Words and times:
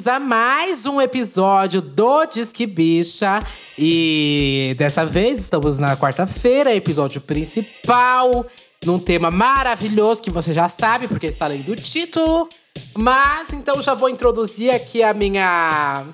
bem-vindos 0.00 0.08
a 0.08 0.18
mais 0.18 0.86
um 0.86 0.98
episódio 1.00 1.82
do 1.82 2.24
Disque 2.24 2.66
Bicha. 2.66 3.40
E 3.78 4.74
dessa 4.78 5.04
vez 5.04 5.40
estamos 5.40 5.78
na 5.78 5.94
quarta-feira, 5.96 6.74
episódio 6.74 7.20
principal, 7.20 8.46
num 8.84 8.98
tema 8.98 9.30
maravilhoso 9.30 10.22
que 10.22 10.30
você 10.30 10.54
já 10.54 10.68
sabe, 10.70 11.06
porque 11.06 11.26
está 11.26 11.46
lendo 11.46 11.72
o 11.72 11.76
título. 11.76 12.48
Mas 12.96 13.52
então 13.52 13.82
já 13.82 13.92
vou 13.92 14.08
introduzir 14.08 14.74
aqui 14.74 15.02
a 15.02 15.12
minha 15.12 16.04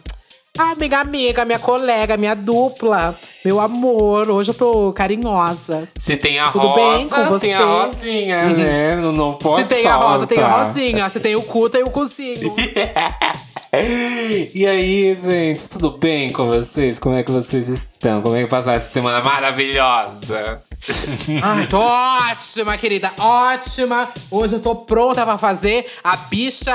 ah, 0.59 0.75
minha 0.75 1.01
amiga, 1.01 1.45
minha 1.45 1.59
colega, 1.59 2.17
minha 2.17 2.35
dupla, 2.35 3.17
meu 3.45 3.61
amor. 3.61 4.31
Hoje 4.31 4.51
eu 4.51 4.55
tô 4.55 4.93
carinhosa. 4.93 5.87
Se 5.97 6.17
tem 6.17 6.41
a 6.41 6.51
Tudo 6.51 6.67
rosa, 6.67 6.77
bem 6.77 7.09
com 7.09 7.25
você? 7.31 7.47
tem 7.47 7.55
a 7.55 7.65
rosinha, 7.65 8.47
né? 8.47 8.97
Não, 8.97 9.13
não 9.13 9.35
pode 9.35 9.69
Se 9.69 9.75
tem 9.75 9.87
a 9.87 9.95
rosa, 9.95 10.27
tem 10.27 10.41
a 10.41 10.59
rosinha. 10.59 11.09
Se 11.09 11.21
tem 11.21 11.37
o 11.37 11.43
cu, 11.43 11.71
tem 11.71 11.85
o 11.85 11.91
cozinho. 11.91 12.53
E 13.73 14.67
aí, 14.67 15.15
gente, 15.15 15.69
tudo 15.69 15.91
bem 15.99 16.33
com 16.33 16.47
vocês? 16.47 16.99
Como 16.99 17.15
é 17.15 17.23
que 17.23 17.31
vocês 17.31 17.69
estão? 17.69 18.23
Como 18.23 18.37
é 18.37 18.45
que 18.45 18.49
passaram 18.49 18.77
essa 18.77 18.91
semana 18.91 19.23
maravilhosa? 19.23 20.63
Ai, 21.43 21.67
tô 21.69 21.81
ótima, 21.81 22.77
querida. 22.77 23.13
Ótima. 23.19 24.13
Hoje 24.31 24.55
eu 24.55 24.61
tô 24.61 24.75
pronta 24.77 25.25
pra 25.25 25.39
fazer 25.39 25.87
a 26.03 26.17
bicha 26.17 26.73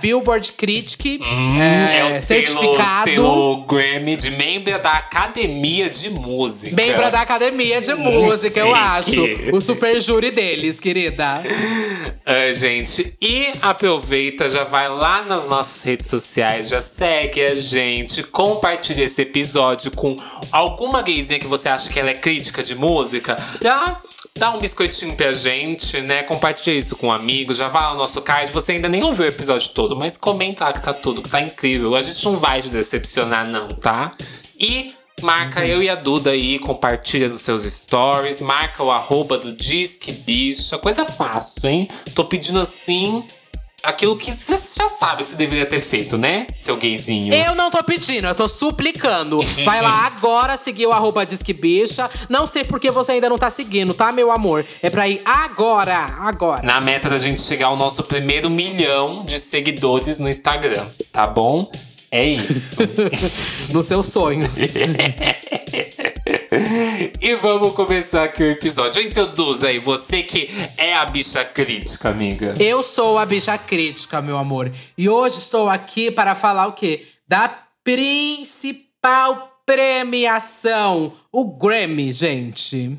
Billboard 0.00 0.52
Critic. 0.52 1.20
é, 1.20 2.04
o 2.04 2.10
selo, 2.10 2.22
certificado. 2.22 3.04
selo 3.04 3.64
Grammy 3.66 4.16
de 4.16 4.30
membro 4.30 4.78
da 4.80 4.92
Academia 4.92 5.90
de 5.90 6.10
Música. 6.10 6.74
Membro 6.74 7.10
da 7.10 7.20
Academia 7.20 7.80
de 7.80 7.94
Música, 7.94 8.60
eu 8.60 8.74
acho. 8.74 9.20
O 9.52 9.60
super 9.60 10.00
júri 10.00 10.30
deles, 10.30 10.80
querida. 10.80 11.42
Ai, 12.24 12.52
gente, 12.52 13.16
e 13.20 13.48
aproveita, 13.60 14.48
já 14.48 14.64
vai 14.64 14.88
lá 14.88 15.22
nas 15.22 15.48
nossas 15.48 15.82
redes 15.82 16.06
sociais, 16.08 16.68
já 16.68 16.80
segue 16.80 17.42
a 17.42 17.54
gente, 17.54 18.22
compartilha 18.22 19.04
esse 19.04 19.22
episódio 19.22 19.90
com 19.90 20.16
alguma 20.50 21.02
gayzinha 21.02 21.38
que 21.38 21.46
você 21.46 21.68
acha 21.68 21.90
que 21.90 21.98
ela 21.98 22.10
é 22.10 22.14
crítica 22.14 22.62
de 22.62 22.74
música. 22.74 23.31
Já 23.62 24.00
dá 24.36 24.50
um 24.50 24.58
biscoitinho 24.58 25.14
pra 25.14 25.32
gente, 25.32 26.00
né? 26.00 26.22
Compartilha 26.22 26.76
isso 26.76 26.96
com 26.96 27.08
um 27.08 27.12
amigo, 27.12 27.52
já 27.54 27.68
lá 27.68 27.92
no 27.92 27.98
nosso 27.98 28.20
card. 28.22 28.50
Você 28.52 28.72
ainda 28.72 28.88
nem 28.88 29.02
ouviu 29.02 29.24
o 29.24 29.28
episódio 29.28 29.68
todo, 29.70 29.96
mas 29.96 30.16
comenta 30.16 30.64
lá 30.64 30.72
que 30.72 30.82
tá 30.82 30.94
tudo, 30.94 31.22
que 31.22 31.28
tá 31.28 31.40
incrível. 31.40 31.94
A 31.94 32.02
gente 32.02 32.24
não 32.24 32.36
vai 32.36 32.62
te 32.62 32.68
decepcionar, 32.68 33.48
não, 33.48 33.68
tá? 33.68 34.12
E 34.58 34.94
Marca 35.20 35.64
eu 35.64 35.82
e 35.82 35.88
a 35.88 35.94
Duda 35.94 36.30
aí, 36.30 36.58
compartilha 36.58 37.28
nos 37.28 37.42
seus 37.42 37.62
stories, 37.62 38.40
marca 38.40 38.82
o 38.82 38.90
arroba 38.90 39.38
do 39.38 39.52
Disque 39.52 40.10
Bicha, 40.10 40.78
coisa 40.78 41.04
fácil, 41.04 41.68
hein? 41.70 41.88
Tô 42.14 42.24
pedindo 42.24 42.58
assim 42.58 43.22
aquilo 43.82 44.16
que 44.16 44.32
você 44.32 44.56
já 44.78 44.88
sabe 44.88 45.24
que 45.24 45.30
você 45.30 45.36
deveria 45.36 45.66
ter 45.66 45.80
feito, 45.80 46.16
né? 46.16 46.46
Seu 46.56 46.76
gayzinho. 46.76 47.34
Eu 47.34 47.54
não 47.54 47.70
tô 47.70 47.82
pedindo, 47.82 48.26
eu 48.26 48.34
tô 48.34 48.48
suplicando. 48.48 49.42
Vai 49.64 49.82
lá 49.82 50.06
agora 50.16 50.56
seguir 50.56 50.86
o 50.86 50.92
arroba 50.92 51.26
Disque 51.26 51.52
Bicha. 51.52 52.08
Não 52.28 52.46
sei 52.46 52.64
por 52.64 52.78
que 52.78 52.90
você 52.90 53.12
ainda 53.12 53.28
não 53.28 53.36
tá 53.36 53.50
seguindo, 53.50 53.92
tá, 53.92 54.12
meu 54.12 54.30
amor? 54.30 54.64
É 54.80 54.88
pra 54.88 55.08
ir 55.08 55.20
agora, 55.24 55.96
agora. 56.20 56.62
Na 56.62 56.80
meta 56.80 57.08
da 57.08 57.18
gente 57.18 57.40
chegar 57.40 57.66
ao 57.66 57.76
nosso 57.76 58.04
primeiro 58.04 58.48
milhão 58.48 59.24
de 59.24 59.40
seguidores 59.40 60.18
no 60.18 60.28
Instagram, 60.28 60.86
tá 61.10 61.26
bom? 61.26 61.70
É 62.10 62.24
isso. 62.24 62.76
Nos 63.72 63.86
seus 63.86 64.06
sonhos. 64.06 64.54
e 67.20 67.34
vamos 67.36 67.72
começar 67.72 68.24
aqui 68.24 68.42
o 68.42 68.50
episódio. 68.50 69.02
Introduz 69.02 69.64
aí, 69.64 69.78
você 69.78 70.22
que 70.22 70.50
é 70.76 70.94
a 70.94 71.04
bicha 71.06 71.42
crítica, 71.44 72.10
amiga. 72.10 72.54
Eu 72.60 72.82
sou 72.82 73.18
a 73.18 73.24
bicha 73.24 73.56
crítica, 73.56 74.20
meu 74.20 74.36
amor. 74.36 74.70
E 74.96 75.08
hoje 75.08 75.38
estou 75.38 75.68
aqui 75.68 76.10
para 76.10 76.34
falar 76.34 76.66
o 76.66 76.72
quê? 76.72 77.06
Da 77.26 77.48
principal 77.82 79.62
premiação, 79.64 81.14
o 81.32 81.56
Grammy, 81.56 82.12
gente. 82.12 82.98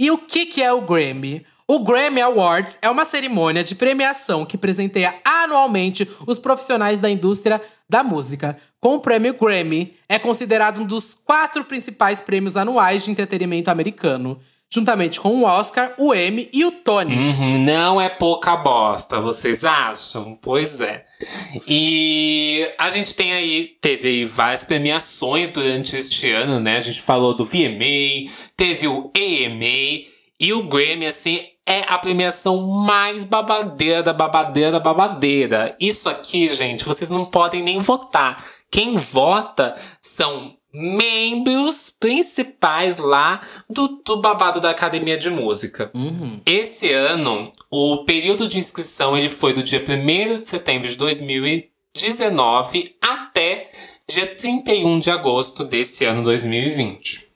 E 0.00 0.10
o 0.10 0.16
que, 0.16 0.46
que 0.46 0.62
é 0.62 0.72
o 0.72 0.80
Grammy? 0.80 1.44
O 1.66 1.80
Grammy 1.80 2.22
Awards 2.22 2.78
é 2.80 2.88
uma 2.88 3.04
cerimônia 3.04 3.62
de 3.62 3.74
premiação 3.74 4.46
que 4.46 4.56
presenteia 4.56 5.14
anualmente 5.22 6.08
os 6.26 6.38
profissionais 6.38 6.98
da 6.98 7.10
indústria 7.10 7.60
da 7.88 8.02
música. 8.02 8.56
Com 8.80 8.96
o 8.96 9.00
prêmio 9.00 9.34
Grammy, 9.34 9.94
é 10.08 10.18
considerado 10.18 10.82
um 10.82 10.86
dos 10.86 11.14
quatro 11.14 11.64
principais 11.64 12.20
prêmios 12.20 12.56
anuais 12.56 13.04
de 13.04 13.10
entretenimento 13.10 13.70
americano, 13.70 14.38
juntamente 14.70 15.18
com 15.18 15.30
o 15.30 15.44
Oscar, 15.44 15.94
o 15.98 16.14
Emmy 16.14 16.48
e 16.52 16.64
o 16.64 16.70
Tony. 16.70 17.16
Uhum, 17.16 17.58
não 17.58 18.00
é 18.00 18.08
pouca 18.08 18.54
bosta, 18.56 19.20
vocês 19.20 19.64
acham? 19.64 20.38
Pois 20.40 20.80
é. 20.80 21.04
E 21.66 22.68
a 22.78 22.90
gente 22.90 23.16
tem 23.16 23.32
aí, 23.32 23.72
teve 23.80 24.08
aí 24.08 24.24
várias 24.24 24.62
premiações 24.62 25.50
durante 25.50 25.96
este 25.96 26.30
ano, 26.30 26.60
né? 26.60 26.76
A 26.76 26.80
gente 26.80 27.00
falou 27.00 27.34
do 27.34 27.44
VMA, 27.44 28.30
teve 28.56 28.86
o 28.86 29.10
AMA 29.16 30.04
e 30.40 30.52
o 30.52 30.68
Grammy, 30.68 31.06
assim, 31.06 31.40
é 31.68 31.84
a 31.86 31.98
premiação 31.98 32.66
mais 32.66 33.26
babadeira 33.26 34.02
da 34.02 34.14
babadeira 34.14 34.72
da 34.72 34.80
babadeira. 34.80 35.76
Isso 35.78 36.08
aqui, 36.08 36.48
gente, 36.48 36.82
vocês 36.82 37.10
não 37.10 37.26
podem 37.26 37.62
nem 37.62 37.78
votar. 37.78 38.42
Quem 38.70 38.96
vota 38.96 39.76
são 40.00 40.56
membros 40.72 41.90
principais 41.90 42.98
lá 42.98 43.42
do, 43.68 44.00
do 44.02 44.18
babado 44.18 44.60
da 44.60 44.70
Academia 44.70 45.18
de 45.18 45.28
Música. 45.28 45.90
Uhum. 45.94 46.40
Esse 46.46 46.90
ano, 46.90 47.52
o 47.70 48.04
período 48.04 48.48
de 48.48 48.56
inscrição 48.56 49.16
ele 49.16 49.28
foi 49.28 49.52
do 49.52 49.62
dia 49.62 49.84
1 49.86 50.40
de 50.40 50.46
setembro 50.46 50.88
de 50.88 50.96
2019 50.96 52.96
até 53.02 53.70
dia 54.08 54.26
31 54.26 54.98
de 54.98 55.10
agosto 55.10 55.64
desse 55.64 56.06
ano 56.06 56.22
2020. 56.22 57.28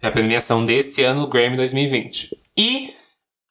É 0.00 0.06
a 0.06 0.12
premiação 0.12 0.64
desse 0.64 1.02
ano, 1.02 1.26
Grammy 1.26 1.56
2020. 1.56 2.30
E 2.56 2.99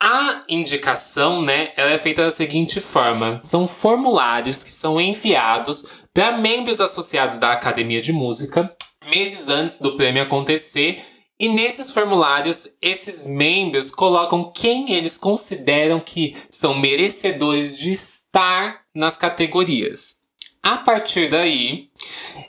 a 0.01 0.43
indicação, 0.47 1.41
né, 1.41 1.71
ela 1.75 1.91
é 1.91 1.97
feita 1.97 2.23
da 2.23 2.31
seguinte 2.31 2.79
forma: 2.79 3.39
são 3.41 3.67
formulários 3.67 4.63
que 4.63 4.71
são 4.71 4.99
enviados 4.99 6.03
para 6.13 6.37
membros 6.37 6.79
associados 6.79 7.39
da 7.39 7.51
Academia 7.51 8.01
de 8.01 8.13
Música 8.13 8.75
meses 9.07 9.49
antes 9.49 9.79
do 9.79 9.95
prêmio 9.95 10.23
acontecer. 10.23 11.01
E 11.39 11.47
nesses 11.47 11.93
formulários, 11.93 12.67
esses 12.81 13.23
membros 13.23 13.91
colocam 13.91 14.51
quem 14.51 14.91
eles 14.91 15.17
consideram 15.17 15.99
que 15.99 16.35
são 16.49 16.77
merecedores 16.77 17.77
de 17.77 17.93
estar 17.93 18.81
nas 18.93 19.15
categorias. 19.15 20.17
A 20.61 20.77
partir 20.77 21.29
daí, 21.29 21.89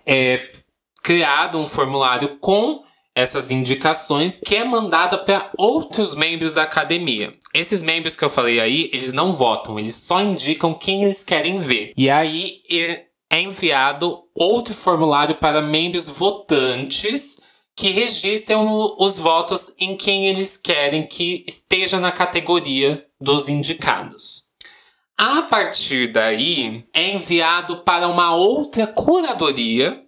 é 0.05 0.49
criado 1.05 1.56
um 1.56 1.66
formulário 1.66 2.37
com 2.41 2.83
essas 3.15 3.50
indicações 3.50 4.37
que 4.37 4.56
é 4.56 4.65
mandada 4.65 5.19
para 5.19 5.50
outros 5.56 6.15
membros 6.15 6.54
da 6.54 6.62
academia. 6.62 7.34
Esses 7.53 7.82
membros 7.82 8.16
que 8.16 8.25
eu 8.25 8.31
falei 8.31 8.60
aí, 8.60 8.91
eles 8.93 9.12
não 9.12 9.32
votam, 9.32 9.78
eles 9.78 9.97
só 9.97 10.21
indicam 10.21 10.75
quem 10.75 11.04
eles 11.04 11.25
querem 11.25 11.59
ver. 11.59 11.93
E 11.97 12.09
aí 12.09 12.62
é 13.31 13.41
enviado 13.41 14.22
outro 14.34 14.75
formulário 14.75 15.37
para 15.37 15.62
membros 15.62 16.09
votantes 16.09 17.38
que 17.76 17.91
registram 17.91 18.94
os 18.98 19.19
votos 19.19 19.72
em 19.78 19.97
quem 19.97 20.27
eles 20.27 20.56
querem 20.56 21.06
que 21.06 21.44
esteja 21.47 21.98
na 21.98 22.12
categoria 22.12 23.06
dos 23.21 23.48
indicados. 23.48 24.51
A 25.16 25.42
partir 25.42 26.09
daí, 26.09 26.84
é 26.95 27.15
enviado 27.15 27.83
para 27.84 28.09
uma 28.09 28.34
outra 28.34 28.86
curadoria 28.86 30.03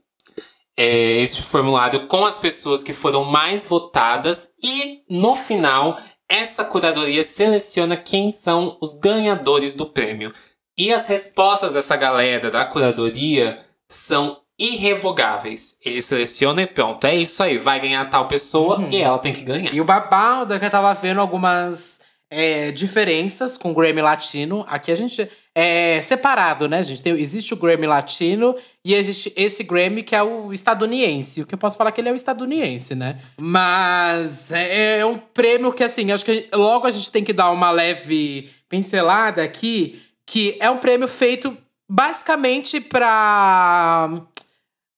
é, 0.77 1.21
este 1.21 1.43
formulário 1.43 2.07
com 2.07 2.25
as 2.25 2.39
pessoas 2.39 2.83
que 2.83 2.93
foram 2.93 3.25
mais 3.25 3.67
votadas 3.69 4.55
e, 4.63 5.03
no 5.09 5.35
final, 5.35 5.97
essa 6.29 6.65
curadoria 6.65 7.23
seleciona 7.23 7.97
quem 7.97 8.31
são 8.31 8.79
os 8.81 8.95
ganhadores 8.95 9.75
do 9.75 9.87
prêmio. 9.87 10.33
E 10.77 10.93
as 10.93 11.07
respostas 11.07 11.75
dessa 11.75 11.97
galera 11.97 12.51
da 12.51 12.65
curadoria 12.65 13.57
são 13.91 14.41
irrevogáveis. 14.59 15.77
Eles 15.85 16.07
selecionam 16.07 16.63
e 16.63 16.67
pronto, 16.67 17.07
é 17.07 17.15
isso 17.15 17.43
aí, 17.43 17.59
vai 17.59 17.81
ganhar 17.81 18.09
tal 18.09 18.27
pessoa 18.29 18.85
e 18.89 19.01
ela 19.01 19.19
tem 19.19 19.33
que 19.33 19.43
ganhar. 19.43 19.75
E 19.75 19.81
o 19.81 19.85
babado 19.85 20.55
é 20.55 20.59
que 20.59 20.65
eu 20.65 20.71
tava 20.71 20.95
vendo 20.95 21.21
algumas 21.21 22.01
é, 22.31 22.71
diferenças 22.71 23.59
com 23.59 23.73
o 23.73 23.75
Grammy 23.75 24.01
Latino. 24.01 24.65
Aqui 24.67 24.91
a 24.91 24.97
gente 24.97 25.31
é 25.55 26.01
separado, 26.03 26.67
né, 26.69 26.83
gente? 26.83 27.03
Tem, 27.03 27.13
existe 27.13 27.53
o 27.53 27.57
Grammy 27.57 27.87
Latino 27.87 28.55
e 28.85 28.95
existe 28.95 29.33
esse 29.37 29.63
Grammy 29.63 30.03
que 30.03 30.15
é 30.17 30.23
o 30.23 30.53
estadunidense. 30.53 31.43
O 31.43 31.47
que 31.47 31.55
eu 31.55 31.59
posso 31.59 31.77
falar 31.77 31.91
é 31.91 31.93
que 31.93 32.01
ele 32.01 32.09
é 32.09 32.13
o 32.13 32.17
estadunidense, 32.17 32.95
né? 32.95 33.19
Mas 33.39 34.51
é, 34.51 34.99
é 35.01 35.07
um 35.07 35.19
prêmio 35.19 35.73
que, 35.73 35.85
assim, 35.85 36.11
acho 36.11 36.25
que 36.25 36.49
logo 36.55 36.87
a 36.87 36.91
gente 36.91 37.11
tem 37.11 37.23
que 37.23 37.33
dar 37.33 37.51
uma 37.51 37.71
leve 37.71 38.49
pincelada 38.69 39.43
aqui, 39.43 40.01
que 40.27 40.57
é 40.61 40.71
um 40.71 40.79
prêmio 40.79 41.07
feito 41.09 41.57
basicamente 41.91 42.81
pra 42.81 44.11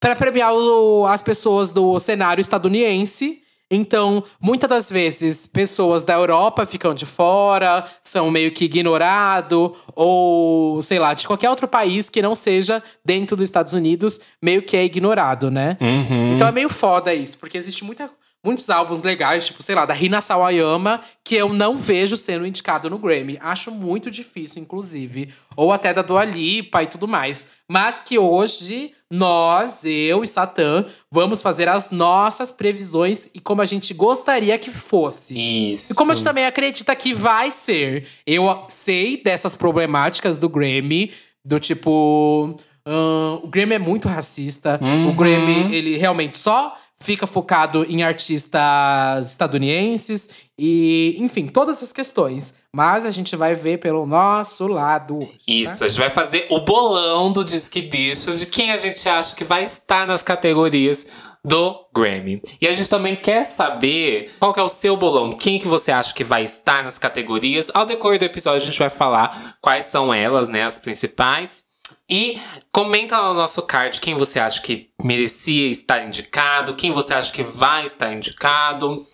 para 0.00 0.14
premiar 0.16 0.52
o- 0.54 1.06
as 1.06 1.22
pessoas 1.22 1.70
do 1.70 1.98
cenário 1.98 2.40
estadunidense. 2.40 3.42
Então, 3.74 4.22
muitas 4.40 4.70
das 4.70 4.90
vezes, 4.90 5.46
pessoas 5.46 6.02
da 6.02 6.14
Europa 6.14 6.64
ficam 6.64 6.94
de 6.94 7.04
fora, 7.04 7.84
são 8.02 8.30
meio 8.30 8.52
que 8.52 8.66
ignorado, 8.66 9.74
ou 9.94 10.80
sei 10.82 10.98
lá, 10.98 11.12
de 11.12 11.26
qualquer 11.26 11.50
outro 11.50 11.66
país 11.66 12.08
que 12.08 12.22
não 12.22 12.34
seja 12.34 12.82
dentro 13.04 13.36
dos 13.36 13.44
Estados 13.44 13.72
Unidos, 13.72 14.20
meio 14.40 14.62
que 14.62 14.76
é 14.76 14.84
ignorado, 14.84 15.50
né? 15.50 15.76
Uhum. 15.80 16.34
Então 16.34 16.46
é 16.46 16.52
meio 16.52 16.68
foda 16.68 17.12
isso, 17.12 17.38
porque 17.38 17.58
existe 17.58 17.84
muita 17.84 18.08
muitos 18.44 18.68
álbuns 18.68 19.02
legais, 19.02 19.46
tipo, 19.46 19.62
sei 19.62 19.74
lá, 19.74 19.86
da 19.86 19.94
Rina 19.94 20.20
Sawayama, 20.20 21.00
que 21.24 21.34
eu 21.34 21.50
não 21.50 21.74
vejo 21.74 22.14
sendo 22.14 22.46
indicado 22.46 22.90
no 22.90 22.98
Grammy. 22.98 23.38
Acho 23.40 23.70
muito 23.70 24.10
difícil, 24.10 24.60
inclusive. 24.60 25.32
Ou 25.56 25.72
até 25.72 25.94
da 25.94 26.02
Dua 26.02 26.26
Lipa 26.26 26.82
e 26.82 26.86
tudo 26.86 27.08
mais. 27.08 27.46
Mas 27.66 27.98
que 27.98 28.18
hoje, 28.18 28.92
nós, 29.14 29.84
eu 29.84 30.24
e 30.24 30.26
Satã, 30.26 30.84
vamos 31.08 31.40
fazer 31.40 31.68
as 31.68 31.90
nossas 31.90 32.50
previsões 32.50 33.28
e 33.32 33.38
como 33.38 33.62
a 33.62 33.64
gente 33.64 33.94
gostaria 33.94 34.58
que 34.58 34.70
fosse. 34.70 35.34
Isso. 35.34 35.92
E 35.92 35.96
como 35.96 36.10
a 36.10 36.14
gente 36.16 36.24
também 36.24 36.46
acredita 36.46 36.96
que 36.96 37.14
vai 37.14 37.52
ser. 37.52 38.08
Eu 38.26 38.64
sei 38.68 39.22
dessas 39.22 39.54
problemáticas 39.54 40.36
do 40.36 40.48
Grammy, 40.48 41.12
do 41.44 41.60
tipo. 41.60 42.56
ahn, 42.84 43.38
o 43.44 43.46
Grammy 43.46 43.74
é 43.74 43.78
muito 43.78 44.08
racista. 44.08 44.80
O 45.08 45.12
Grammy, 45.12 45.72
ele 45.72 45.96
realmente 45.96 46.36
só 46.36 46.76
fica 47.04 47.26
focado 47.26 47.84
em 47.84 48.02
artistas 48.02 49.30
estadunidenses 49.30 50.28
e, 50.58 51.16
enfim, 51.18 51.46
todas 51.46 51.76
essas 51.76 51.92
questões. 51.92 52.54
Mas 52.74 53.04
a 53.04 53.10
gente 53.10 53.36
vai 53.36 53.54
ver 53.54 53.78
pelo 53.78 54.06
nosso 54.06 54.66
lado. 54.66 55.18
tá? 55.20 55.26
Isso, 55.46 55.84
a 55.84 55.88
gente 55.88 56.00
vai 56.00 56.10
fazer 56.10 56.46
o 56.50 56.60
bolão 56.60 57.30
do 57.30 57.44
Disque 57.44 57.82
Bicho 57.82 58.32
de 58.32 58.46
quem 58.46 58.72
a 58.72 58.76
gente 58.76 59.06
acha 59.08 59.36
que 59.36 59.44
vai 59.44 59.62
estar 59.62 60.06
nas 60.06 60.22
categorias 60.22 61.06
do 61.44 61.86
Grammy. 61.94 62.42
E 62.58 62.66
a 62.66 62.74
gente 62.74 62.88
também 62.88 63.14
quer 63.14 63.44
saber 63.44 64.32
qual 64.40 64.54
que 64.54 64.58
é 64.60 64.62
o 64.62 64.68
seu 64.68 64.96
bolão, 64.96 65.30
quem 65.30 65.58
que 65.58 65.68
você 65.68 65.92
acha 65.92 66.14
que 66.14 66.24
vai 66.24 66.44
estar 66.44 66.82
nas 66.82 66.98
categorias. 66.98 67.70
Ao 67.74 67.84
decorrer 67.84 68.18
do 68.18 68.24
episódio 68.24 68.62
a 68.62 68.70
gente 68.70 68.78
vai 68.78 68.88
falar 68.88 69.56
quais 69.60 69.84
são 69.84 70.12
elas, 70.12 70.48
né, 70.48 70.62
as 70.62 70.78
principais. 70.78 71.73
E 72.08 72.38
comenta 72.70 73.16
no 73.20 73.34
nosso 73.34 73.62
card 73.62 74.00
quem 74.00 74.14
você 74.14 74.38
acha 74.38 74.60
que 74.60 74.90
merecia 75.02 75.68
estar 75.68 76.04
indicado, 76.04 76.74
quem 76.74 76.92
você 76.92 77.14
acha 77.14 77.32
que 77.32 77.42
vai 77.42 77.84
estar 77.86 78.12
indicado. 78.12 79.06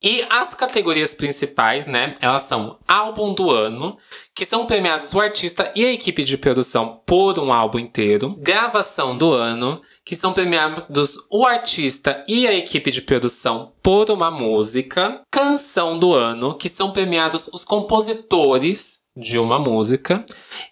E 0.00 0.24
as 0.30 0.54
categorias 0.54 1.12
principais, 1.12 1.88
né? 1.88 2.14
Elas 2.20 2.44
são 2.44 2.78
álbum 2.86 3.34
do 3.34 3.50
ano, 3.50 3.96
que 4.32 4.44
são 4.44 4.64
premiados 4.64 5.12
o 5.12 5.20
artista 5.20 5.72
e 5.74 5.84
a 5.84 5.92
equipe 5.92 6.22
de 6.22 6.38
produção 6.38 7.02
por 7.04 7.36
um 7.40 7.52
álbum 7.52 7.80
inteiro. 7.80 8.36
Gravação 8.38 9.18
do 9.18 9.32
ano, 9.32 9.82
que 10.04 10.14
são 10.14 10.32
premiados 10.32 11.16
o 11.28 11.44
artista 11.44 12.24
e 12.28 12.46
a 12.46 12.54
equipe 12.54 12.92
de 12.92 13.02
produção 13.02 13.72
por 13.82 14.08
uma 14.08 14.30
música. 14.30 15.20
Canção 15.32 15.98
do 15.98 16.14
ano, 16.14 16.56
que 16.56 16.68
são 16.68 16.92
premiados 16.92 17.48
os 17.48 17.64
compositores 17.64 19.00
de 19.18 19.38
uma 19.38 19.58
música. 19.58 20.24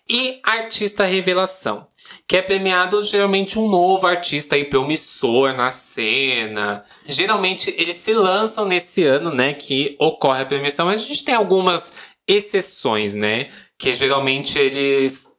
E 0.09 0.41
artista 0.45 1.05
revelação, 1.05 1.87
que 2.29 2.37
é 2.37 2.43
premiado 2.43 3.03
geralmente 3.03 3.59
um 3.59 3.69
novo 3.69 4.07
artista 4.07 4.55
aí 4.55 4.65
promissor 4.65 5.53
na 5.55 5.71
cena. 5.71 6.85
Geralmente 7.07 7.75
eles 7.77 7.97
se 7.97 8.15
lançam 8.15 8.65
nesse 8.65 9.03
ano, 9.03 9.31
né, 9.31 9.53
que 9.53 9.97
ocorre 9.99 10.43
a 10.43 10.47
premiação, 10.47 10.87
mas 10.87 11.03
a 11.03 11.07
gente 11.07 11.25
tem 11.25 11.35
algumas 11.35 11.93
exceções, 12.29 13.15
né, 13.15 13.49
que 13.79 13.93
geralmente 13.93 14.59
eles 14.59 15.37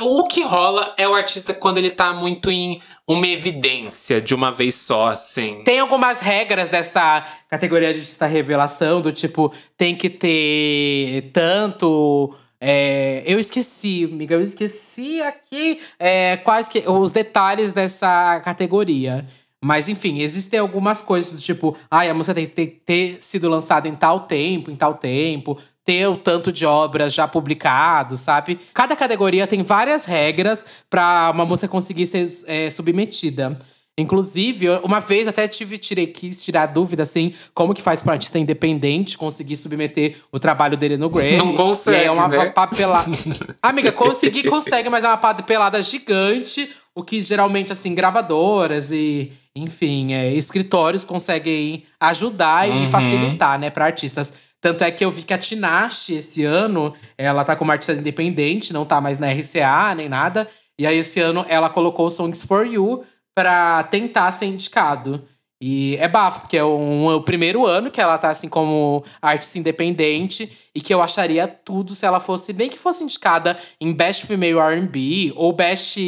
o 0.00 0.24
que 0.24 0.42
rola 0.42 0.94
é 0.96 1.06
o 1.06 1.14
artista 1.14 1.52
quando 1.52 1.78
ele 1.78 1.90
tá 1.90 2.12
muito 2.12 2.50
em 2.50 2.80
uma 3.06 3.26
evidência 3.26 4.20
de 4.20 4.34
uma 4.34 4.50
vez 4.50 4.74
só, 4.74 5.08
assim. 5.08 5.62
Tem 5.64 5.80
algumas 5.80 6.20
regras 6.20 6.68
dessa 6.68 7.26
categoria 7.48 7.92
de 7.92 8.00
artista 8.00 8.26
revelação, 8.26 9.00
do 9.00 9.12
tipo, 9.12 9.52
tem 9.76 9.94
que 9.94 10.08
ter 10.08 11.30
tanto. 11.32 12.34
É, 12.60 13.22
eu 13.24 13.38
esqueci, 13.38 14.04
amiga, 14.04 14.34
eu 14.34 14.42
esqueci 14.42 15.22
aqui 15.22 15.80
é, 15.98 16.36
quais 16.36 16.68
que, 16.68 16.80
os 16.86 17.10
detalhes 17.10 17.72
dessa 17.72 18.40
categoria. 18.40 19.26
Mas 19.62 19.88
enfim, 19.88 20.20
existem 20.20 20.58
algumas 20.58 21.02
coisas 21.02 21.32
do 21.32 21.38
tipo, 21.38 21.76
ai, 21.90 22.08
a 22.08 22.14
música 22.14 22.34
tem 22.34 22.46
que 22.46 22.54
ter, 22.54 22.82
ter 22.84 23.22
sido 23.22 23.48
lançada 23.48 23.88
em 23.88 23.94
tal 23.94 24.20
tempo, 24.20 24.70
em 24.70 24.76
tal 24.76 24.94
tempo, 24.94 25.58
ter 25.84 26.06
o 26.06 26.16
tanto 26.16 26.50
de 26.52 26.64
obras 26.64 27.12
já 27.12 27.28
publicados, 27.28 28.20
sabe? 28.20 28.58
Cada 28.72 28.96
categoria 28.96 29.46
tem 29.46 29.62
várias 29.62 30.04
regras 30.04 30.64
pra 30.88 31.30
uma 31.34 31.44
música 31.44 31.68
conseguir 31.68 32.06
ser 32.06 32.26
é, 32.46 32.70
submetida. 32.70 33.58
Inclusive, 33.98 34.66
uma 34.82 34.98
vez 34.98 35.28
até 35.28 35.46
tive, 35.46 35.76
tirei, 35.76 36.06
quis 36.06 36.42
tirar 36.42 36.66
dúvida, 36.66 37.02
assim, 37.02 37.34
como 37.52 37.74
que 37.74 37.82
faz 37.82 38.00
pra 38.02 38.10
um 38.10 38.14
artista 38.14 38.38
independente 38.38 39.18
conseguir 39.18 39.56
submeter 39.56 40.16
o 40.32 40.38
trabalho 40.38 40.76
dele 40.76 40.96
no 40.96 41.10
Grammy. 41.10 41.36
Não 41.36 41.54
consegue, 41.54 42.04
E 42.04 42.06
é 42.06 42.10
uma 42.10 42.26
né? 42.28 42.46
papelada. 42.50 43.10
Amiga, 43.62 43.92
conseguir 43.92 44.44
consegue, 44.48 44.88
mas 44.88 45.04
é 45.04 45.08
uma 45.08 45.16
papelada 45.18 45.82
gigante. 45.82 46.70
O 46.94 47.02
que 47.02 47.20
geralmente, 47.20 47.72
assim, 47.72 47.94
gravadoras 47.94 48.90
e, 48.90 49.32
enfim, 49.54 50.12
é, 50.14 50.32
escritórios 50.32 51.04
conseguem 51.04 51.84
ajudar 52.00 52.68
e 52.68 52.72
Uhum. 52.72 52.86
facilitar, 52.86 53.58
né, 53.58 53.70
pra 53.70 53.84
artistas. 53.84 54.32
Tanto 54.60 54.82
é 54.84 54.90
que 54.90 55.04
eu 55.04 55.10
vi 55.10 55.22
que 55.22 55.32
a 55.32 55.38
Tinashe, 55.38 56.14
esse 56.14 56.44
ano, 56.44 56.92
ela 57.16 57.44
tá 57.44 57.54
como 57.56 57.70
artista 57.72 57.92
independente, 57.92 58.72
não 58.72 58.84
tá 58.84 59.00
mais 59.00 59.18
na 59.18 59.28
RCA 59.30 59.94
nem 59.94 60.08
nada. 60.08 60.48
E 60.78 60.86
aí, 60.86 60.98
esse 60.98 61.20
ano, 61.20 61.44
ela 61.48 61.68
colocou 61.70 62.06
o 62.06 62.10
Songs 62.10 62.42
for 62.42 62.66
You 62.66 63.04
pra 63.40 63.82
tentar 63.84 64.30
ser 64.32 64.44
indicado. 64.46 65.22
E 65.62 65.96
é 65.96 66.08
bafo, 66.08 66.40
porque 66.40 66.56
é 66.56 66.64
um- 66.64 67.06
o 67.08 67.22
primeiro 67.22 67.66
ano 67.66 67.90
que 67.90 68.00
ela 68.00 68.16
tá 68.16 68.30
assim 68.30 68.48
como 68.48 69.04
artista 69.20 69.58
independente 69.58 70.50
e 70.74 70.80
que 70.80 70.92
eu 70.92 71.02
acharia 71.02 71.46
tudo 71.46 71.94
se 71.94 72.06
ela 72.06 72.18
fosse, 72.18 72.52
bem 72.54 72.70
que 72.70 72.78
fosse 72.78 73.04
indicada 73.04 73.58
em 73.78 73.92
Best 73.92 74.24
Female 74.26 74.58
R&B 74.58 75.32
ou 75.36 75.52
Best 75.52 75.98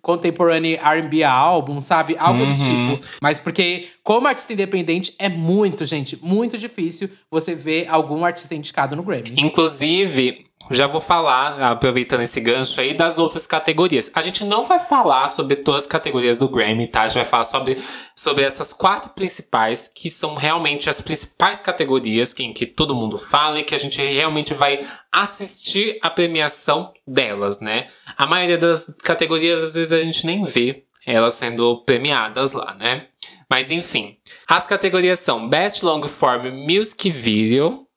Contemporary 0.00 0.76
R&B 0.76 1.22
Album, 1.22 1.82
sabe? 1.82 2.16
Algo 2.18 2.46
do 2.46 2.54
tipo. 2.56 3.06
Mas 3.22 3.38
porque 3.38 3.88
como 4.02 4.26
artista 4.26 4.54
independente 4.54 5.14
é 5.18 5.28
muito, 5.28 5.84
gente, 5.84 6.18
muito 6.22 6.56
difícil 6.56 7.10
você 7.30 7.54
ver 7.54 7.86
algum 7.90 8.24
artista 8.24 8.54
indicado 8.54 8.96
no 8.96 9.02
Grammy. 9.02 9.34
Inclusive, 9.36 10.46
já 10.70 10.86
vou 10.86 11.00
falar, 11.00 11.60
aproveitando 11.70 12.22
esse 12.22 12.40
gancho 12.40 12.80
aí, 12.80 12.94
das 12.94 13.18
outras 13.18 13.46
categorias. 13.46 14.10
A 14.14 14.20
gente 14.20 14.44
não 14.44 14.64
vai 14.64 14.78
falar 14.78 15.28
sobre 15.28 15.56
todas 15.56 15.84
as 15.84 15.88
categorias 15.88 16.38
do 16.38 16.48
Grammy, 16.48 16.86
tá? 16.86 17.02
A 17.02 17.08
gente 17.08 17.16
vai 17.16 17.24
falar 17.24 17.44
sobre, 17.44 17.76
sobre 18.14 18.44
essas 18.44 18.72
quatro 18.72 19.10
principais, 19.10 19.90
que 19.92 20.10
são 20.10 20.34
realmente 20.34 20.90
as 20.90 21.00
principais 21.00 21.60
categorias 21.60 22.32
que, 22.32 22.42
em 22.42 22.52
que 22.52 22.66
todo 22.66 22.94
mundo 22.94 23.18
fala 23.18 23.60
e 23.60 23.64
que 23.64 23.74
a 23.74 23.78
gente 23.78 24.00
realmente 24.02 24.52
vai 24.54 24.78
assistir 25.12 25.98
a 26.02 26.10
premiação 26.10 26.92
delas, 27.06 27.60
né? 27.60 27.86
A 28.16 28.26
maioria 28.26 28.58
das 28.58 28.94
categorias, 29.02 29.62
às 29.62 29.74
vezes, 29.74 29.92
a 29.92 30.00
gente 30.00 30.26
nem 30.26 30.44
vê 30.44 30.84
elas 31.06 31.34
sendo 31.34 31.82
premiadas 31.84 32.52
lá, 32.52 32.74
né? 32.74 33.06
Mas 33.50 33.70
enfim, 33.70 34.18
as 34.46 34.66
categorias 34.66 35.20
são 35.20 35.48
Best 35.48 35.82
Long 35.82 36.06
Form 36.06 36.50
Music 36.50 37.10
Video, 37.10 37.88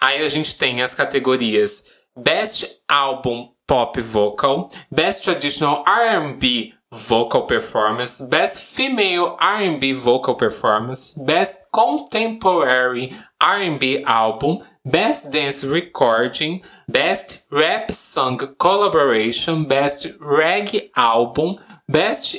Aí 0.00 0.22
a 0.22 0.28
gente 0.28 0.56
tem 0.56 0.82
as 0.82 0.94
categorias 0.94 1.84
Best 2.16 2.80
Album 2.88 3.50
Pop 3.66 3.96
Vocal, 3.96 4.70
Best 4.92 5.24
Traditional 5.24 5.82
R&B 5.86 6.74
Vocal 6.92 7.42
Performance, 7.42 8.20
Best 8.20 8.60
Female 8.60 9.36
R&B 9.40 9.92
Vocal 9.92 10.34
Performance, 10.34 11.12
Best 11.14 11.72
Contemporary 11.72 13.10
R&B 13.40 14.04
Album, 14.04 14.60
Best 14.84 15.32
Dance 15.32 15.64
Recording, 15.64 16.62
Best 16.88 17.46
Rap 17.50 17.90
Song 17.90 18.38
Collaboration, 18.58 19.64
Best 19.64 20.06
Reggae 20.20 20.90
Album, 20.94 21.56
Best 21.88 22.36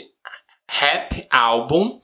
Rap 0.82 1.14
Album, 1.32 2.00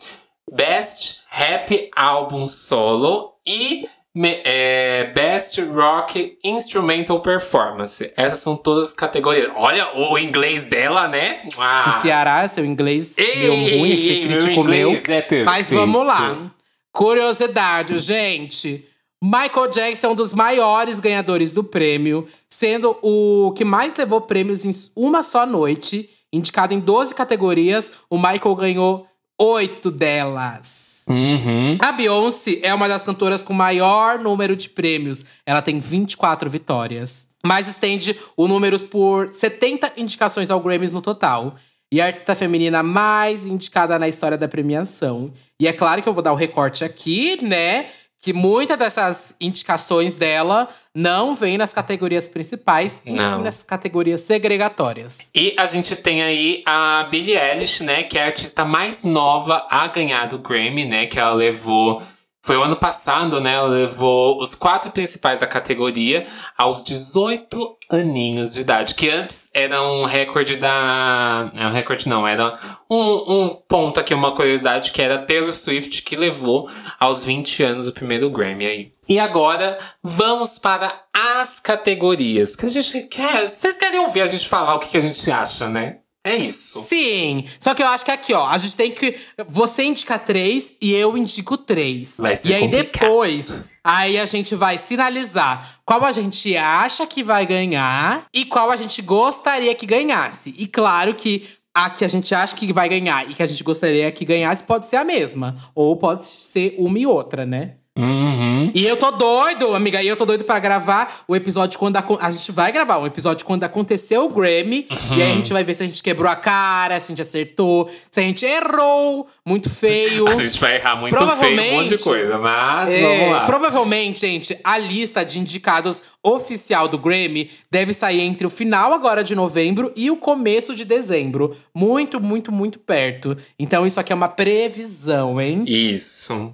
Best 0.51 1.25
Rap 1.39 1.69
Album 1.95 2.47
Solo 2.47 3.35
e 3.45 3.85
é, 4.15 5.11
Best 5.15 5.61
Rock 5.61 6.37
Instrumental 6.43 7.19
Performance. 7.21 8.11
Essas 8.17 8.39
são 8.39 8.55
todas 8.55 8.89
as 8.89 8.93
categorias. 8.93 9.49
Olha 9.55 9.87
o 9.95 10.17
inglês 10.17 10.65
dela, 10.65 11.07
né? 11.07 11.47
Ah. 11.57 11.79
Se 11.79 12.01
Ceará, 12.01 12.47
seu 12.47 12.65
inglês 12.65 13.17
Ei, 13.17 13.35
deu 13.41 13.53
ruim, 13.53 13.89
ei, 13.89 14.03
você 14.03 14.09
ei, 14.11 14.27
meu 14.27 14.37
criticou 14.37 14.63
meu. 14.65 14.89
inglês 14.91 15.09
é. 15.09 15.43
Mas 15.43 15.71
vamos 15.71 16.05
lá. 16.05 16.51
Curiosidade, 16.91 17.99
gente. 17.99 18.87
Michael 19.23 19.69
Jackson 19.69 20.07
é 20.07 20.09
um 20.09 20.15
dos 20.15 20.33
maiores 20.33 20.99
ganhadores 20.99 21.53
do 21.53 21.63
prêmio, 21.63 22.27
sendo 22.49 22.97
o 23.03 23.53
que 23.55 23.63
mais 23.63 23.95
levou 23.95 24.19
prêmios 24.21 24.65
em 24.65 24.71
uma 24.95 25.21
só 25.23 25.45
noite. 25.45 26.09
Indicado 26.33 26.73
em 26.73 26.79
12 26.79 27.13
categorias, 27.13 27.91
o 28.09 28.17
Michael 28.17 28.55
ganhou 28.55 29.07
oito 29.39 29.91
delas. 29.91 30.90
Uhum. 31.07 31.77
A 31.81 31.91
Beyoncé 31.91 32.59
é 32.63 32.73
uma 32.73 32.87
das 32.87 33.03
cantoras 33.05 33.41
com 33.41 33.53
maior 33.53 34.19
número 34.19 34.55
de 34.55 34.69
prêmios. 34.69 35.25
Ela 35.45 35.61
tem 35.61 35.79
24 35.79 36.49
vitórias. 36.49 37.29
Mas 37.43 37.67
estende 37.67 38.15
o 38.37 38.47
números 38.47 38.83
por 38.83 39.29
70 39.33 39.93
indicações 39.97 40.51
ao 40.51 40.59
Grammys 40.59 40.91
no 40.91 41.01
total. 41.01 41.55
e 41.93 41.99
a 41.99 42.05
artista 42.05 42.33
feminina 42.35 42.81
mais 42.81 43.45
indicada 43.45 43.99
na 43.99 44.07
história 44.07 44.37
da 44.37 44.47
premiação. 44.47 45.33
E 45.59 45.67
é 45.67 45.73
claro 45.73 46.01
que 46.01 46.07
eu 46.07 46.13
vou 46.13 46.23
dar 46.23 46.31
o 46.31 46.35
um 46.35 46.37
recorte 46.37 46.85
aqui, 46.85 47.43
né? 47.43 47.87
Que 48.21 48.33
muitas 48.33 48.77
dessas 48.77 49.35
indicações 49.41 50.13
dela 50.13 50.69
não 50.93 51.33
vêm 51.33 51.57
nas 51.57 51.73
categorias 51.73 52.29
principais, 52.29 53.01
e 53.03 53.11
sim 53.11 53.41
nessas 53.41 53.63
categorias 53.63 54.21
segregatórias. 54.21 55.31
E 55.35 55.55
a 55.57 55.65
gente 55.65 55.95
tem 55.95 56.21
aí 56.21 56.61
a 56.65 57.07
Billie 57.09 57.35
Eilish, 57.35 57.81
né? 57.81 58.03
Que 58.03 58.19
é 58.19 58.23
a 58.23 58.25
artista 58.27 58.63
mais 58.63 59.03
nova 59.03 59.65
a 59.69 59.87
ganhar 59.87 60.27
do 60.27 60.37
Grammy, 60.37 60.85
né? 60.85 61.07
Que 61.07 61.17
ela 61.17 61.33
levou 61.33 61.99
foi 62.41 62.57
o 62.57 62.63
ano 62.63 62.75
passado, 62.75 63.39
né? 63.39 63.53
Ela 63.53 63.67
levou 63.67 64.41
os 64.41 64.55
quatro 64.55 64.91
principais 64.91 65.39
da 65.41 65.47
categoria 65.47 66.25
aos 66.57 66.81
18 66.81 67.77
aninhos 67.91 68.53
de 68.53 68.61
idade, 68.61 68.95
que 68.95 69.09
antes 69.09 69.49
era 69.53 69.81
um 69.81 70.05
recorde 70.05 70.55
da. 70.55 71.51
É 71.55 71.67
um 71.67 71.71
recorde, 71.71 72.09
não, 72.09 72.27
era 72.27 72.57
um, 72.89 73.43
um 73.43 73.61
ponto 73.67 73.99
aqui, 73.99 74.13
uma 74.13 74.33
curiosidade, 74.33 74.91
que 74.91 75.01
era 75.01 75.19
Taylor 75.19 75.53
Swift, 75.53 76.01
que 76.01 76.15
levou 76.15 76.67
aos 76.99 77.23
20 77.23 77.63
anos 77.63 77.87
o 77.87 77.93
primeiro 77.93 78.29
Grammy 78.29 78.65
aí. 78.65 78.93
E 79.07 79.19
agora 79.19 79.77
vamos 80.01 80.57
para 80.57 81.03
as 81.13 81.59
categorias. 81.59 82.51
Porque 82.51 82.65
a 82.65 82.69
gente 82.69 83.07
quer. 83.07 83.47
Vocês 83.47 83.77
querem 83.77 83.99
ouvir 83.99 84.21
a 84.21 84.27
gente 84.27 84.47
falar 84.47 84.75
o 84.75 84.79
que, 84.79 84.89
que 84.89 84.97
a 84.97 85.01
gente 85.01 85.29
acha, 85.29 85.69
né? 85.69 85.97
É 86.23 86.35
isso. 86.35 86.79
Sim. 86.79 87.45
Só 87.59 87.73
que 87.73 87.81
eu 87.81 87.87
acho 87.87 88.05
que 88.05 88.11
aqui, 88.11 88.33
ó, 88.33 88.45
a 88.45 88.57
gente 88.57 88.75
tem 88.75 88.91
que. 88.91 89.17
Você 89.47 89.83
indica 89.83 90.19
três 90.19 90.73
e 90.79 90.93
eu 90.93 91.17
indico 91.17 91.57
três. 91.57 92.17
Vai 92.17 92.35
ser 92.35 92.49
e 92.49 92.53
aí 92.53 92.61
complicado. 92.61 92.91
depois, 92.91 93.63
aí 93.83 94.19
a 94.19 94.25
gente 94.25 94.53
vai 94.53 94.77
sinalizar 94.77 95.79
qual 95.83 96.05
a 96.05 96.11
gente 96.11 96.55
acha 96.55 97.07
que 97.07 97.23
vai 97.23 97.45
ganhar 97.45 98.25
e 98.33 98.45
qual 98.45 98.69
a 98.69 98.75
gente 98.75 99.01
gostaria 99.01 99.73
que 99.73 99.85
ganhasse. 99.87 100.53
E 100.57 100.67
claro 100.67 101.15
que 101.15 101.47
a 101.73 101.89
que 101.89 102.05
a 102.05 102.07
gente 102.07 102.35
acha 102.35 102.55
que 102.55 102.71
vai 102.71 102.87
ganhar 102.87 103.29
e 103.29 103.33
que 103.33 103.41
a 103.41 103.45
gente 103.45 103.63
gostaria 103.63 104.11
que 104.11 104.23
ganhasse 104.23 104.63
pode 104.63 104.85
ser 104.85 104.97
a 104.97 105.03
mesma. 105.03 105.55
Ou 105.73 105.95
pode 105.95 106.25
ser 106.27 106.75
uma 106.77 106.99
e 106.99 107.07
outra, 107.07 107.45
né? 107.45 107.75
Uhum. 107.97 108.71
E 108.73 108.85
eu 108.85 108.95
tô 108.95 109.11
doido, 109.11 109.75
amiga. 109.75 110.01
E 110.01 110.07
eu 110.07 110.15
tô 110.15 110.25
doido 110.25 110.45
pra 110.45 110.59
gravar 110.59 111.23
o 111.27 111.35
episódio 111.35 111.77
quando 111.77 111.97
a, 111.97 112.05
a 112.21 112.31
gente 112.31 112.51
vai 112.51 112.71
gravar 112.71 112.99
um 112.99 113.05
episódio 113.05 113.45
quando 113.45 113.63
aconteceu 113.65 114.25
o 114.25 114.29
Grammy. 114.29 114.87
Uhum. 114.89 115.17
E 115.17 115.21
aí 115.21 115.31
a 115.31 115.35
gente 115.35 115.51
vai 115.51 115.63
ver 115.63 115.73
se 115.73 115.83
a 115.83 115.85
gente 115.85 116.01
quebrou 116.01 116.31
a 116.31 116.35
cara, 116.35 116.99
se 116.99 117.07
a 117.07 117.09
gente 117.09 117.21
acertou, 117.21 117.89
se 118.09 118.19
a 118.19 118.23
gente 118.23 118.45
errou 118.45 119.27
muito 119.45 119.69
feio. 119.69 120.27
A 120.31 120.33
gente 120.33 120.59
vai 120.59 120.75
errar 120.75 120.95
muito 120.95 121.17
feio, 121.37 121.61
um 121.61 121.75
monte 121.77 121.89
de 121.89 121.97
coisa, 121.97 122.37
mas 122.37 122.91
É, 122.91 123.01
vamos 123.01 123.31
lá. 123.33 123.45
Provavelmente, 123.45 124.21
gente, 124.21 124.57
a 124.63 124.77
lista 124.77 125.25
de 125.25 125.39
indicados 125.39 126.01
oficial 126.23 126.87
do 126.87 126.97
Grammy 126.97 127.49
deve 127.69 127.93
sair 127.93 128.21
entre 128.21 128.45
o 128.45 128.49
final 128.49 128.93
agora 128.93 129.23
de 129.23 129.35
novembro 129.35 129.91
e 129.95 130.09
o 130.11 130.15
começo 130.15 130.75
de 130.75 130.85
dezembro. 130.85 131.55
Muito, 131.73 132.21
muito, 132.21 132.51
muito 132.51 132.79
perto. 132.79 133.35
Então 133.57 133.85
isso 133.85 133.99
aqui 133.99 134.13
é 134.13 134.15
uma 134.15 134.29
previsão, 134.29 135.41
hein? 135.41 135.63
Isso. 135.67 136.53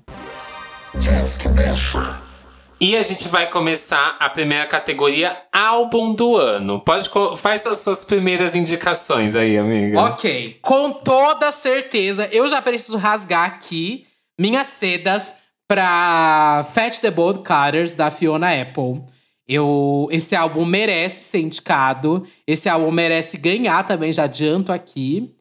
E 2.80 2.96
a 2.96 3.04
gente 3.04 3.28
vai 3.28 3.50
começar 3.50 4.18
a 4.20 4.30
primeira 4.30 4.66
categoria, 4.66 5.38
álbum 5.52 6.14
do 6.14 6.36
ano. 6.36 6.80
Pode 6.80 7.10
faz 7.38 7.66
as 7.66 7.80
suas 7.80 8.04
primeiras 8.04 8.56
indicações 8.56 9.36
aí, 9.36 9.58
amiga. 9.58 10.00
Ok, 10.02 10.60
com 10.62 10.92
toda 10.92 11.52
certeza, 11.52 12.28
eu 12.32 12.48
já 12.48 12.62
preciso 12.62 12.98
rasgar 12.98 13.46
aqui 13.46 14.06
minhas 14.40 14.68
sedas 14.68 15.32
pra 15.68 16.66
Fat 16.74 17.00
the 17.00 17.12
Bold 17.12 17.40
Cutters 17.40 17.96
da 17.96 18.12
Fiona 18.12 18.62
Apple. 18.62 19.02
Eu, 19.48 20.08
esse 20.12 20.36
álbum 20.36 20.66
merece 20.66 21.30
ser 21.30 21.40
indicado, 21.40 22.28
esse 22.46 22.68
álbum 22.68 22.92
merece 22.92 23.38
ganhar 23.38 23.84
também, 23.84 24.12
já 24.12 24.24
adianto 24.24 24.72
aqui. 24.72 25.34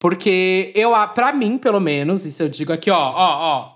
Porque 0.00 0.72
eu, 0.74 0.92
pra 1.14 1.32
mim, 1.32 1.58
pelo 1.58 1.78
menos, 1.78 2.26
isso 2.26 2.42
eu 2.42 2.48
digo 2.48 2.72
aqui, 2.72 2.90
ó, 2.90 2.98
ó, 2.98 3.38
ó. 3.56 3.71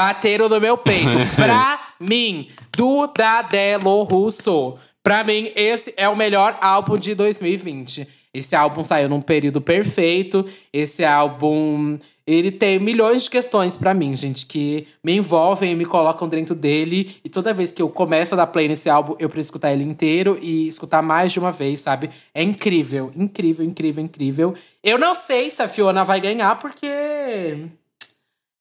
Bateram 0.00 0.48
no 0.48 0.58
meu 0.58 0.78
peito. 0.78 1.10
pra 1.36 1.78
mim, 2.00 2.48
do 2.74 3.06
Dadelo 3.06 4.02
Russo. 4.02 4.78
Pra 5.02 5.22
mim, 5.22 5.52
esse 5.54 5.92
é 5.94 6.08
o 6.08 6.16
melhor 6.16 6.56
álbum 6.62 6.96
de 6.96 7.14
2020. 7.14 8.08
Esse 8.32 8.56
álbum 8.56 8.82
saiu 8.82 9.10
num 9.10 9.20
período 9.20 9.60
perfeito. 9.60 10.46
Esse 10.72 11.04
álbum. 11.04 11.98
Ele 12.26 12.50
tem 12.50 12.78
milhões 12.78 13.24
de 13.24 13.30
questões 13.30 13.76
pra 13.76 13.92
mim, 13.92 14.16
gente, 14.16 14.46
que 14.46 14.86
me 15.04 15.16
envolvem 15.16 15.72
e 15.72 15.74
me 15.74 15.84
colocam 15.84 16.26
dentro 16.26 16.54
dele. 16.54 17.16
E 17.22 17.28
toda 17.28 17.52
vez 17.52 17.70
que 17.70 17.82
eu 17.82 17.90
começo 17.90 18.32
a 18.32 18.38
dar 18.38 18.46
play 18.46 18.68
nesse 18.68 18.88
álbum, 18.88 19.16
eu 19.18 19.28
preciso 19.28 19.48
escutar 19.48 19.70
ele 19.70 19.84
inteiro 19.84 20.38
e 20.40 20.66
escutar 20.66 21.02
mais 21.02 21.30
de 21.30 21.38
uma 21.38 21.52
vez, 21.52 21.80
sabe? 21.80 22.08
É 22.34 22.42
incrível, 22.42 23.10
incrível, 23.14 23.66
incrível, 23.66 24.02
incrível. 24.02 24.54
Eu 24.82 24.98
não 24.98 25.14
sei 25.14 25.50
se 25.50 25.60
a 25.60 25.68
Fiona 25.68 26.04
vai 26.04 26.22
ganhar, 26.22 26.58
porque. 26.58 27.68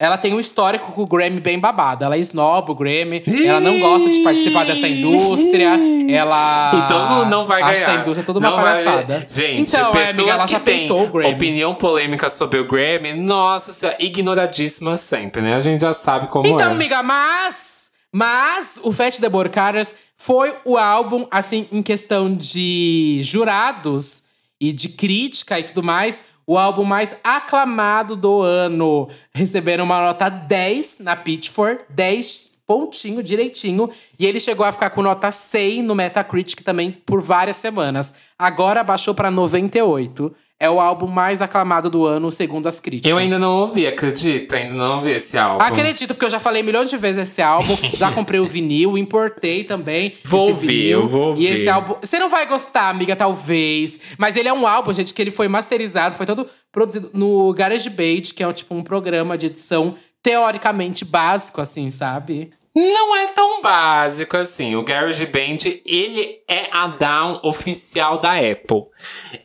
Ela 0.01 0.18
tem 0.18 0.34
um 0.34 0.39
histórico 0.39 0.94
com 0.94 1.01
o 1.03 1.06
Grammy 1.06 1.41
bem 1.41 1.60
babado. 1.60 2.06
Ela 2.06 2.18
esnoba 2.18 2.72
o 2.72 2.75
Grammy. 2.75 3.22
ela 3.46 3.60
não 3.60 3.77
gosta 3.82 4.10
de 4.10 4.20
participar 4.24 4.65
dessa 4.65 4.88
indústria. 4.88 5.77
Ela. 6.10 6.72
Então 6.86 7.25
não 7.25 7.44
vai 7.46 7.60
ganhar. 7.62 7.74
Essa 7.74 7.94
indústria 7.96 8.25
toda 8.25 8.39
uma 8.39 8.50
Não 8.50 8.56
vai- 8.56 8.82
palhaçada. 8.82 9.25
Gente, 9.27 9.70
então, 9.70 9.89
é, 9.89 9.91
pessoas 9.91 10.18
amiga, 10.20 10.32
ela 10.32 10.46
que 10.48 10.60
têm 10.62 10.77
peitou 10.79 11.03
o 11.03 11.10
Grammy. 11.10 11.34
opinião 11.34 11.75
polêmica 11.75 12.29
sobre 12.29 12.60
o 12.60 12.65
Grammy, 12.65 13.13
nossa 13.13 13.74
senhora, 13.74 13.98
ignoradíssima 14.00 14.96
sempre, 14.98 15.41
né? 15.41 15.56
A 15.56 15.60
gente 15.60 15.82
já 15.82 15.91
sabe 15.91 16.27
como 16.27 16.48
Então, 16.48 16.70
é. 16.70 16.72
amiga, 16.74 17.03
mas. 17.03 17.89
Mas 18.12 18.79
o 18.82 18.91
Fat 18.91 19.20
the 19.20 19.29
Borcaras 19.29 19.94
foi 20.18 20.56
o 20.65 20.77
álbum, 20.77 21.27
assim, 21.29 21.68
em 21.72 21.82
questão 21.82 22.34
de 22.34 23.20
jurados 23.24 24.24
e 24.60 24.72
de 24.74 24.89
crítica 24.89 25.60
e 25.60 25.63
tudo 25.63 25.84
mais, 25.84 26.24
o 26.50 26.58
álbum 26.58 26.84
mais 26.84 27.15
aclamado 27.24 28.15
do 28.15 28.41
ano. 28.41 29.08
Receberam 29.32 29.84
uma 29.84 30.01
nota 30.01 30.29
10 30.29 30.98
na 30.98 31.15
Pitchfork, 31.15 31.86
10 31.89 32.49
pontinho, 32.69 33.23
direitinho. 33.23 33.89
E 34.19 34.27
ele 34.27 34.39
chegou 34.39 34.63
a 34.63 34.71
ficar 34.71 34.91
com 34.91 35.01
nota 35.01 35.31
100 35.31 35.81
no 35.81 35.95
Metacritic 35.95 36.61
também 36.61 36.91
por 37.03 37.19
várias 37.19 37.57
semanas. 37.57 38.13
Agora 38.38 38.83
baixou 38.83 39.15
pra 39.15 39.31
98. 39.31 40.31
É 40.59 40.69
o 40.69 40.79
álbum 40.79 41.07
mais 41.07 41.41
aclamado 41.41 41.89
do 41.89 42.05
ano, 42.05 42.29
segundo 42.29 42.67
as 42.67 42.79
críticas. 42.81 43.09
Eu 43.09 43.17
ainda 43.17 43.39
não 43.39 43.61
ouvi, 43.61 43.88
acredita? 43.88 44.57
Ainda 44.57 44.73
não 44.75 44.97
ouvi 44.97 45.11
esse 45.11 45.35
álbum. 45.38 45.63
Acredito, 45.63 46.13
porque 46.13 46.25
eu 46.25 46.29
já 46.29 46.39
falei 46.39 46.61
milhões 46.61 46.89
de 46.91 46.97
vezes 46.97 47.23
esse 47.29 47.41
álbum. 47.41 47.75
já 47.95 48.11
comprei 48.11 48.39
o 48.41 48.45
vinil, 48.45 48.97
importei 48.97 49.63
também. 49.63 50.17
Vou 50.25 50.49
ouvir, 50.49 50.89
eu 50.91 51.07
vou 51.07 51.27
E 51.27 51.29
ouvir. 51.29 51.45
esse 51.47 51.69
álbum. 51.69 51.95
Você 52.01 52.19
não 52.19 52.29
vai 52.29 52.45
gostar, 52.45 52.89
amiga, 52.89 53.15
talvez. 53.15 53.99
Mas 54.17 54.35
ele 54.35 54.49
é 54.49 54.53
um 54.53 54.67
álbum, 54.67 54.93
gente, 54.93 55.11
que 55.13 55.21
ele 55.21 55.31
foi 55.31 55.47
masterizado, 55.47 56.15
foi 56.15 56.25
todo 56.25 56.45
produzido 56.71 57.09
no 57.13 57.51
GarageBand, 57.53 58.33
que 58.35 58.43
é 58.43 58.53
tipo 58.53 58.75
um 58.75 58.83
programa 58.83 59.38
de 59.38 59.45
edição 59.47 59.95
teoricamente 60.21 61.05
básico, 61.05 61.61
assim, 61.61 61.89
sabe? 61.89 62.51
Não 62.79 63.13
é 63.13 63.27
tão 63.27 63.62
básico 63.62 64.38
assim. 64.38 64.74
O 64.77 64.83
GarageBand, 64.83 65.81
ele 65.86 66.39
é 66.48 66.69
a 66.71 66.88
DAW 66.88 67.41
oficial 67.43 68.19
da 68.19 68.36
Apple. 68.36 68.86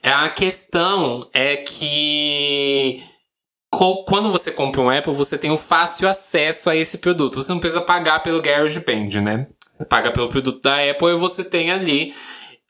A 0.05 0.29
questão 0.29 1.29
é 1.35 1.57
que 1.57 3.03
quando 4.07 4.31
você 4.31 4.53
compra 4.53 4.81
um 4.81 4.89
Apple, 4.89 5.13
você 5.13 5.37
tem 5.37 5.51
um 5.51 5.57
fácil 5.57 6.09
acesso 6.09 6.71
a 6.71 6.77
esse 6.77 6.99
produto. 6.99 7.43
Você 7.43 7.51
não 7.51 7.59
precisa 7.59 7.81
pagar 7.81 8.23
pelo 8.23 8.41
GarageBand, 8.41 9.21
né? 9.25 9.49
Você 9.73 9.85
paga 9.85 10.13
pelo 10.13 10.29
produto 10.29 10.61
da 10.61 10.89
Apple 10.89 11.09
e 11.09 11.17
você 11.17 11.43
tem 11.43 11.73
ali. 11.73 12.15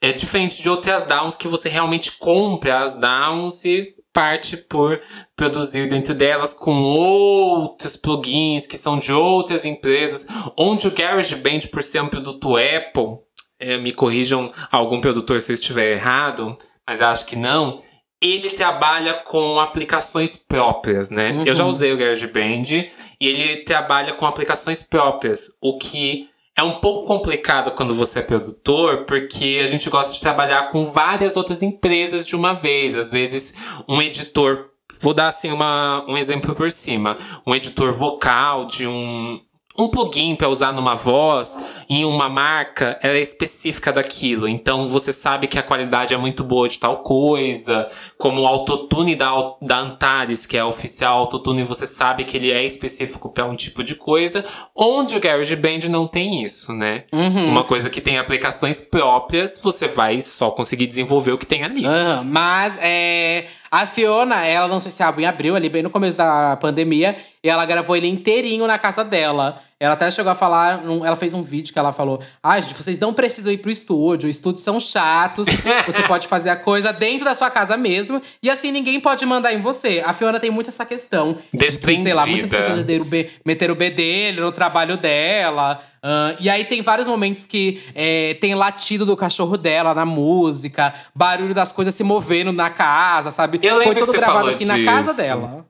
É 0.01 0.13
diferente 0.13 0.63
de 0.63 0.71
outras 0.71 1.05
DAWs 1.05 1.37
que 1.37 1.47
você 1.47 1.69
realmente 1.69 2.13
compra 2.13 2.81
as 2.81 2.95
DAWs 2.95 3.67
e 3.67 3.94
parte 4.15 4.57
por 4.57 5.01
produzir 5.37 5.89
dentro 5.89 6.15
delas 6.15 6.55
com 6.55 6.73
outros 6.73 7.97
plugins 7.97 8.67
que 8.67 8.79
são 8.79 8.99
de 8.99 9.13
outras 9.13 9.65
empresas, 9.65 10.27
onde 10.57 10.87
o 10.87 10.95
GarageBand, 10.95 11.69
por 11.71 11.83
ser 11.83 12.01
um 12.01 12.09
produto 12.09 12.57
Apple, 12.57 13.19
é, 13.59 13.77
me 13.77 13.93
corrijam 13.93 14.51
algum 14.71 15.01
produtor 15.01 15.41
se 15.41 15.53
eu 15.53 15.55
estiver 15.55 15.93
errado, 15.93 16.57
mas 16.87 17.03
acho 17.03 17.27
que 17.27 17.37
não, 17.37 17.83
ele 18.23 18.51
trabalha 18.51 19.15
com 19.15 19.59
aplicações 19.59 20.37
próprias, 20.37 21.11
né? 21.11 21.43
Eu 21.45 21.55
já 21.55 21.65
usei 21.65 21.93
o 21.93 21.97
GarageBand 21.97 22.89
e 23.21 23.29
ele 23.29 23.65
trabalha 23.65 24.15
com 24.15 24.27
aplicações 24.27 24.81
próprias, 24.81 25.51
o 25.61 25.77
que 25.77 26.29
é 26.57 26.63
um 26.63 26.81
pouco 26.81 27.07
complicado 27.07 27.73
quando 27.73 27.95
você 27.95 28.21
é 28.21 28.23
produtor, 28.23 29.05
porque 29.05 29.61
a 29.63 29.67
gente 29.67 29.91
gosta 29.91 30.13
de 30.13 30.21
trabalhar 30.21 30.69
com 30.69 30.85
várias 30.85 31.37
outras 31.37 31.63
empresas 31.63 32.27
de 32.27 32.37
uma 32.37 32.55
vez. 32.55 32.95
Às 32.95 33.13
vezes, 33.13 33.55
um 33.89 34.01
editor. 34.01 34.71
Vou 35.01 35.13
dar 35.13 35.29
assim 35.29 35.51
uma, 35.51 36.05
um 36.09 36.17
exemplo 36.17 36.55
por 36.55 36.71
cima. 36.71 37.17
Um 37.45 37.55
editor 37.55 37.93
vocal 37.93 38.67
de 38.67 38.87
um 38.87 39.41
um 39.77 39.89
plugin 39.89 40.37
para 40.37 40.49
usar 40.49 40.73
numa 40.73 40.95
voz 40.95 41.85
em 41.89 42.05
uma 42.05 42.29
marca, 42.29 42.99
ela 43.03 43.17
é 43.17 43.21
específica 43.21 43.93
daquilo. 43.93 44.47
Então 44.47 44.89
você 44.89 45.13
sabe 45.13 45.49
que 45.49 45.59
a 45.59 45.63
qualidade 45.63 46.15
é 46.15 46.17
muito 46.17 46.45
boa 46.45 46.69
de 46.69 46.79
tal 46.79 46.99
coisa, 46.99 47.89
como 48.17 48.43
o 48.43 48.47
autotune 48.47 49.15
da, 49.17 49.33
da 49.61 49.79
Antares, 49.79 50.47
que 50.47 50.57
é 50.57 50.65
oficial 50.65 51.19
autotune, 51.19 51.65
você 51.65 51.87
sabe 51.87 52.25
que 52.25 52.37
ele 52.37 52.53
é 52.53 52.65
específico 52.65 53.29
para 53.29 53.47
um 53.47 53.57
tipo 53.57 53.83
de 53.83 53.95
coisa, 53.95 54.45
onde 54.77 55.17
o 55.17 55.21
GarageBand 55.21 55.89
não 55.91 56.07
tem 56.07 56.45
isso, 56.45 56.73
né? 56.73 57.05
Uhum. 57.13 57.49
Uma 57.49 57.65
coisa 57.65 57.91
que 57.91 58.01
tem 58.01 58.19
aplicações 58.19 58.81
próprias, 58.81 59.59
você 59.63 59.89
vai 59.89 60.21
só 60.21 60.51
conseguir 60.51 60.87
desenvolver 60.87 61.33
o 61.33 61.39
que 61.39 61.47
tem 61.47 61.65
ali. 61.65 61.85
Uhum, 61.87 62.25
mas 62.25 62.79
é. 62.81 63.47
A 63.77 63.87
Fiona, 63.87 64.47
ela 64.47 64.67
lançou 64.67 64.89
esse 64.89 65.03
álbum 65.03 65.23
em 65.23 65.27
abril, 65.27 65.57
ali 65.57 65.69
bem 65.69 65.83
no 65.83 65.91
começo 65.91 66.17
da 66.17 66.57
pandemia, 66.59 67.17
e 67.43 67.49
ela 67.49 67.67
gravou 67.67 67.97
ele 67.97 68.07
inteirinho 68.07 68.69
na 68.69 68.79
casa 68.79 69.05
dela. 69.05 69.61
Ela 69.81 69.95
até 69.95 70.11
chegou 70.11 70.31
a 70.31 70.35
falar, 70.35 70.83
ela 70.85 71.17
fez 71.17 71.35
um 71.35 71.43
vídeo 71.43 71.73
que 71.73 71.79
ela 71.79 71.93
falou: 71.93 72.21
Ah, 72.43 72.59
gente, 72.61 72.75
vocês 72.75 72.99
não 72.99 73.13
precisam 73.13 73.53
ir 73.53 73.59
pro 73.59 73.71
estúdio, 73.71 74.31
estúdios 74.31 74.63
são 74.63 74.79
chatos, 74.79 75.47
você 75.85 76.03
pode 76.05 76.29
fazer 76.29 76.51
a 76.51 76.57
coisa 76.57 76.93
dentro 76.93 77.25
da 77.25 77.35
sua 77.35 77.51
casa 77.51 77.77
mesmo, 77.77 78.23
e 78.43 78.49
assim 78.49 78.71
ninguém 78.71 79.01
pode 79.01 79.27
mandar 79.27 79.53
em 79.53 79.61
você. 79.61 80.03
A 80.07 80.13
Fiona 80.13 80.39
tem 80.39 80.51
muito 80.51 80.71
essa 80.71 80.87
questão. 80.87 81.37
Desprendida. 81.53 82.05
sei 82.05 82.15
lá, 82.15 82.27
muitas 82.27 82.51
pessoas 82.51 82.77
meteram 82.77 83.05
o 83.05 83.09
B, 83.09 83.31
meteram 83.45 83.75
o 83.75 83.77
B 83.77 83.91
dele 83.91 84.41
no 84.41 84.53
trabalho 84.53 84.97
dela. 84.97 85.81
Uh, 86.05 86.37
e 86.39 86.51
aí 86.51 86.65
tem 86.65 86.83
vários 86.83 87.09
momentos 87.09 87.47
que 87.47 87.83
é, 87.95 88.35
tem 88.35 88.55
latido 88.55 89.07
do 89.07 89.17
cachorro 89.17 89.57
dela 89.57 89.95
na 89.95 90.05
música, 90.05 90.95
barulho 91.15 91.55
das 91.55 91.73
coisas 91.73 91.95
se 91.95 92.05
movendo 92.05 92.53
na 92.53 92.71
casa, 92.71 93.31
sabe? 93.31 93.59
Eu 93.63 93.79
lembro 93.79 93.95
Foi 93.95 94.03
tudo 94.03 94.13
que 94.13 94.19
você 94.19 94.19
gravado 94.19 94.51
assim 94.51 94.67
na 94.67 94.75
disso. 94.75 94.87
casa 94.87 95.15
dela. 95.15 95.67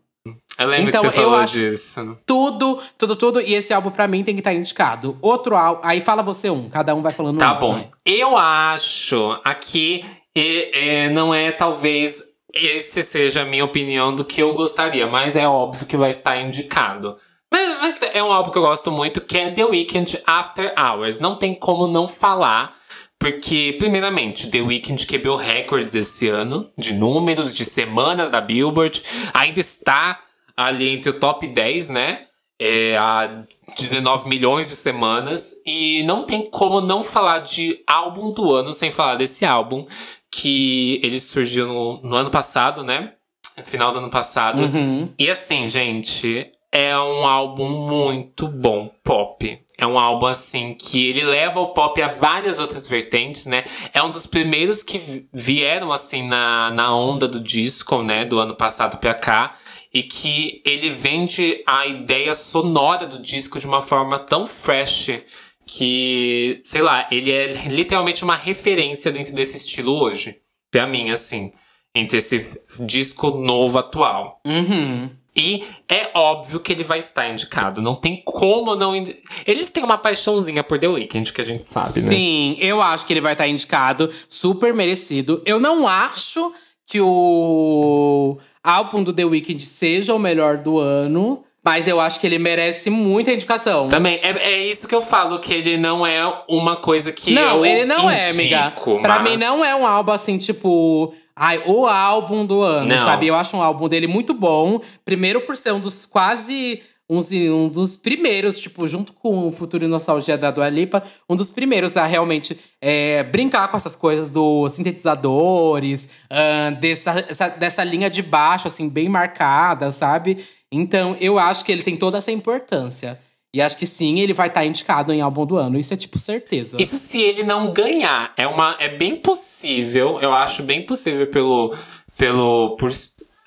Eu 0.58 0.68
lembro 0.68 0.88
Então, 0.88 1.02
que 1.02 1.10
você 1.10 1.18
eu 1.18 1.24
falou 1.24 1.38
acho- 1.40 1.54
disso. 1.58 2.18
Tudo, 2.24 2.80
tudo, 2.96 3.16
tudo. 3.16 3.40
E 3.40 3.54
esse 3.54 3.72
álbum, 3.74 3.90
pra 3.90 4.06
mim, 4.06 4.22
tem 4.22 4.34
que 4.34 4.40
estar 4.40 4.54
indicado. 4.54 5.18
Outro 5.20 5.56
álbum. 5.56 5.80
Aí 5.82 6.00
fala 6.00 6.22
você 6.22 6.48
um, 6.48 6.68
cada 6.68 6.94
um 6.94 7.02
vai 7.02 7.12
falando 7.12 7.38
Tá 7.38 7.54
um. 7.54 7.58
bom. 7.58 7.72
vai. 7.74 7.88
Eu 8.06 8.36
acho 8.36 9.38
aqui 9.44 10.02
é, 10.34 11.04
é, 11.04 11.08
não 11.10 11.34
é 11.34 11.50
talvez 11.50 12.22
esse 12.52 13.02
seja 13.02 13.42
a 13.42 13.44
minha 13.44 13.64
opinião 13.64 14.14
do 14.14 14.24
que 14.24 14.40
eu 14.40 14.54
gostaria, 14.54 15.06
mas 15.08 15.34
é 15.34 15.46
óbvio 15.48 15.86
que 15.86 15.96
vai 15.96 16.10
estar 16.10 16.40
indicado. 16.40 17.16
Mas, 17.50 17.68
mas 17.80 18.02
é 18.14 18.22
um 18.22 18.32
álbum 18.32 18.50
que 18.52 18.58
eu 18.58 18.62
gosto 18.62 18.92
muito, 18.92 19.20
que 19.20 19.36
é 19.38 19.50
The 19.50 19.64
Weeknd 19.64 20.20
After 20.24 20.72
Hours. 20.78 21.18
Não 21.18 21.34
tem 21.36 21.52
como 21.54 21.88
não 21.88 22.06
falar. 22.06 22.76
Porque, 23.18 23.74
primeiramente, 23.78 24.48
The 24.48 24.60
Weeknd 24.60 25.06
quebrou 25.06 25.36
recordes 25.36 25.94
esse 25.94 26.28
ano 26.28 26.70
de 26.76 26.92
números, 26.94 27.54
de 27.54 27.64
semanas 27.64 28.28
da 28.30 28.40
Billboard. 28.40 29.02
Ainda 29.32 29.60
está 29.60 30.20
ali 30.56 30.88
entre 30.90 31.10
o 31.10 31.18
top 31.18 31.46
10, 31.46 31.90
né? 31.90 32.22
É, 32.60 32.96
há 32.96 33.44
19 33.76 34.28
milhões 34.28 34.68
de 34.68 34.76
semanas. 34.76 35.54
E 35.66 36.02
não 36.04 36.24
tem 36.24 36.48
como 36.50 36.80
não 36.80 37.02
falar 37.02 37.40
de 37.40 37.80
álbum 37.86 38.32
do 38.32 38.54
ano 38.54 38.72
sem 38.72 38.90
falar 38.90 39.16
desse 39.16 39.44
álbum. 39.44 39.86
Que 40.30 41.00
ele 41.02 41.20
surgiu 41.20 41.66
no, 41.66 42.00
no 42.02 42.16
ano 42.16 42.30
passado, 42.30 42.82
né? 42.82 43.12
No 43.56 43.64
final 43.64 43.92
do 43.92 43.98
ano 43.98 44.10
passado. 44.10 44.62
Uhum. 44.62 45.08
E 45.18 45.30
assim, 45.30 45.68
gente, 45.68 46.46
é 46.72 46.96
um 46.98 47.24
álbum 47.26 47.68
muito 47.68 48.48
bom, 48.48 48.90
pop. 49.04 49.60
É 49.78 49.86
um 49.86 49.98
álbum 49.98 50.26
assim 50.26 50.74
que 50.74 51.08
ele 51.08 51.22
leva 51.24 51.60
o 51.60 51.68
pop 51.68 52.00
a 52.02 52.08
várias 52.08 52.58
outras 52.58 52.88
vertentes, 52.88 53.46
né? 53.46 53.62
É 53.92 54.02
um 54.02 54.10
dos 54.10 54.26
primeiros 54.26 54.82
que 54.82 54.98
vi- 54.98 55.28
vieram 55.32 55.92
assim 55.92 56.26
na, 56.26 56.70
na 56.72 56.94
onda 56.94 57.26
do 57.28 57.38
disco, 57.40 58.02
né, 58.02 58.24
do 58.24 58.38
ano 58.38 58.54
passado 58.56 58.98
pra 58.98 59.14
cá, 59.14 59.56
e 59.94 60.02
que 60.02 60.60
ele 60.66 60.90
vende 60.90 61.62
a 61.66 61.86
ideia 61.86 62.34
sonora 62.34 63.06
do 63.06 63.18
disco 63.20 63.58
de 63.60 63.66
uma 63.66 63.80
forma 63.80 64.18
tão 64.18 64.44
fresh 64.46 65.22
que, 65.64 66.60
sei 66.62 66.82
lá, 66.82 67.06
ele 67.10 67.30
é 67.30 67.46
literalmente 67.68 68.22
uma 68.24 68.36
referência 68.36 69.10
dentro 69.12 69.32
desse 69.34 69.56
estilo 69.56 69.92
hoje. 69.92 70.36
Pra 70.70 70.86
mim, 70.86 71.10
assim, 71.10 71.50
entre 71.94 72.18
esse 72.18 72.44
disco 72.80 73.30
novo 73.30 73.78
atual. 73.78 74.40
Uhum. 74.44 75.08
E 75.36 75.64
é 75.88 76.10
óbvio 76.14 76.60
que 76.60 76.72
ele 76.72 76.84
vai 76.84 76.98
estar 76.98 77.28
indicado. 77.28 77.80
Não 77.80 77.94
tem 77.96 78.22
como 78.24 78.74
não. 78.76 78.94
indi- 78.94 79.16
Eles 79.46 79.70
têm 79.70 79.82
uma 79.82 79.98
paixãozinha 79.98 80.62
por 80.62 80.78
The 80.78 80.88
Weeknd, 80.88 81.32
que 81.32 81.40
a 81.40 81.44
gente 81.44 81.64
sabe, 81.64 82.00
né? 82.02 82.08
Sim, 82.08 82.56
eu 82.60 82.80
acho 82.82 83.06
que 83.06 83.12
ele 83.12 83.20
vai 83.20 83.32
estar 83.32 83.48
indicado. 83.48 84.12
Super 84.28 84.72
merecido. 84.74 85.42
Eu 85.44 85.58
não 85.58 85.88
acho 85.88 86.52
que 86.86 87.00
o 87.00 88.38
álbum 88.64 89.02
do 89.02 89.12
The 89.12 89.24
Weeknd 89.26 89.60
seja 89.64 90.14
o 90.14 90.18
melhor 90.18 90.56
do 90.56 90.78
ano. 90.80 91.44
Mas 91.66 91.88
eu 91.88 91.98
acho 91.98 92.20
que 92.20 92.26
ele 92.26 92.38
merece 92.38 92.90
muita 92.90 93.32
indicação. 93.32 93.88
Também, 93.88 94.20
é, 94.22 94.30
é 94.38 94.66
isso 94.66 94.86
que 94.86 94.94
eu 94.94 95.00
falo, 95.00 95.38
que 95.38 95.54
ele 95.54 95.78
não 95.78 96.06
é 96.06 96.20
uma 96.46 96.76
coisa 96.76 97.10
que 97.10 97.30
não, 97.32 97.58
eu 97.58 97.64
ele 97.66 97.86
não 97.86 98.10
é, 98.10 98.28
amiga. 98.28 98.66
indico, 98.66 99.00
Pra 99.00 99.18
mas- 99.18 99.30
mim, 99.30 99.36
não 99.38 99.64
é 99.64 99.74
um 99.74 99.86
álbum 99.86 100.12
assim, 100.12 100.36
tipo. 100.36 101.14
Ai, 101.34 101.62
o 101.64 101.86
álbum 101.86 102.44
do 102.44 102.60
ano, 102.60 102.86
Não. 102.86 102.98
sabe? 102.98 103.26
Eu 103.28 103.34
acho 103.34 103.56
um 103.56 103.62
álbum 103.62 103.88
dele 103.88 104.06
muito 104.06 104.34
bom. 104.34 104.78
Primeiro 105.06 105.40
por 105.40 105.56
ser 105.56 105.72
um 105.72 105.80
dos 105.80 106.04
quase. 106.06 106.82
Um 107.08 107.68
dos 107.68 107.96
primeiros, 107.96 108.58
tipo, 108.58 108.88
junto 108.88 109.12
com 109.12 109.46
o 109.46 109.50
Futuro 109.52 109.84
e 109.84 109.88
Nostalgia 109.88 110.38
da 110.38 110.50
Dua 110.50 110.68
Lipa, 110.68 111.02
um 111.28 111.36
dos 111.36 111.50
primeiros 111.50 111.96
a 111.96 112.06
realmente 112.06 112.58
é, 112.80 113.22
brincar 113.24 113.68
com 113.68 113.76
essas 113.76 113.94
coisas 113.96 114.30
dos 114.30 114.72
sintetizadores, 114.72 116.08
ahn, 116.30 116.74
dessa, 116.80 117.24
essa- 117.28 117.48
dessa 117.48 117.84
linha 117.84 118.08
de 118.08 118.22
baixo, 118.22 118.66
assim, 118.66 118.88
bem 118.88 119.08
marcada, 119.08 119.90
sabe? 119.92 120.44
Então, 120.72 121.16
eu 121.20 121.38
acho 121.38 121.64
que 121.64 121.70
ele 121.72 121.82
tem 121.82 121.96
toda 121.96 122.18
essa 122.18 122.32
importância. 122.32 123.18
E 123.54 123.60
acho 123.62 123.76
que 123.78 123.86
sim, 123.86 124.18
ele 124.18 124.32
vai 124.32 124.48
estar 124.48 124.64
indicado 124.64 125.12
em 125.12 125.20
álbum 125.20 125.46
do 125.46 125.56
ano. 125.56 125.78
Isso 125.78 125.94
é, 125.94 125.96
tipo, 125.96 126.18
certeza. 126.18 126.76
Isso 126.80 126.96
se 126.96 127.20
ele 127.20 127.44
não 127.44 127.72
ganhar. 127.72 128.32
É, 128.36 128.48
uma, 128.48 128.74
é 128.80 128.88
bem 128.88 129.14
possível, 129.14 130.18
eu 130.20 130.32
acho 130.32 130.64
bem 130.64 130.84
possível 130.84 131.28
pelo. 131.28 131.72
pelo 132.18 132.74
por, 132.76 132.90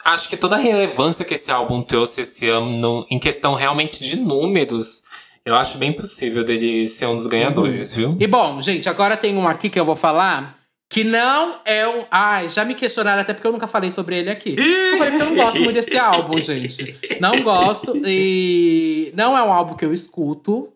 acho 0.07 0.29
que 0.29 0.37
toda 0.37 0.55
a 0.55 0.59
relevância 0.59 1.25
que 1.25 1.33
esse 1.33 1.51
álbum 1.51 1.81
trouxe 1.81 2.21
esse 2.21 2.47
ano, 2.47 3.05
em 3.11 3.19
questão 3.19 3.53
realmente 3.53 4.01
de 4.01 4.15
números, 4.15 5.03
eu 5.45 5.53
acho 5.53 5.77
bem 5.77 5.91
possível 5.91 6.43
dele 6.43 6.87
ser 6.87 7.05
um 7.07 7.15
dos 7.15 7.27
ganhadores, 7.27 7.93
viu? 7.93 8.15
E 8.19 8.25
bom, 8.25 8.61
gente, 8.61 8.87
agora 8.87 9.17
tem 9.17 9.35
um 9.35 9.47
aqui 9.47 9.69
que 9.69 9.79
eu 9.79 9.85
vou 9.85 9.95
falar 9.95 10.55
que 10.89 11.03
não 11.03 11.59
é 11.65 11.85
um. 11.87 12.05
Ai, 12.09 12.47
já 12.47 12.63
me 12.63 12.73
questionaram 12.73 13.21
até 13.21 13.33
porque 13.33 13.45
eu 13.45 13.51
nunca 13.51 13.67
falei 13.67 13.91
sobre 13.91 14.17
ele 14.17 14.29
aqui. 14.29 14.55
Eu 14.57 14.97
falei 14.97 15.17
que 15.17 15.21
eu 15.21 15.25
não 15.25 15.35
gosto 15.35 15.59
muito 15.59 15.73
desse 15.73 15.97
álbum, 15.99 16.37
gente. 16.37 16.97
Não 17.19 17.41
gosto 17.41 17.93
e 18.05 19.11
não 19.13 19.37
é 19.37 19.43
um 19.43 19.51
álbum 19.51 19.75
que 19.75 19.83
eu 19.83 19.93
escuto. 19.93 20.69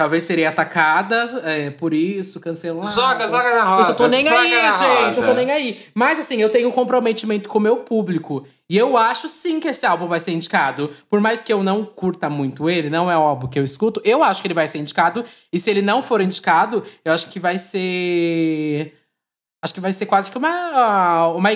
Talvez 0.00 0.22
seria 0.22 0.50
atacada 0.50 1.16
é, 1.44 1.70
por 1.70 1.92
isso, 1.92 2.38
cancelada. 2.38 2.86
Joga, 2.88 3.26
joga 3.26 3.52
na 3.52 3.64
roda. 3.64 3.80
Eu 3.80 3.84
só 3.86 3.94
tô 3.94 4.06
nem 4.06 4.28
aí, 4.28 4.52
gente. 4.72 5.18
Eu 5.18 5.26
tô 5.26 5.32
nem 5.34 5.50
aí. 5.50 5.86
Mas 5.92 6.20
assim, 6.20 6.36
eu 6.40 6.48
tenho 6.50 6.68
um 6.68 6.70
comprometimento 6.72 7.48
com 7.48 7.58
o 7.58 7.60
meu 7.60 7.78
público. 7.78 8.46
E 8.70 8.78
eu 8.78 8.96
acho 8.96 9.26
sim 9.26 9.58
que 9.58 9.66
esse 9.66 9.84
álbum 9.84 10.06
vai 10.06 10.20
ser 10.20 10.30
indicado. 10.30 10.88
Por 11.10 11.20
mais 11.20 11.40
que 11.40 11.52
eu 11.52 11.64
não 11.64 11.84
curta 11.84 12.30
muito 12.30 12.70
ele, 12.70 12.88
não 12.88 13.10
é 13.10 13.18
o 13.18 13.22
álbum 13.22 13.48
que 13.48 13.58
eu 13.58 13.64
escuto, 13.64 14.00
eu 14.04 14.22
acho 14.22 14.40
que 14.40 14.46
ele 14.46 14.54
vai 14.54 14.68
ser 14.68 14.78
indicado. 14.78 15.24
E 15.52 15.58
se 15.58 15.68
ele 15.68 15.82
não 15.82 16.00
for 16.00 16.20
indicado, 16.20 16.84
eu 17.04 17.12
acho 17.12 17.28
que 17.28 17.40
vai 17.40 17.58
ser. 17.58 18.94
Acho 19.64 19.74
que 19.74 19.80
vai 19.80 19.90
ser 19.90 20.06
quase 20.06 20.30
que 20.30 20.38
uma. 20.38 21.26
uma 21.26 21.50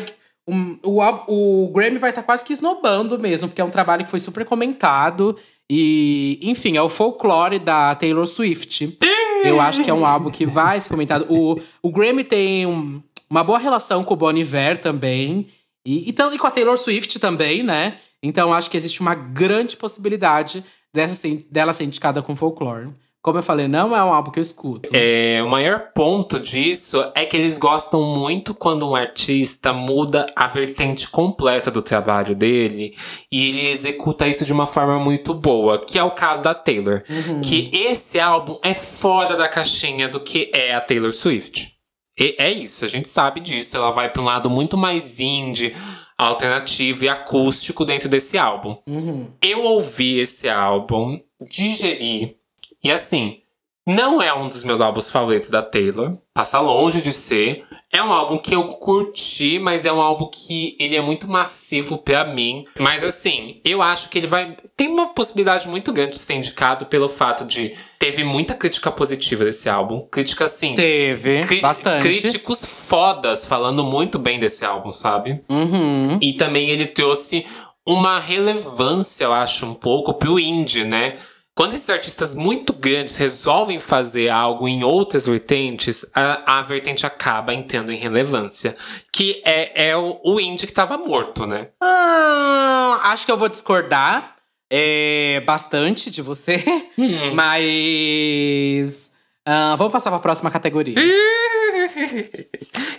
um- 0.48 0.76
o, 0.83 1.00
o 1.28 1.68
Grammy 1.72 1.98
vai 1.98 2.11
estar 2.11 2.24
quase 2.24 2.44
que 2.44 2.52
esnobando 2.52 3.16
mesmo, 3.20 3.46
porque 3.48 3.61
é 3.61 3.64
um 3.64 3.70
trabalho 3.70 4.02
que 4.05 4.11
foi 4.11 4.18
super 4.18 4.44
comentado. 4.44 5.38
E, 5.74 6.38
enfim, 6.42 6.76
é 6.76 6.82
o 6.82 6.88
folclore 6.90 7.58
da 7.58 7.94
Taylor 7.94 8.26
Swift. 8.26 8.94
Eu 9.42 9.58
acho 9.58 9.82
que 9.82 9.88
é 9.90 9.94
um 9.94 10.04
álbum 10.04 10.30
que 10.30 10.44
vai 10.44 10.78
ser 10.78 10.90
comentado. 10.90 11.24
O, 11.30 11.58
o 11.82 11.90
Grammy 11.90 12.24
tem 12.24 12.66
um- 12.66 13.02
uma 13.30 13.42
boa 13.42 13.58
relação 13.58 14.04
com 14.04 14.12
o 14.12 14.16
Bon 14.16 14.30
Iver 14.32 14.78
também. 14.82 15.46
E, 15.87 16.11
e, 16.11 16.14
e 16.35 16.38
com 16.38 16.46
a 16.46 16.50
Taylor 16.50 16.76
Swift 16.76 17.18
também, 17.18 17.62
né? 17.62 17.96
Então 18.22 18.52
acho 18.52 18.68
que 18.70 18.76
existe 18.76 19.00
uma 19.00 19.14
grande 19.14 19.74
possibilidade 19.76 20.62
dessa, 20.92 21.14
ser- 21.14 21.46
dela 21.50 21.72
ser 21.72 21.85
indicada 21.85 22.20
com 22.20 22.37
folclore. 22.37 22.90
Como 23.22 23.38
eu 23.38 23.42
falei, 23.42 23.68
não 23.68 23.94
é 23.94 24.02
um 24.02 24.12
álbum 24.12 24.32
que 24.32 24.40
eu 24.40 24.42
escuto. 24.42 24.90
É, 24.92 25.40
o 25.44 25.48
maior 25.48 25.92
ponto 25.94 26.40
disso 26.40 27.04
é 27.14 27.24
que 27.24 27.37
eles 27.37 27.56
gostam 27.56 28.02
muito 28.02 28.52
quando 28.52 28.85
um 28.85 28.96
artista 28.96 29.72
muda 29.72 30.26
a 30.35 30.48
vertente 30.48 31.08
completa 31.08 31.70
do 31.70 31.80
trabalho 31.80 32.35
dele 32.35 32.96
e 33.30 33.48
ele 33.48 33.68
executa 33.68 34.26
isso 34.26 34.44
de 34.44 34.52
uma 34.52 34.66
forma 34.66 34.98
muito 34.98 35.32
boa, 35.35 35.78
que 35.78 35.96
é 35.96 36.02
o 36.02 36.11
caso 36.11 36.42
da 36.42 36.52
Taylor. 36.52 37.04
Que 37.40 37.70
esse 37.72 38.18
álbum 38.18 38.58
é 38.61 38.74
fora 38.74 39.37
da 39.37 39.48
caixinha 39.48 40.08
do 40.08 40.18
que 40.18 40.50
é 40.52 40.74
a 40.74 40.80
Taylor 40.80 41.12
Swift. 41.12 41.72
E 42.18 42.35
é 42.38 42.50
isso, 42.50 42.85
a 42.85 42.88
gente 42.88 43.08
sabe 43.08 43.40
disso. 43.40 43.76
Ela 43.76 43.90
vai 43.90 44.11
para 44.11 44.20
um 44.20 44.24
lado 44.24 44.50
muito 44.50 44.76
mais 44.76 45.20
indie, 45.20 45.72
alternativo 46.18 47.04
e 47.04 47.08
acústico 47.08 47.85
dentro 47.85 48.08
desse 48.08 48.37
álbum. 48.37 48.76
Uhum. 48.85 49.30
Eu 49.40 49.62
ouvi 49.62 50.18
esse 50.18 50.48
álbum, 50.48 51.20
digeri, 51.48 52.41
e 52.83 52.90
assim, 52.90 53.38
Não 53.85 54.23
é 54.23 54.33
um 54.33 54.49
dos 54.49 54.62
meus 54.62 54.81
álbuns 54.81 55.09
favoritos 55.09 55.51
da 55.51 55.61
Taylor. 55.61 56.16
Passa 56.33 56.61
longe 56.61 57.03
de 57.03 57.11
ser. 57.11 57.64
É 57.92 58.01
um 58.01 58.12
álbum 58.12 58.38
que 58.38 58.55
eu 58.55 58.64
curti, 58.75 59.59
mas 59.59 59.85
é 59.85 59.92
um 59.92 60.01
álbum 60.01 60.31
que 60.33 60.77
ele 60.79 60.95
é 60.95 61.01
muito 61.03 61.29
massivo 61.29 61.99
para 61.99 62.25
mim. 62.25 62.64
Mas 62.79 63.03
assim, 63.03 63.61
eu 63.64 63.83
acho 63.83 64.09
que 64.09 64.18
ele 64.18 64.29
vai. 64.29 64.57
Tem 64.77 64.88
uma 64.88 65.09
possibilidade 65.09 65.66
muito 65.68 65.92
grande 65.92 66.12
de 66.12 66.21
ser 66.21 66.35
indicado 66.35 66.87
pelo 66.87 67.09
fato 67.09 67.45
de. 67.45 67.73
Teve 67.99 68.23
muita 68.23 68.55
crítica 68.55 68.90
positiva 68.90 69.45
desse 69.45 69.68
álbum. 69.68 70.07
Crítica 70.11 70.45
assim. 70.45 70.77
Teve. 70.77 71.61
bastante. 71.61 72.03
Críticos 72.03 72.64
fodas 72.64 73.45
falando 73.45 73.83
muito 73.83 74.16
bem 74.16 74.38
desse 74.38 74.64
álbum, 74.64 74.92
sabe? 74.92 75.42
Uhum. 75.49 76.18
E 76.23 76.35
também 76.35 76.71
ele 76.71 76.87
trouxe 76.87 77.45
uma 77.85 78.21
relevância, 78.21 79.25
eu 79.25 79.33
acho, 79.33 79.66
um 79.66 79.75
pouco 79.75 80.14
pro 80.14 80.38
indie, 80.38 80.85
né? 80.85 81.14
Quando 81.55 81.75
esses 81.75 81.91
artistas 81.91 82.35
muito 82.35 82.73
grandes 82.73 83.17
resolvem 83.17 83.79
fazer 83.79 84.31
algo 84.31 84.67
em 84.67 84.83
outras 84.83 85.27
vertentes, 85.27 86.07
a, 86.15 86.59
a 86.59 86.62
vertente 86.62 87.05
acaba 87.05 87.53
entrando 87.53 87.93
em 87.93 87.99
relevância. 87.99 88.75
Que 89.12 89.43
é, 89.45 89.91
é 89.91 89.97
o, 89.97 90.19
o 90.25 90.41
indie 90.41 90.67
que 90.67 90.73
tava 90.73 90.97
morto, 90.97 91.47
né? 91.47 91.69
Ah, 91.79 93.01
acho 93.12 93.27
que 93.27 93.33
eu 93.33 93.37
vou 93.37 93.51
discordar 93.51 94.37
é, 94.71 95.43
bastante 95.45 96.11
de 96.11 96.23
você. 96.23 96.65
Hum. 96.97 97.33
Mas. 97.37 99.12
ah, 99.45 99.77
vamos 99.77 99.93
passar 99.93 100.11
pra 100.11 100.21
próxima 100.21 100.51
categoria. 100.51 100.95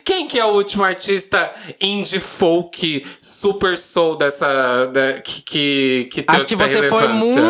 Quem 0.06 0.28
que 0.28 0.38
é 0.38 0.46
o 0.46 0.50
último 0.50 0.84
artista 0.84 1.52
indie 1.82 2.20
folk 2.20 3.04
super 3.20 3.76
soul 3.76 4.16
dessa. 4.16 4.86
Da, 4.86 5.20
que, 5.22 5.42
que, 5.42 6.10
que 6.12 6.24
Acho 6.28 6.46
que 6.46 6.56
você 6.56 6.88
foi 6.88 7.08
muito, 7.08 7.42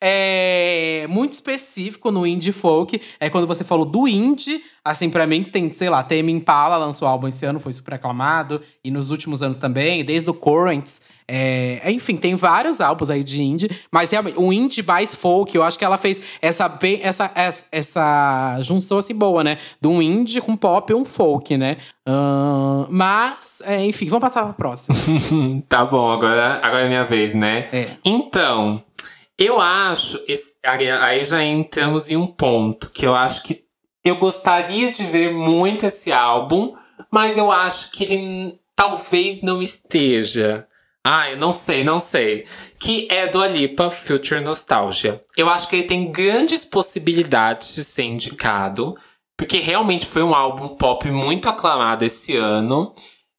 é, 0.00 1.06
muito 1.08 1.32
específico 1.32 2.10
no 2.10 2.26
indie 2.26 2.52
folk. 2.52 3.00
É 3.18 3.30
quando 3.30 3.46
você 3.46 3.64
falou 3.64 3.84
do 3.84 4.06
indie, 4.06 4.62
assim, 4.84 5.08
pra 5.08 5.26
mim, 5.26 5.42
tem, 5.42 5.70
sei 5.72 5.88
lá, 5.88 6.02
Tame 6.02 6.32
Impala 6.32 6.76
lançou 6.76 7.08
álbum 7.08 7.28
esse 7.28 7.44
ano, 7.46 7.58
foi 7.60 7.72
super 7.72 7.94
aclamado. 7.94 8.60
E 8.82 8.90
nos 8.90 9.10
últimos 9.10 9.42
anos 9.42 9.58
também, 9.58 10.04
desde 10.04 10.28
o 10.28 10.34
Currents. 10.34 11.00
É, 11.26 11.90
enfim, 11.90 12.16
tem 12.16 12.34
vários 12.34 12.82
álbuns 12.82 13.08
aí 13.08 13.24
de 13.24 13.42
indie. 13.42 13.70
Mas 13.90 14.10
realmente, 14.10 14.38
o 14.38 14.52
indie 14.52 14.82
mais 14.82 15.14
folk, 15.14 15.56
eu 15.56 15.62
acho 15.62 15.78
que 15.78 15.84
ela 15.84 15.96
fez 15.96 16.20
essa, 16.42 16.68
bem, 16.68 17.00
essa, 17.02 17.30
essa, 17.34 17.66
essa 17.72 18.58
junção 18.62 18.98
assim 18.98 19.14
boa, 19.14 19.42
né? 19.42 19.56
De 19.80 19.88
um 19.88 20.02
indie 20.02 20.40
com 20.40 20.54
pop 20.54 20.92
e 20.92 20.94
um 20.94 21.04
folk, 21.04 21.56
né? 21.56 21.78
Ahn, 22.06 22.86
mas, 22.90 23.62
é, 23.64 23.84
enfim, 23.86 24.06
vamos 24.06 24.20
passar 24.20 24.42
pra 24.44 24.52
próxima. 24.52 24.94
tá 25.66 25.84
bom, 25.84 26.10
agora, 26.12 26.60
agora 26.62 26.84
é 26.84 26.88
minha 26.88 27.04
vez, 27.04 27.34
né? 27.34 27.66
É. 27.72 27.86
Então, 28.04 28.82
eu 29.38 29.60
acho. 29.60 30.22
esse- 30.28 30.56
aí 30.64 31.22
já 31.24 31.42
entramos 31.42 32.10
em 32.10 32.16
um 32.16 32.26
ponto 32.26 32.90
que 32.90 33.06
eu 33.06 33.14
acho 33.14 33.42
que 33.42 33.64
eu 34.04 34.16
gostaria 34.16 34.90
de 34.90 35.04
ver 35.04 35.32
muito 35.32 35.86
esse 35.86 36.12
álbum, 36.12 36.74
mas 37.10 37.38
eu 37.38 37.50
acho 37.50 37.90
que 37.90 38.04
ele 38.04 38.58
talvez 38.76 39.40
não 39.42 39.62
esteja. 39.62 40.66
Ah, 41.06 41.30
eu 41.30 41.36
não 41.36 41.52
sei, 41.52 41.84
não 41.84 41.98
sei. 41.98 42.46
Que 42.78 43.06
é 43.10 43.26
do 43.26 43.40
Alipa 43.42 43.90
Future 43.90 44.40
Nostalgia. 44.40 45.22
Eu 45.36 45.48
acho 45.50 45.68
que 45.68 45.76
ele 45.76 45.84
tem 45.84 46.10
grandes 46.10 46.64
possibilidades 46.64 47.74
de 47.74 47.84
ser 47.84 48.04
indicado, 48.04 48.94
porque 49.36 49.58
realmente 49.58 50.06
foi 50.06 50.22
um 50.22 50.34
álbum 50.34 50.68
pop 50.76 51.10
muito 51.10 51.48
aclamado 51.48 52.04
esse 52.04 52.36
ano. 52.36 52.94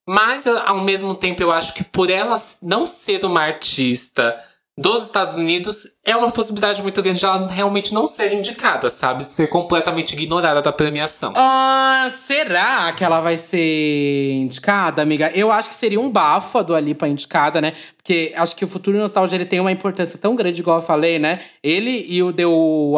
Mas, 0.08 0.46
ao 0.46 0.80
mesmo 0.82 1.14
tempo, 1.14 1.42
eu 1.42 1.50
acho 1.50 1.74
que 1.74 1.82
por 1.82 2.08
ela 2.10 2.36
não 2.62 2.86
ser 2.86 3.24
uma 3.24 3.40
artista 3.42 4.36
dos 4.78 5.04
Estados 5.04 5.36
Unidos, 5.38 5.86
é 6.04 6.14
uma 6.14 6.30
possibilidade 6.30 6.82
muito 6.82 7.00
grande 7.00 7.18
de 7.18 7.24
ela 7.24 7.46
realmente 7.48 7.94
não 7.94 8.06
ser 8.06 8.34
indicada, 8.34 8.90
sabe? 8.90 9.24
Ser 9.24 9.46
completamente 9.46 10.12
ignorada 10.12 10.60
da 10.60 10.70
premiação. 10.70 11.32
Ah, 11.34 12.06
será 12.10 12.92
que 12.92 13.02
ela 13.02 13.22
vai 13.22 13.38
ser 13.38 14.32
indicada, 14.34 15.00
amiga? 15.00 15.30
Eu 15.34 15.50
acho 15.50 15.70
que 15.70 15.74
seria 15.74 15.98
um 15.98 16.10
bafo 16.10 16.58
a 16.58 16.62
Dua 16.62 16.80
indicada, 17.08 17.58
né? 17.58 17.72
Porque 17.96 18.34
acho 18.36 18.54
que 18.54 18.66
o 18.66 18.68
Futuro 18.68 18.98
Nostalgia 18.98 19.36
ele 19.36 19.46
tem 19.46 19.60
uma 19.60 19.72
importância 19.72 20.18
tão 20.18 20.36
grande, 20.36 20.60
igual 20.60 20.76
eu 20.78 20.84
falei, 20.84 21.18
né? 21.18 21.40
Ele 21.62 22.04
e 22.06 22.22
o 22.22 22.30
The 22.30 22.44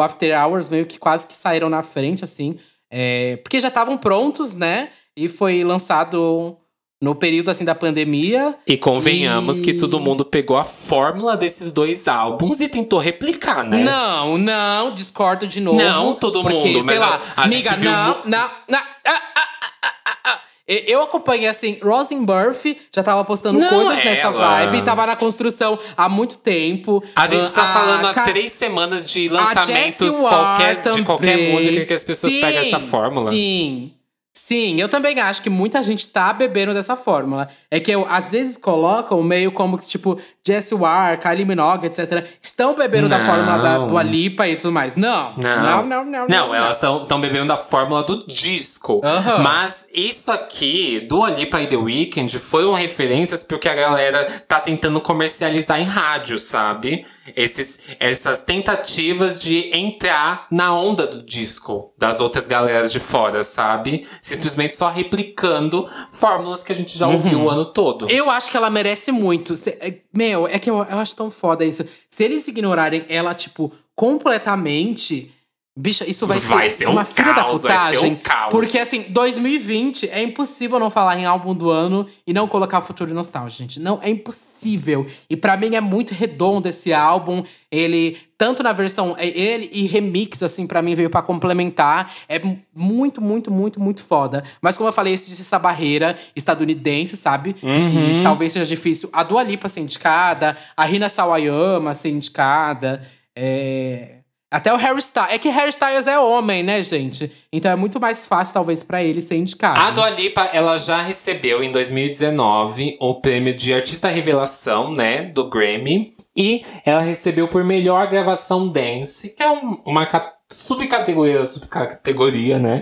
After 0.03 0.37
Hours 0.37 0.67
meio 0.67 0.85
que 0.85 0.99
quase 0.99 1.25
que 1.25 1.33
saíram 1.33 1.69
na 1.69 1.81
frente, 1.81 2.25
assim. 2.25 2.57
É, 2.91 3.37
porque 3.37 3.57
já 3.57 3.69
estavam 3.69 3.97
prontos, 3.97 4.53
né? 4.53 4.89
E 5.15 5.29
foi 5.29 5.63
lançado 5.63 6.57
no 7.01 7.15
período, 7.15 7.49
assim, 7.49 7.63
da 7.63 7.73
pandemia. 7.73 8.55
E 8.67 8.77
convenhamos 8.77 9.59
E- 9.59 9.63
que 9.63 9.73
todo 9.73 9.99
mundo 9.99 10.25
pegou 10.25 10.57
a 10.57 10.63
fórmula 10.65 11.37
desses 11.37 11.71
dois 11.71 12.07
álbuns 12.07 12.59
e 12.59 12.67
tentou 12.67 12.99
replicar, 12.99 13.63
né? 13.63 13.83
Não, 13.83 14.37
não, 14.37 14.93
discordo 14.93 15.47
de 15.47 15.61
novo. 15.61 15.77
Não, 15.81 16.15
todo 16.15 16.41
porque, 16.41 16.57
mundo, 16.57 16.83
sei 16.83 16.99
lá, 16.99 17.19
a- 17.35 17.41
a 17.41 17.45
amiga, 17.45 17.69
gente 17.71 17.79
viu 17.79 17.91
não, 17.91 18.17
não, 18.25 18.49
não. 18.67 18.79
ah, 18.79 18.83
ah, 19.05 19.21
ah, 19.35 19.43
ah, 19.85 19.93
ah, 20.05 20.17
ah. 20.25 20.39
E- 20.67 20.83
Eu 20.91 21.01
acompanhei, 21.01 21.47
assim, 21.47 21.79
Rosenberg 21.81 22.77
já 22.93 23.01
tava 23.01 23.23
postando 23.23 23.57
Não, 23.59 23.69
coisas 23.69 23.95
nessa 24.03 24.27
ela. 24.27 24.31
vibe, 24.65 24.81
tava 24.83 25.05
na 25.07 25.15
construção 25.15 25.79
há 25.95 26.09
muito 26.09 26.35
tempo. 26.37 27.01
A 27.15 27.25
gente 27.27 27.49
tá 27.51 27.63
Ah, 27.63 27.73
falando 27.73 28.05
há 28.07 28.13
três 28.25 28.51
semanas 28.51 29.05
de 29.05 29.29
a 29.29 29.31
lançamentos 29.33 30.19
qualquer, 30.19 30.81
de 30.91 31.01
qualquer 31.03 31.53
música 31.53 31.85
que 31.85 31.93
as 31.93 32.03
pessoas 32.03 32.33
Sim, 32.33 32.41
pegam 32.41 32.61
essa 32.61 32.79
fórmula. 32.79 33.31
Sim. 33.31 33.93
Sim, 34.31 34.79
eu 34.79 34.87
também 34.87 35.19
acho 35.19 35.41
que 35.41 35.49
muita 35.49 35.81
gente 35.81 36.07
tá 36.07 36.31
bebendo 36.31 36.73
dessa 36.73 36.95
fórmula. 36.95 37.49
É 37.69 37.79
que 37.79 37.91
eu, 37.91 38.05
às 38.07 38.31
vezes 38.31 38.57
colocam 38.57 39.21
meio 39.23 39.51
como 39.51 39.77
que, 39.77 39.87
tipo, 39.87 40.19
Jessie 40.45 40.77
Ware, 40.77 41.17
Kylie 41.17 41.45
Minogue, 41.45 41.87
etc. 41.87 42.25
Estão 42.41 42.75
bebendo 42.75 43.09
da 43.09 43.17
Não. 43.17 43.25
fórmula 43.25 43.57
da 43.57 43.77
Dua 43.79 44.03
Lipa 44.03 44.47
e 44.47 44.55
tudo 44.55 44.71
mais. 44.71 44.95
Não. 44.95 45.35
Não, 45.35 45.63
Não, 45.63 45.85
não, 45.85 46.05
não. 46.05 46.27
Não, 46.27 46.55
elas 46.55 46.77
estão 46.77 47.19
bebendo 47.19 47.47
da 47.47 47.57
fórmula 47.57 48.03
do 48.03 48.25
disco. 48.27 49.01
Aham. 49.03 49.39
Mas 49.39 49.87
isso 49.93 50.31
aqui, 50.31 51.01
do 51.01 51.23
Alipa 51.23 51.61
e 51.61 51.67
The 51.67 51.75
Weeknd, 51.77 52.39
foram 52.39 52.73
referências 52.73 53.43
porque 53.43 53.67
a 53.67 53.75
galera 53.75 54.25
tá 54.47 54.59
tentando 54.59 55.01
comercializar 55.01 55.81
em 55.81 55.85
rádio, 55.85 56.39
sabe? 56.39 57.05
Esses, 57.35 57.95
essas 57.99 58.41
tentativas 58.41 59.39
de 59.39 59.75
entrar 59.75 60.47
na 60.51 60.73
onda 60.73 61.05
do 61.05 61.21
disco 61.23 61.91
das 61.97 62.19
outras 62.21 62.47
galeras 62.47 62.91
de 62.91 62.99
fora, 62.99 63.43
sabe? 63.43 64.07
Simplesmente 64.21 64.75
só 64.75 64.89
replicando 64.89 65.87
fórmulas 66.09 66.63
que 66.63 66.71
a 66.71 66.75
gente 66.75 66.97
já 66.97 67.07
ouviu 67.07 67.41
o 67.43 67.49
ano 67.49 67.65
todo. 67.65 68.09
Eu 68.09 68.29
acho 68.29 68.51
que 68.51 68.57
ela 68.57 68.69
merece 68.69 69.11
muito. 69.11 69.53
É- 69.79 69.99
meu, 70.13 70.47
é 70.47 70.59
que 70.59 70.69
eu, 70.69 70.75
eu 70.77 70.97
acho 70.99 71.15
tão 71.15 71.29
foda 71.31 71.63
isso. 71.65 71.85
Se 72.09 72.23
eles 72.23 72.47
ignorarem 72.47 73.05
ela, 73.09 73.33
tipo, 73.33 73.71
completamente. 73.95 75.33
Bicha, 75.77 76.03
isso 76.05 76.27
vai, 76.27 76.39
Vai 76.39 76.69
ser, 76.69 76.77
ser 76.79 76.89
uma 76.89 77.03
um 77.03 77.05
filha 77.05 77.31
da 77.31 77.43
caos, 77.43 77.61
vai 77.63 77.71
ser 77.71 77.77
putagem. 77.95 78.11
um 78.11 78.15
caos. 78.17 78.49
Porque, 78.51 78.77
assim, 78.77 79.03
2020 79.09 80.09
é 80.09 80.21
impossível 80.21 80.77
não 80.77 80.89
falar 80.89 81.17
em 81.17 81.23
álbum 81.23 81.53
do 81.55 81.69
ano 81.69 82.05
e 82.27 82.33
não 82.33 82.49
colocar 82.49 82.81
Futuro 82.81 83.13
Nostalgia, 83.13 83.59
gente. 83.59 83.79
Não, 83.79 83.97
é 84.01 84.09
impossível. 84.09 85.07
E 85.29 85.37
pra 85.37 85.55
mim 85.55 85.75
é 85.75 85.79
muito 85.79 86.13
redondo 86.13 86.67
esse 86.67 86.91
álbum. 86.91 87.43
Ele, 87.71 88.17
tanto 88.37 88.61
na 88.61 88.73
versão. 88.73 89.15
é, 89.17 89.25
Ele 89.27 89.69
e 89.71 89.85
remix, 89.87 90.43
assim, 90.43 90.67
pra 90.67 90.81
mim 90.81 90.95
veio 90.95 91.09
pra 91.09 91.21
complementar. 91.21 92.11
É 92.27 92.41
muito, 92.75 93.21
muito, 93.21 93.49
muito, 93.49 93.79
muito 93.79 94.03
foda. 94.03 94.43
Mas 94.61 94.75
como 94.75 94.89
eu 94.89 94.93
falei, 94.93 95.13
existe 95.13 95.41
essa 95.43 95.57
barreira 95.59 96.17
estadunidense, 96.35 97.15
sabe? 97.15 97.53
Que 97.53 98.21
talvez 98.21 98.51
seja 98.51 98.65
difícil. 98.65 99.09
A 99.13 99.23
Dua 99.23 99.43
Lipa 99.43 99.69
ser 99.69 99.79
indicada, 99.79 100.57
a 100.75 100.83
Rina 100.83 101.07
Sawayama 101.07 101.93
ser 101.93 102.09
indicada. 102.09 103.01
É. 103.33 104.18
Até 104.51 104.73
o 104.73 104.77
Harry 104.77 104.97
Styles. 104.99 105.29
É 105.31 105.37
que 105.37 105.49
Harry 105.49 105.69
Styles 105.69 106.07
é 106.07 106.17
homem, 106.19 106.63
né, 106.63 106.81
gente? 106.81 107.31
Então 107.53 107.69
é 107.71 107.75
muito 107.75 107.99
mais 107.99 108.25
fácil, 108.25 108.53
talvez, 108.53 108.81
pra 108.81 109.03
ele 109.03 109.21
ser 109.21 109.35
indicado. 109.35 109.79
A 109.79 109.91
Dua 109.91 110.09
Lipa, 110.09 110.49
ela 110.53 110.75
já 110.77 110.99
recebeu 111.01 111.61
em 111.63 111.71
2019 111.71 112.97
o 112.99 113.21
prêmio 113.21 113.53
de 113.55 113.73
Artista 113.73 114.07
Revelação, 114.07 114.91
né, 114.91 115.23
do 115.23 115.49
Grammy. 115.49 116.13
E 116.35 116.61
ela 116.85 117.01
recebeu 117.01 117.47
por 117.47 117.63
melhor 117.63 118.07
gravação 118.07 118.67
dance, 118.67 119.29
que 119.35 119.43
é 119.43 119.51
um- 119.51 119.77
uma 119.85 120.05
ca- 120.05 120.33
subcategoria 120.51 121.45
subcategoria, 121.45 122.57
né, 122.57 122.81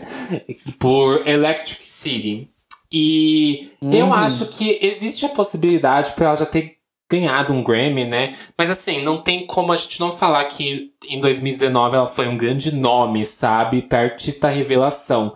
por 0.80 1.28
Electric 1.28 1.84
City. 1.84 2.50
E 2.94 3.70
eu 3.92 4.14
acho 4.14 4.46
que 4.46 4.80
existe 4.82 5.26
a 5.26 5.30
possibilidade 5.30 6.14
pra 6.14 6.28
ela 6.28 6.36
já 6.38 6.46
ter 6.46 6.77
ganhado 7.10 7.54
um 7.54 7.64
Grammy, 7.64 8.06
né? 8.06 8.34
Mas 8.58 8.70
assim, 8.70 9.02
não 9.02 9.22
tem 9.22 9.46
como 9.46 9.72
a 9.72 9.76
gente 9.76 10.00
não 10.00 10.12
falar 10.12 10.44
que 10.46 10.92
em 11.08 11.20
2019 11.20 11.96
ela 11.96 12.08
foi 12.08 12.28
um 12.28 12.38
grande 12.38 12.74
nome, 12.74 13.26
sabe? 13.26 13.82
Pra 13.82 14.02
artista 14.02 14.50
revelação. 14.50 15.34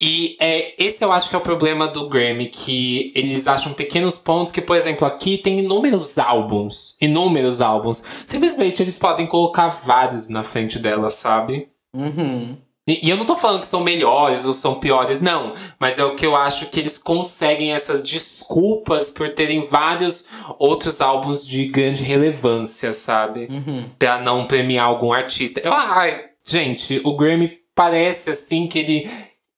E 0.00 0.36
é, 0.40 0.74
esse 0.82 1.04
eu 1.04 1.10
acho 1.10 1.28
que 1.28 1.34
é 1.34 1.38
o 1.38 1.42
problema 1.42 1.88
do 1.88 2.08
Grammy, 2.08 2.46
que 2.46 3.10
eles 3.16 3.48
acham 3.48 3.72
pequenos 3.72 4.16
pontos 4.16 4.52
que, 4.52 4.60
por 4.60 4.76
exemplo, 4.76 5.06
aqui 5.06 5.36
tem 5.36 5.58
inúmeros 5.58 6.18
álbuns. 6.18 6.96
Inúmeros 7.00 7.60
álbuns. 7.60 8.00
Simplesmente 8.24 8.82
eles 8.82 8.98
podem 8.98 9.26
colocar 9.26 9.66
vários 9.68 10.28
na 10.28 10.44
frente 10.44 10.78
dela, 10.78 11.10
sabe? 11.10 11.68
Uhum. 11.92 12.56
E, 12.88 13.06
e 13.06 13.10
eu 13.10 13.16
não 13.16 13.26
tô 13.26 13.36
falando 13.36 13.60
que 13.60 13.66
são 13.66 13.84
melhores 13.84 14.46
ou 14.46 14.54
são 14.54 14.80
piores, 14.80 15.20
não. 15.20 15.52
Mas 15.78 15.98
é 15.98 16.04
o 16.04 16.14
que 16.14 16.24
eu 16.24 16.34
acho 16.34 16.66
que 16.66 16.80
eles 16.80 16.98
conseguem 16.98 17.72
essas 17.72 18.02
desculpas 18.02 19.10
por 19.10 19.28
terem 19.28 19.60
vários 19.60 20.24
outros 20.58 21.00
álbuns 21.00 21.46
de 21.46 21.66
grande 21.66 22.02
relevância, 22.02 22.94
sabe? 22.94 23.48
Uhum. 23.50 23.90
Pra 23.98 24.18
não 24.18 24.46
premiar 24.46 24.86
algum 24.86 25.12
artista. 25.12 25.60
Eu, 25.60 25.72
ai, 25.72 26.24
gente, 26.46 27.00
o 27.04 27.14
Grammy 27.14 27.58
parece 27.74 28.30
assim 28.30 28.66
que 28.66 28.78
ele 28.78 29.08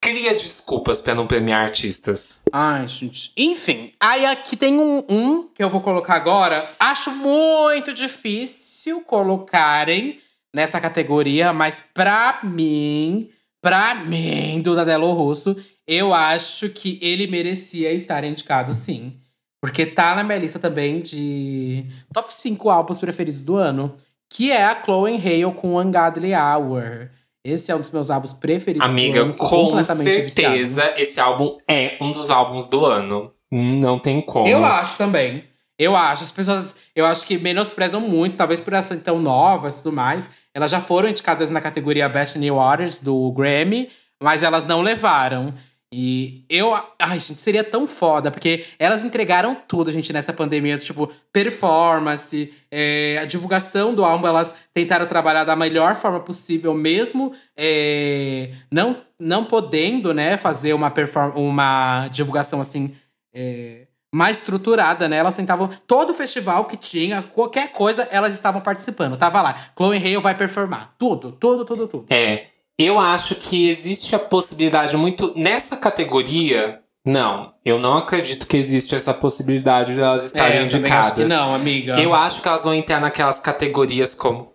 cria 0.00 0.32
desculpas 0.32 1.00
pra 1.00 1.14
não 1.14 1.26
premiar 1.26 1.62
artistas. 1.62 2.42
Ai, 2.52 2.86
gente. 2.86 3.32
Enfim, 3.36 3.92
aí 4.00 4.24
aqui 4.26 4.56
tem 4.56 4.78
um, 4.78 5.04
um 5.08 5.48
que 5.54 5.62
eu 5.62 5.68
vou 5.68 5.80
colocar 5.80 6.14
agora. 6.14 6.70
Acho 6.80 7.10
muito 7.10 7.92
difícil 7.92 9.02
colocarem 9.02 10.18
nessa 10.54 10.80
categoria, 10.80 11.52
mas 11.52 11.84
pra 11.94 12.40
mim, 12.42 13.30
pra 13.62 13.94
mim, 13.94 14.60
do 14.60 14.74
Dadelo 14.74 15.12
Russo, 15.12 15.56
eu 15.86 16.14
acho 16.14 16.68
que 16.68 16.98
ele 17.02 17.26
merecia 17.26 17.92
estar 17.92 18.24
indicado 18.24 18.72
sim. 18.74 19.14
Porque 19.62 19.84
tá 19.84 20.14
na 20.14 20.24
minha 20.24 20.38
lista 20.38 20.58
também 20.58 21.00
de 21.00 21.84
top 22.12 22.32
5 22.34 22.70
álbuns 22.70 22.98
preferidos 22.98 23.44
do 23.44 23.56
ano, 23.56 23.94
que 24.32 24.50
é 24.50 24.64
a 24.64 24.82
Chloe 24.82 25.16
Hale 25.16 25.54
com 25.54 25.78
Ungodly 25.78 26.32
Hour. 26.34 27.10
Esse 27.44 27.70
é 27.70 27.74
um 27.74 27.80
dos 27.80 27.90
meus 27.90 28.10
álbuns 28.10 28.32
preferidos 28.32 28.88
Amiga, 28.88 29.20
do 29.20 29.24
ano. 29.24 29.34
com 29.36 29.84
certeza 29.84 30.22
viciado. 30.22 31.00
esse 31.00 31.20
álbum 31.20 31.58
é 31.68 31.96
um 32.00 32.10
dos 32.10 32.30
álbuns 32.30 32.68
do 32.68 32.84
ano. 32.84 33.32
Não 33.50 33.98
tem 33.98 34.20
como. 34.22 34.46
Eu 34.46 34.64
acho 34.64 34.96
também. 34.96 35.44
Eu 35.80 35.96
acho. 35.96 36.22
As 36.22 36.30
pessoas, 36.30 36.76
eu 36.94 37.06
acho 37.06 37.26
que 37.26 37.38
menosprezam 37.38 38.02
muito, 38.02 38.36
talvez 38.36 38.60
por 38.60 38.74
elas 38.74 38.84
serem 38.84 39.02
tão 39.02 39.18
novas 39.18 39.76
e 39.78 39.82
tudo 39.82 39.96
mais. 39.96 40.28
Elas 40.54 40.70
já 40.70 40.78
foram 40.78 41.08
indicadas 41.08 41.50
na 41.50 41.58
categoria 41.58 42.06
Best 42.06 42.38
New 42.38 42.60
Artists 42.60 43.02
do 43.02 43.32
Grammy, 43.32 43.88
mas 44.22 44.42
elas 44.42 44.66
não 44.66 44.82
levaram. 44.82 45.54
E 45.90 46.44
eu. 46.50 46.74
Ai, 47.00 47.18
gente, 47.18 47.40
seria 47.40 47.64
tão 47.64 47.86
foda, 47.86 48.30
porque 48.30 48.66
elas 48.78 49.04
entregaram 49.06 49.54
tudo, 49.54 49.90
gente, 49.90 50.12
nessa 50.12 50.34
pandemia. 50.34 50.76
Tipo, 50.76 51.10
performance, 51.32 52.52
é, 52.70 53.18
a 53.18 53.24
divulgação 53.24 53.94
do 53.94 54.04
álbum, 54.04 54.26
elas 54.26 54.54
tentaram 54.74 55.06
trabalhar 55.06 55.44
da 55.44 55.56
melhor 55.56 55.96
forma 55.96 56.20
possível, 56.20 56.74
mesmo 56.74 57.32
é, 57.56 58.50
não, 58.70 58.98
não 59.18 59.46
podendo, 59.46 60.12
né, 60.12 60.36
fazer 60.36 60.74
uma, 60.74 60.92
uma 61.34 62.06
divulgação 62.08 62.60
assim. 62.60 62.94
é, 63.34 63.86
mais 64.12 64.38
estruturada, 64.38 65.08
né? 65.08 65.16
Elas 65.18 65.36
tentavam. 65.36 65.68
Todo 65.86 66.12
festival 66.14 66.64
que 66.64 66.76
tinha, 66.76 67.22
qualquer 67.22 67.72
coisa, 67.72 68.08
elas 68.10 68.34
estavam 68.34 68.60
participando. 68.60 69.16
Tava 69.16 69.40
lá. 69.42 69.54
Chloe 69.76 69.96
Hale 69.98 70.18
vai 70.18 70.36
performar. 70.36 70.94
Tudo, 70.98 71.32
tudo, 71.32 71.64
tudo, 71.64 71.88
tudo. 71.88 72.06
É. 72.10 72.42
Eu 72.78 72.98
acho 72.98 73.34
que 73.34 73.68
existe 73.68 74.14
a 74.14 74.18
possibilidade 74.18 74.96
muito. 74.96 75.32
Nessa 75.36 75.76
categoria. 75.76 76.80
Não, 77.04 77.54
eu 77.64 77.78
não 77.78 77.96
acredito 77.96 78.46
que 78.46 78.56
existe 78.58 78.94
essa 78.94 79.14
possibilidade 79.14 79.94
de 79.94 80.02
elas 80.02 80.26
estarem 80.26 80.58
É, 80.58 80.60
eu 80.60 80.64
indicadas. 80.64 81.06
acho 81.06 81.14
que 81.14 81.24
não, 81.24 81.54
amiga. 81.54 81.98
Eu 81.98 82.12
acho 82.14 82.42
que 82.42 82.48
elas 82.48 82.64
vão 82.64 82.74
entrar 82.74 83.00
naquelas 83.00 83.40
categorias 83.40 84.14
como. 84.14 84.52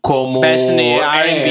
Como. 0.00 0.40
New 0.40 1.02
é, 1.02 1.28
R&B. 1.28 1.50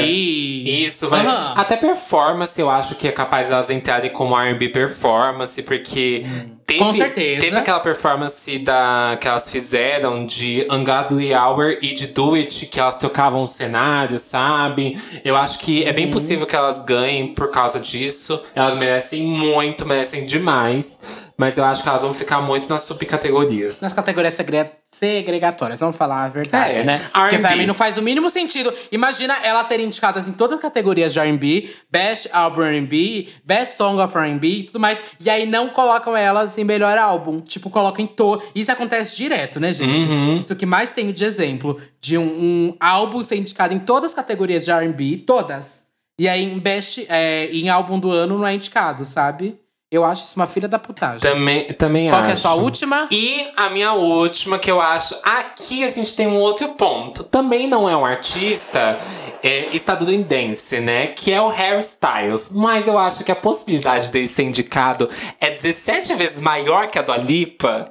Isso, 0.64 1.08
vai. 1.08 1.26
Aham. 1.26 1.54
Até 1.56 1.76
performance, 1.76 2.58
eu 2.58 2.70
acho 2.70 2.94
que 2.94 3.06
é 3.08 3.12
capaz 3.12 3.48
de 3.48 3.54
elas 3.54 3.68
entrarem 3.68 4.10
como 4.12 4.34
RB 4.34 4.70
performance, 4.70 5.62
porque 5.62 6.22
teve, 6.66 6.78
Com 6.80 6.92
certeza. 6.92 7.40
teve 7.40 7.56
aquela 7.56 7.80
performance 7.80 8.58
da, 8.58 9.16
que 9.20 9.28
elas 9.28 9.50
fizeram 9.50 10.24
de 10.26 10.66
Ungodly 10.70 11.34
Hour 11.34 11.78
e 11.82 11.92
de 11.94 12.08
Do 12.08 12.34
It, 12.34 12.66
que 12.66 12.80
elas 12.80 12.96
trocavam 12.96 13.42
o 13.44 13.48
cenário, 13.48 14.18
sabe? 14.18 14.92
Eu 15.24 15.36
acho 15.36 15.58
que 15.58 15.84
é 15.84 15.88
Uhum. 15.88 15.94
bem 15.94 16.10
possível 16.10 16.46
que 16.46 16.56
elas 16.56 16.78
ganhem 16.78 17.34
por 17.34 17.50
causa 17.50 17.78
disso. 17.80 18.40
Elas 18.54 18.76
merecem 18.76 19.22
muito, 19.22 19.86
merecem 19.86 20.24
demais. 20.26 21.30
Mas 21.36 21.58
eu 21.58 21.64
acho 21.64 21.82
que 21.82 21.88
elas 21.88 22.02
vão 22.02 22.14
ficar 22.14 22.40
muito 22.40 22.68
nas 22.68 22.82
subcategorias. 22.82 23.82
Nas 23.82 23.92
categorias 23.92 24.34
segre- 24.34 24.70
segregatórias, 24.92 25.80
vamos 25.80 25.96
falar 25.96 26.24
a 26.24 26.28
verdade, 26.28 26.74
É, 26.78 26.84
né? 26.84 27.00
Porque 27.12 27.38
pra 27.38 27.56
mim 27.56 27.66
não 27.66 27.74
faz 27.74 27.96
o 27.98 28.02
mínimo 28.02 28.30
sentido. 28.30 28.72
Imagina 28.92 29.36
elas 29.42 29.66
serem 29.66 29.86
indicadas 29.86 30.28
em 30.28 30.32
todas 30.32 30.56
as 30.58 30.62
categorias 30.62 31.12
de 31.12 31.18
R&B, 31.18 31.68
Best 31.90 32.28
Album 32.32 32.62
R&B, 32.62 33.28
Best 33.44 33.76
Song 33.76 34.00
of 34.00 34.16
R&B 34.16 34.46
e 34.48 34.62
tudo 34.64 34.78
mais. 34.78 35.02
E 35.18 35.28
aí 35.28 35.44
não 35.44 35.70
colocam 35.70 36.16
elas 36.16 36.53
em 36.60 36.64
melhor 36.64 36.96
álbum. 36.98 37.40
Tipo, 37.40 37.70
colocam 37.70 38.04
em 38.04 38.06
to... 38.06 38.40
Isso 38.54 38.70
acontece 38.70 39.16
direto, 39.16 39.58
né, 39.60 39.72
gente? 39.72 40.04
Uhum. 40.04 40.36
Isso 40.36 40.54
que 40.56 40.66
mais 40.66 40.90
tenho 40.90 41.12
de 41.12 41.24
exemplo. 41.24 41.78
De 42.00 42.18
um, 42.18 42.24
um 42.24 42.76
álbum 42.80 43.22
ser 43.22 43.36
indicado 43.36 43.74
em 43.74 43.78
todas 43.78 44.10
as 44.10 44.14
categorias 44.14 44.64
de 44.64 44.70
R&B, 44.70 45.24
todas. 45.26 45.86
E 46.18 46.28
aí 46.28 46.44
em 46.44 46.58
Best... 46.58 47.06
é, 47.08 47.46
em 47.46 47.68
álbum 47.68 47.98
do 47.98 48.10
ano 48.10 48.38
não 48.38 48.46
é 48.46 48.54
indicado, 48.54 49.04
sabe? 49.04 49.58
Eu 49.94 50.04
acho 50.04 50.24
isso 50.24 50.34
uma 50.34 50.48
filha 50.48 50.66
da 50.66 50.76
putagem. 50.76 51.20
Também, 51.20 51.64
também 51.74 52.08
Qual 52.08 52.16
acho. 52.16 52.24
que 52.24 52.30
é 52.30 52.34
a 52.34 52.36
sua 52.36 52.54
última? 52.54 53.08
E 53.12 53.46
a 53.56 53.70
minha 53.70 53.92
última, 53.92 54.58
que 54.58 54.68
eu 54.68 54.80
acho. 54.80 55.16
Aqui 55.22 55.84
a 55.84 55.88
gente 55.88 56.16
tem 56.16 56.26
um 56.26 56.36
outro 56.36 56.70
ponto. 56.70 57.22
Também 57.22 57.68
não 57.68 57.88
é 57.88 57.96
um 57.96 58.04
artista 58.04 58.98
é, 59.40 59.68
estadunidense, 59.72 60.80
né? 60.80 61.06
Que 61.06 61.32
é 61.32 61.40
o 61.40 61.48
Harry 61.48 61.78
Styles. 61.78 62.50
Mas 62.50 62.88
eu 62.88 62.98
acho 62.98 63.22
que 63.22 63.30
a 63.30 63.36
possibilidade 63.36 64.10
dele 64.10 64.26
ser 64.26 64.42
indicado 64.42 65.08
é 65.40 65.48
17 65.50 66.12
vezes 66.14 66.40
maior 66.40 66.88
que 66.88 66.98
a 66.98 67.02
do 67.02 67.12
Alipa. 67.12 67.88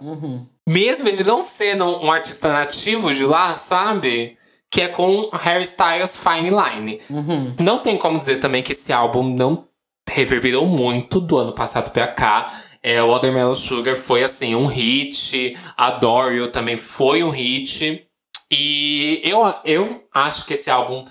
Mesmo 0.68 1.08
ele 1.08 1.24
não 1.24 1.42
sendo 1.42 1.86
um 1.86 2.12
artista 2.12 2.52
nativo 2.52 3.14
de 3.14 3.26
lá, 3.26 3.56
sabe? 3.56 4.38
Que 4.70 4.82
é 4.82 4.88
com 4.90 5.30
Harry 5.32 5.64
Styles 5.64 6.18
Fine 6.18 6.50
Line. 6.50 7.00
Uhum. 7.10 7.56
Não 7.62 7.80
tem 7.80 7.96
como 7.96 8.20
dizer 8.20 8.42
também 8.42 8.62
que 8.62 8.74
esse 8.74 8.92
álbum 8.92 9.24
não 9.24 9.66
reverberou 10.14 10.68
muito 10.68 11.20
do 11.20 11.38
ano 11.38 11.52
passado 11.52 11.92
pra 11.92 12.08
cá. 12.08 12.52
É, 12.82 13.02
o 13.02 13.10
Watermelon 13.10 13.56
Sugar 13.56 13.96
foi, 13.96 14.24
assim, 14.24 14.56
um 14.56 14.68
hit. 14.68 15.54
Adore 15.76 16.36
You 16.38 16.52
também 16.52 16.78
foi 16.78 17.24
um 17.24 17.32
hit. 17.32 18.08
E 18.52 19.22
eu, 19.24 19.40
eu 19.66 20.04
acho 20.14 20.46
que 20.46 20.54
esse 20.54 20.70
álbum 20.70 21.04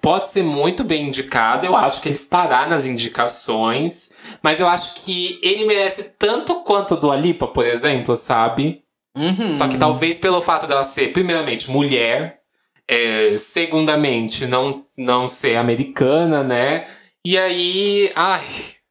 pode 0.00 0.30
ser 0.30 0.44
muito 0.44 0.84
bem 0.84 1.08
indicado. 1.08 1.66
Eu 1.66 1.74
acho 1.74 2.00
que 2.00 2.08
ele 2.08 2.14
estará 2.14 2.66
nas 2.66 2.86
indicações. 2.86 4.12
Mas 4.42 4.60
eu 4.60 4.68
acho 4.68 4.94
que 5.04 5.40
ele 5.42 5.64
merece 5.64 6.14
tanto 6.16 6.62
quanto 6.62 6.96
do 6.96 7.10
Alipa, 7.10 7.48
por 7.48 7.66
exemplo, 7.66 8.14
sabe? 8.14 8.84
Uhum. 9.16 9.52
Só 9.52 9.66
que 9.66 9.76
talvez 9.76 10.18
pelo 10.18 10.40
fato 10.40 10.66
dela 10.66 10.84
ser, 10.84 11.12
primeiramente, 11.12 11.70
mulher, 11.70 12.40
é, 12.86 13.36
segundamente, 13.36 14.46
não, 14.46 14.84
não 14.96 15.26
ser 15.26 15.56
americana, 15.56 16.44
né? 16.44 16.86
E 17.24 17.36
aí. 17.38 18.10
Ai. 18.14 18.42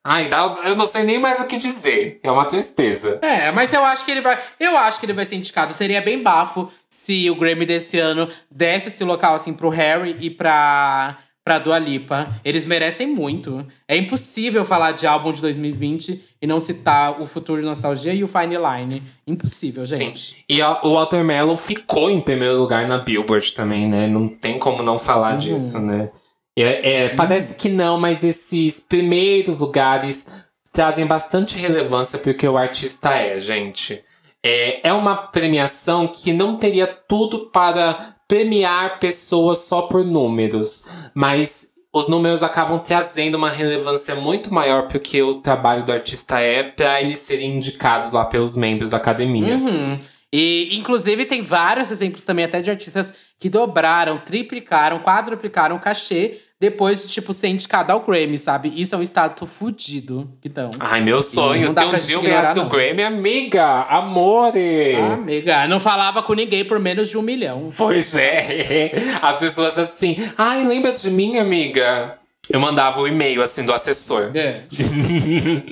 Ai, 0.06 0.28
dá- 0.28 0.58
eu 0.66 0.76
não 0.76 0.86
sei 0.86 1.04
nem 1.04 1.18
mais 1.18 1.40
o 1.40 1.48
que 1.48 1.56
dizer. 1.56 2.20
É 2.22 2.30
uma 2.30 2.44
tristeza. 2.46 3.20
É, 3.22 3.50
mas 3.52 3.72
eu 3.72 3.84
acho 3.86 4.04
que 4.04 4.12
ele 4.12 4.20
vai. 4.20 4.38
Eu 4.60 4.76
acho 4.78 5.00
que 5.00 5.06
ele 5.06 5.14
vai 5.14 5.24
ser 5.24 5.36
indicado. 5.36 5.74
Seria 5.74 6.02
bem 6.02 6.22
bafo 6.22 6.70
se 6.90 7.30
o 7.30 7.36
Grammy 7.36 7.66
desse 7.66 8.00
ano 8.00 8.28
desse 8.52 8.90
esse 8.90 9.04
local 9.06 9.34
assim 9.36 9.54
pro 9.54 9.70
Harry 9.70 10.18
e 10.20 10.30
pra, 10.30 11.18
pra 11.42 11.58
Dua 11.58 11.80
Lipa. 11.80 12.28
Eles 12.44 12.66
merecem 12.66 13.08
muito. 13.08 13.66
É 13.88 13.96
impossível 13.96 14.66
falar 14.66 14.92
de 14.92 15.08
álbum 15.08 15.32
de 15.32 15.40
2020 15.40 16.22
e 16.42 16.46
não 16.46 16.60
citar 16.60 17.22
o 17.22 17.26
Futuro 17.26 17.62
de 17.62 17.66
Nostalgia 17.66 18.14
e 18.14 18.26
o 18.26 18.28
Fine 18.28 18.58
Line. 18.58 19.02
Impossível, 19.26 19.86
gente. 19.86 20.20
Sim. 20.20 20.36
E 20.50 20.62
a- 20.62 20.82
o 20.84 20.96
Watermelon 20.96 21.56
ficou 21.56 22.12
em 22.12 22.20
primeiro 22.20 22.58
lugar 22.60 22.86
na 22.90 22.98
Billboard 22.98 23.54
também, 23.54 23.88
né? 23.88 24.06
Não 24.08 24.28
tem 24.28 24.60
como 24.60 24.84
não 24.84 25.00
falar 25.00 25.38
disso, 25.38 25.80
né? 25.80 26.10
É, 26.56 27.06
é, 27.06 27.10
Parece 27.10 27.56
que 27.56 27.70
não, 27.70 28.00
mas 28.00 28.24
esses 28.24 28.80
primeiros 28.80 29.60
lugares 29.60 30.48
trazem 30.72 31.06
bastante 31.06 31.58
relevância 31.58 32.20
porque 32.20 32.48
o 32.48 32.58
artista 32.58 33.12
é, 33.14 33.40
gente. 33.40 34.04
É, 34.46 34.90
é 34.90 34.94
uma 34.94 35.16
premiação 35.16 36.08
que 36.08 36.34
não 36.34 36.58
teria 36.58 36.86
tudo 36.86 37.50
para 37.52 37.96
premiar 38.28 39.00
pessoas 39.00 39.60
só 39.60 39.84
por 39.84 40.04
números, 40.04 41.12
mas 41.14 41.74
os 41.94 42.08
números 42.08 42.42
acabam 42.42 42.80
trazendo 42.80 43.36
uma 43.36 43.52
relevância 43.52 44.16
muito 44.16 44.52
maior 44.52 44.88
porque 44.88 45.22
o 45.22 45.40
trabalho 45.42 45.84
do 45.84 45.92
artista 45.92 46.40
é 46.40 46.64
para 46.64 47.00
eles 47.00 47.20
serem 47.20 47.56
indicados 47.56 48.14
lá 48.14 48.26
pelos 48.26 48.58
membros 48.58 48.90
da 48.90 48.98
academia. 48.98 49.56
Uhum. 49.56 50.00
E, 50.36 50.76
inclusive, 50.76 51.26
tem 51.26 51.44
vários 51.44 51.92
exemplos 51.92 52.24
também 52.24 52.44
até 52.44 52.60
de 52.60 52.72
artistas 52.72 53.14
que 53.40 53.48
dobraram, 53.48 54.18
triplicaram, 54.18 54.98
quadruplicaram 54.98 55.76
o 55.76 55.80
cachê 55.80 56.40
depois 56.60 57.04
de, 57.04 57.14
tipo, 57.14 57.32
ser 57.34 57.50
indicado 57.50 57.92
ao 57.92 58.00
Grammy, 58.00 58.40
sabe? 58.40 58.74
Isso 58.76 58.96
é 58.96 58.98
um 58.98 59.04
status 59.04 59.48
fudido. 59.48 60.34
Então. 60.44 60.72
Ai, 60.80 61.02
meu 61.02 61.22
sonho. 61.22 61.70
Se 61.70 61.86
um 61.86 61.96
dia 61.96 62.16
eu 62.16 62.22
ganhasse 62.24 62.60
o. 62.60 62.66
Grammy, 62.66 63.04
amiga, 63.04 63.84
amore. 63.84 64.96
Ah, 64.96 65.14
amiga, 65.14 65.68
não 65.68 65.80
falava 65.80 66.24
com 66.24 66.34
ninguém 66.34 66.66
por 66.66 66.80
menos 66.80 67.12
de 67.12 67.18
um 67.18 67.22
milhão. 67.22 67.68
Pois 67.78 68.16
é. 68.16 68.92
As 69.22 69.38
pessoas 69.38 69.78
assim, 69.78 70.16
ai, 70.36 70.66
lembra 70.66 70.94
de 70.94 71.12
mim, 71.12 71.38
amiga? 71.38 72.18
Eu 72.50 72.60
mandava 72.60 73.00
o 73.00 73.08
e-mail, 73.08 73.44
assim, 73.44 73.64
do 73.64 73.72
assessor. 73.72 74.32
É. 74.34 74.64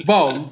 Bom, 0.06 0.52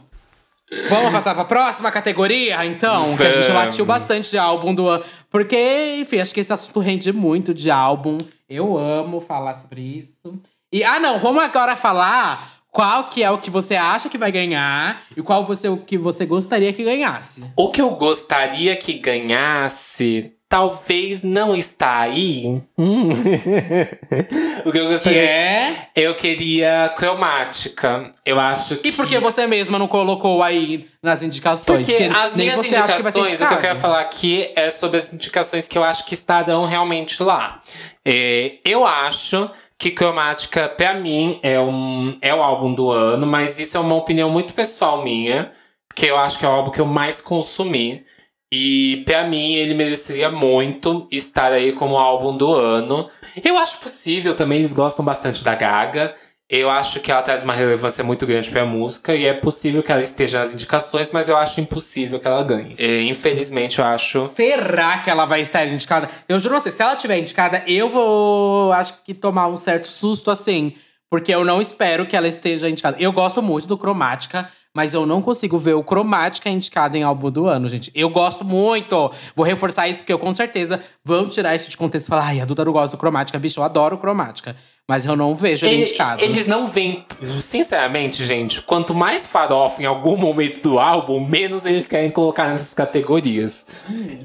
vamos 0.89 1.11
passar 1.11 1.33
pra 1.33 1.45
próxima 1.45 1.91
categoria, 1.91 2.65
então? 2.65 3.15
Que 3.15 3.23
a 3.23 3.31
gente 3.31 3.47
Vamos. 3.47 3.65
latiu 3.65 3.85
bastante 3.85 4.29
de 4.29 4.37
álbum 4.37 4.73
do 4.73 4.87
ano. 4.87 5.03
Porque, 5.29 5.97
enfim, 5.99 6.19
acho 6.19 6.33
que 6.33 6.39
esse 6.39 6.53
assunto 6.53 6.79
rende 6.79 7.11
muito 7.11 7.53
de 7.53 7.71
álbum. 7.71 8.17
Eu 8.47 8.77
amo 8.77 9.19
falar 9.19 9.55
sobre 9.55 9.81
isso. 9.81 10.39
E, 10.71 10.83
ah, 10.83 10.99
não, 10.99 11.19
vamos 11.19 11.43
agora 11.43 11.75
falar 11.75 12.59
qual 12.71 13.09
que 13.09 13.23
é 13.23 13.31
o 13.31 13.39
que 13.39 13.49
você 13.49 13.75
acha 13.75 14.09
que 14.09 14.17
vai 14.17 14.31
ganhar 14.31 15.01
e 15.17 15.21
qual 15.21 15.43
você, 15.43 15.67
o 15.67 15.77
que 15.77 15.97
você 15.97 16.25
gostaria 16.25 16.71
que 16.71 16.83
ganhasse. 16.83 17.43
O 17.55 17.69
que 17.69 17.81
eu 17.81 17.89
gostaria 17.91 18.75
que 18.75 18.93
ganhasse 18.93 20.33
talvez 20.49 21.23
não 21.23 21.55
está 21.55 21.99
aí. 21.99 22.59
Hum. 22.75 23.07
o 24.65 24.71
que 24.71 24.77
eu 24.79 24.87
gostaria. 24.87 25.21
Que 25.21 25.27
é? 25.27 25.89
Eu 25.95 26.15
queria 26.15 26.91
cromática. 26.97 28.11
Eu 28.25 28.39
acho 28.39 28.77
que. 28.77 28.89
E 28.89 28.91
por 28.91 29.07
que 29.07 29.19
você 29.19 29.45
mesma 29.45 29.77
não 29.77 29.87
colocou 29.87 30.41
aí 30.41 30.87
nas 31.03 31.21
indicações? 31.21 31.87
Porque 31.87 32.09
Que 32.09 32.17
as 32.17 32.33
minhas 32.33 32.59
acha 32.59 32.63
que 32.63 32.75
indicações, 32.75 33.39
o 33.39 33.47
que 33.47 33.53
eu 33.53 33.59
quero 33.59 33.75
falar 33.75 34.01
aqui 34.01 34.51
é 34.55 34.71
sobre 34.71 34.97
as 34.97 35.13
indicações 35.13 35.67
que 35.67 35.77
eu 35.77 35.83
acho 35.83 36.03
que 36.05 36.15
estarão 36.15 36.65
realmente 36.65 37.21
lá. 37.21 37.61
É, 38.03 38.55
eu 38.65 38.85
acho 38.85 39.49
que 39.77 39.91
Cromática, 39.91 40.67
pra 40.67 40.95
mim, 40.95 41.39
é, 41.43 41.59
um, 41.59 42.17
é 42.21 42.33
o 42.33 42.41
álbum 42.41 42.73
do 42.73 42.89
ano, 42.89 43.25
mas 43.25 43.59
isso 43.59 43.77
é 43.77 43.79
uma 43.79 43.95
opinião 43.95 44.29
muito 44.29 44.53
pessoal 44.53 45.03
minha, 45.03 45.51
porque 45.87 46.05
eu 46.05 46.17
acho 46.17 46.39
que 46.39 46.45
é 46.45 46.49
o 46.49 46.51
álbum 46.51 46.71
que 46.71 46.81
eu 46.81 46.85
mais 46.85 47.21
consumi. 47.21 48.03
E 48.51 49.03
pra 49.05 49.25
mim 49.25 49.53
ele 49.53 49.75
mereceria 49.75 50.31
muito 50.31 51.07
estar 51.11 51.51
aí 51.51 51.71
como 51.73 51.97
álbum 51.97 52.35
do 52.35 52.51
ano. 52.51 53.07
Eu 53.43 53.57
acho 53.57 53.79
possível 53.79 54.33
também, 54.33 54.57
eles 54.57 54.73
gostam 54.73 55.05
bastante 55.05 55.43
da 55.43 55.53
Gaga. 55.53 56.13
Eu 56.49 56.67
acho 56.67 56.99
que 56.99 57.11
ela 57.11 57.21
traz 57.21 57.43
uma 57.43 57.53
relevância 57.53 58.03
muito 58.03 58.25
grande 58.25 58.49
pra 58.49 58.65
música 58.65 59.15
e 59.15 59.27
é 59.27 59.35
possível 59.35 59.83
que 59.83 59.91
ela 59.91 60.01
esteja 60.01 60.39
nas 60.39 60.51
indicações, 60.51 61.11
mas 61.11 61.29
eu 61.29 61.37
acho 61.37 61.61
impossível 61.61 62.19
que 62.19 62.25
ela 62.25 62.41
ganhe. 62.41 62.75
E, 62.79 63.03
infelizmente, 63.03 63.77
eu 63.77 63.85
acho. 63.85 64.25
Será 64.29 64.97
que 64.97 65.11
ela 65.11 65.25
vai 65.25 65.41
estar 65.41 65.63
indicada? 65.67 66.09
Eu 66.27 66.39
juro 66.39 66.59
você, 66.59 66.71
se 66.71 66.81
ela 66.81 66.95
tiver 66.95 67.19
indicada, 67.19 67.63
eu 67.67 67.87
vou, 67.87 68.71
acho 68.71 69.03
que 69.03 69.13
tomar 69.13 69.47
um 69.47 69.57
certo 69.57 69.91
susto 69.91 70.31
assim. 70.31 70.73
Porque 71.07 71.33
eu 71.33 71.45
não 71.45 71.61
espero 71.61 72.07
que 72.07 72.15
ela 72.15 72.27
esteja 72.27 72.67
indicada. 72.67 72.97
Eu 72.99 73.11
gosto 73.11 73.43
muito 73.43 73.67
do 73.67 73.77
Cromática, 73.77 74.49
mas 74.75 74.93
eu 74.93 75.05
não 75.05 75.21
consigo 75.21 75.57
ver 75.57 75.73
o 75.73 75.83
Cromática 75.83 76.49
indicado 76.49 76.95
em 76.95 77.03
álbum 77.03 77.31
do 77.31 77.47
ano, 77.47 77.67
gente. 77.67 77.91
Eu 77.95 78.09
gosto 78.09 78.45
muito. 78.45 79.11
Vou 79.35 79.45
reforçar 79.45 79.87
isso, 79.87 80.01
porque 80.01 80.13
eu 80.13 80.19
com 80.19 80.33
certeza 80.33 80.79
vão 81.03 81.27
tirar 81.27 81.55
isso 81.55 81.69
de 81.69 81.77
contexto 81.77 82.07
e 82.07 82.09
falar: 82.09 82.27
ai, 82.27 82.39
a 82.41 82.45
Duda 82.45 82.63
não 82.63 82.71
gosta 82.71 82.95
do 82.95 82.99
Cromática. 82.99 83.39
Bicho, 83.39 83.59
eu 83.59 83.63
adoro 83.63 83.97
Cromática. 83.97 84.55
Mas 84.89 85.05
eu 85.05 85.15
não 85.15 85.35
vejo 85.35 85.67
ele, 85.67 85.75
Ele- 85.75 85.81
indicado. 85.83 86.23
eles 86.23 86.47
não 86.47 86.65
veem. 86.67 87.05
Sinceramente, 87.21 88.25
gente, 88.25 88.59
quanto 88.63 88.91
mais 88.95 89.27
farofa 89.27 89.83
em 89.83 89.85
algum 89.85 90.17
momento 90.17 90.59
do 90.63 90.79
álbum, 90.79 91.19
menos 91.23 91.63
eles 91.67 91.87
querem 91.87 92.09
colocar 92.09 92.47
nessas 92.47 92.73
categorias. 92.73 93.67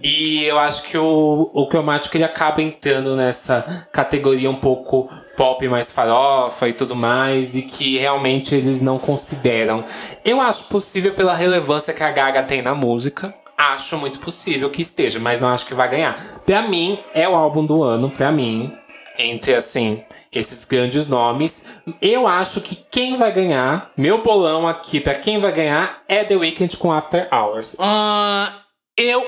E 0.03 0.43
eu 0.45 0.59
acho 0.59 0.85
que 0.85 0.97
o, 0.97 1.51
o 1.53 1.69
Cromático 1.69 2.17
ele 2.17 2.25
acaba 2.25 2.63
entrando 2.63 3.15
nessa 3.15 3.63
categoria 3.93 4.49
um 4.51 4.55
pouco 4.55 5.07
pop 5.37 5.69
mais 5.69 5.93
farofa 5.93 6.67
e 6.67 6.73
tudo 6.73 6.97
mais, 6.97 7.55
e 7.57 7.61
que 7.61 7.99
realmente 7.99 8.55
eles 8.55 8.81
não 8.81 8.99
consideram. 8.99 9.85
Eu 10.25 10.41
acho 10.41 10.65
possível 10.65 11.13
pela 11.13 11.35
relevância 11.35 11.93
que 11.93 12.03
a 12.03 12.11
Gaga 12.11 12.43
tem 12.43 12.63
na 12.63 12.75
música. 12.75 13.35
Acho 13.57 13.99
muito 13.99 14.19
possível 14.19 14.71
que 14.71 14.81
esteja, 14.81 15.19
mas 15.19 15.41
não 15.43 15.49
acho 15.49 15.67
que 15.67 15.75
vai 15.75 15.91
ganhar. 15.91 16.15
Pra 16.47 16.63
mim, 16.63 16.99
é 17.15 17.29
o 17.29 17.35
álbum 17.37 17.67
do 17.67 17.83
ano, 17.83 18.09
pra 18.11 18.33
mim 18.33 18.73
entre 19.19 19.55
assim 19.55 20.03
esses 20.35 20.65
grandes 20.65 21.07
nomes. 21.07 21.81
Eu 22.03 22.27
acho 22.27 22.61
que 22.61 22.77
quem 22.91 23.15
vai 23.15 23.33
ganhar, 23.33 23.93
meu 23.97 24.21
bolão 24.23 24.67
aqui 24.67 25.01
pra 25.01 25.15
quem 25.15 25.39
vai 25.39 25.53
ganhar 25.53 26.03
é 26.09 26.25
The 26.25 26.37
Weeknd 26.37 26.77
com 26.77 26.93
After 26.93 27.29
Hours. 27.33 27.79
Ah, 27.81 28.63
eu 28.97 29.27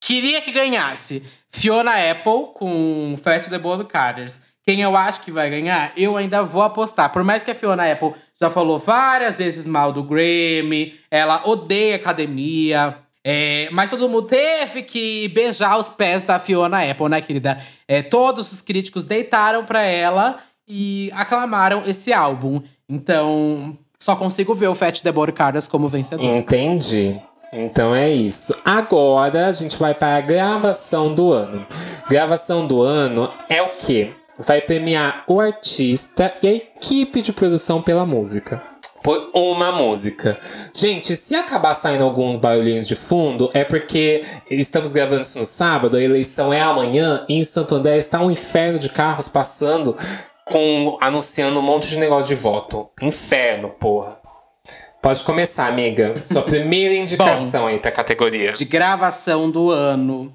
queria 0.00 0.40
que 0.40 0.52
ganhasse 0.52 1.22
Fiona 1.50 2.10
Apple 2.10 2.52
com 2.54 3.16
Fat 3.22 3.48
the 3.48 3.58
Bolo 3.58 3.84
Carters. 3.84 4.40
Quem 4.64 4.82
eu 4.82 4.96
acho 4.96 5.22
que 5.22 5.32
vai 5.32 5.50
ganhar, 5.50 5.92
eu 5.96 6.16
ainda 6.16 6.42
vou 6.42 6.62
apostar. 6.62 7.10
Por 7.10 7.24
mais 7.24 7.42
que 7.42 7.50
a 7.50 7.54
Fiona 7.54 7.90
Apple 7.90 8.14
já 8.38 8.50
falou 8.50 8.78
várias 8.78 9.38
vezes 9.38 9.66
mal 9.66 9.92
do 9.92 10.04
Grammy, 10.04 10.94
ela 11.10 11.42
odeia 11.46 11.96
academia. 11.96 12.98
É, 13.24 13.68
mas 13.70 13.90
todo 13.90 14.08
mundo 14.08 14.26
teve 14.26 14.82
que 14.82 15.28
beijar 15.28 15.78
os 15.78 15.90
pés 15.90 16.24
da 16.24 16.38
Fiona 16.38 16.90
Apple, 16.90 17.08
né, 17.08 17.20
querida? 17.20 17.58
É, 17.86 18.02
todos 18.02 18.52
os 18.52 18.62
críticos 18.62 19.04
deitaram 19.04 19.64
pra 19.64 19.84
ela 19.84 20.38
e 20.66 21.10
aclamaram 21.14 21.82
esse 21.84 22.12
álbum. 22.12 22.62
Então, 22.88 23.76
só 23.98 24.16
consigo 24.16 24.54
ver 24.54 24.68
o 24.68 24.74
Fat 24.74 25.02
Bolo 25.12 25.32
Carters 25.32 25.68
como 25.68 25.88
vencedor. 25.88 26.24
Entendi. 26.24 27.20
Então 27.52 27.94
é 27.94 28.08
isso. 28.08 28.54
Agora 28.64 29.48
a 29.48 29.52
gente 29.52 29.76
vai 29.76 29.92
para 29.92 30.16
a 30.16 30.20
gravação 30.20 31.12
do 31.12 31.32
ano. 31.32 31.66
Gravação 32.08 32.66
do 32.66 32.80
ano 32.80 33.30
é 33.48 33.60
o 33.60 33.76
quê? 33.76 34.12
Vai 34.38 34.60
premiar 34.60 35.24
o 35.26 35.40
artista 35.40 36.32
e 36.42 36.46
a 36.46 36.52
equipe 36.52 37.20
de 37.20 37.32
produção 37.32 37.82
pela 37.82 38.06
música. 38.06 38.69
Por 39.02 39.30
uma 39.34 39.72
música. 39.72 40.38
Gente, 40.74 41.16
se 41.16 41.34
acabar 41.34 41.74
saindo 41.74 42.04
alguns 42.04 42.36
barulhinhos 42.36 42.86
de 42.86 42.94
fundo, 42.94 43.50
é 43.54 43.64
porque 43.64 44.22
estamos 44.50 44.92
gravando 44.92 45.22
isso 45.22 45.38
no 45.38 45.44
sábado, 45.44 45.96
a 45.96 46.02
eleição 46.02 46.52
é 46.52 46.60
amanhã, 46.60 47.24
e 47.28 47.34
em 47.34 47.44
Santo 47.44 47.74
André 47.74 47.96
está 47.96 48.20
um 48.20 48.30
inferno 48.30 48.78
de 48.78 48.90
carros 48.90 49.28
passando, 49.28 49.96
com 50.44 50.98
anunciando 51.00 51.58
um 51.58 51.62
monte 51.62 51.88
de 51.88 51.98
negócio 51.98 52.28
de 52.28 52.34
voto. 52.34 52.90
Inferno, 53.00 53.70
porra. 53.70 54.18
Pode 55.00 55.24
começar, 55.24 55.66
amiga. 55.66 56.14
Sua 56.22 56.42
primeira 56.42 56.92
indicação 56.96 57.66
aí 57.66 57.78
pra 57.78 57.90
categoria. 57.90 58.52
de 58.52 58.64
gravação 58.66 59.50
do 59.50 59.70
ano. 59.70 60.32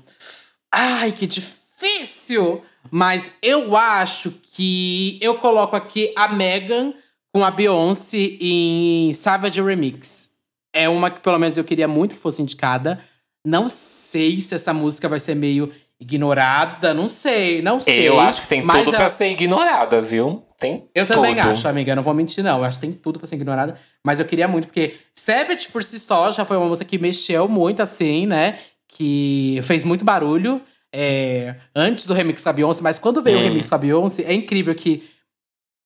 Ai, 0.71 1.11
que 1.11 1.27
difícil! 1.27 2.63
Mas 2.89 3.31
eu 3.41 3.75
acho 3.75 4.31
que 4.31 5.19
eu 5.21 5.35
coloco 5.35 5.75
aqui 5.75 6.11
a 6.15 6.27
Megan 6.27 6.93
com 7.35 7.43
a 7.43 7.51
Beyoncé 7.51 8.37
em 8.39 9.11
Savage 9.11 9.61
Remix. 9.61 10.29
É 10.73 10.87
uma 10.87 11.11
que 11.11 11.19
pelo 11.19 11.37
menos 11.37 11.57
eu 11.57 11.65
queria 11.65 11.85
muito 11.85 12.15
que 12.15 12.21
fosse 12.21 12.41
indicada. 12.41 12.97
Não 13.45 13.67
sei 13.67 14.39
se 14.39 14.55
essa 14.55 14.73
música 14.73 15.09
vai 15.09 15.19
ser 15.19 15.35
meio 15.35 15.69
ignorada, 15.99 16.93
não 16.93 17.09
sei, 17.09 17.61
não 17.61 17.77
sei. 17.81 18.07
Eu 18.07 18.17
acho 18.21 18.41
que 18.43 18.47
tem 18.47 18.65
tudo 18.65 18.89
a- 18.89 18.93
pra 18.93 19.09
ser 19.09 19.31
ignorada, 19.31 19.99
viu? 19.99 20.43
Tem 20.57 20.89
eu 20.95 21.05
também 21.05 21.35
tudo. 21.35 21.49
acho, 21.49 21.67
amiga. 21.67 21.93
Não 21.93 22.01
vou 22.03 22.13
mentir, 22.13 22.41
não. 22.41 22.59
Eu 22.59 22.63
acho 22.63 22.79
que 22.79 22.87
tem 22.87 22.95
tudo 22.95 23.19
pra 23.19 23.27
ser 23.27 23.35
ignorada. 23.35 23.75
Mas 24.01 24.21
eu 24.21 24.25
queria 24.25 24.47
muito, 24.47 24.67
porque 24.67 24.93
Savage 25.13 25.67
por 25.67 25.83
si 25.83 25.99
só 25.99 26.31
já 26.31 26.45
foi 26.45 26.55
uma 26.55 26.67
música 26.69 26.89
que 26.89 26.97
mexeu 26.97 27.49
muito, 27.49 27.81
assim, 27.81 28.25
né? 28.25 28.57
Que 28.87 29.59
fez 29.63 29.83
muito 29.83 30.05
barulho 30.05 30.61
é, 30.93 31.55
antes 31.75 32.05
do 32.05 32.13
remix 32.13 32.41
com 32.45 32.49
a 32.49 32.53
Beyoncé. 32.53 32.81
Mas 32.81 32.97
quando 32.97 33.21
veio 33.21 33.37
o 33.37 33.41
Hum. 33.41 33.43
remix 33.43 33.67
com 33.67 33.75
a 33.75 33.77
Beyoncé, 33.77 34.23
é 34.23 34.33
incrível 34.33 34.73
que 34.73 35.03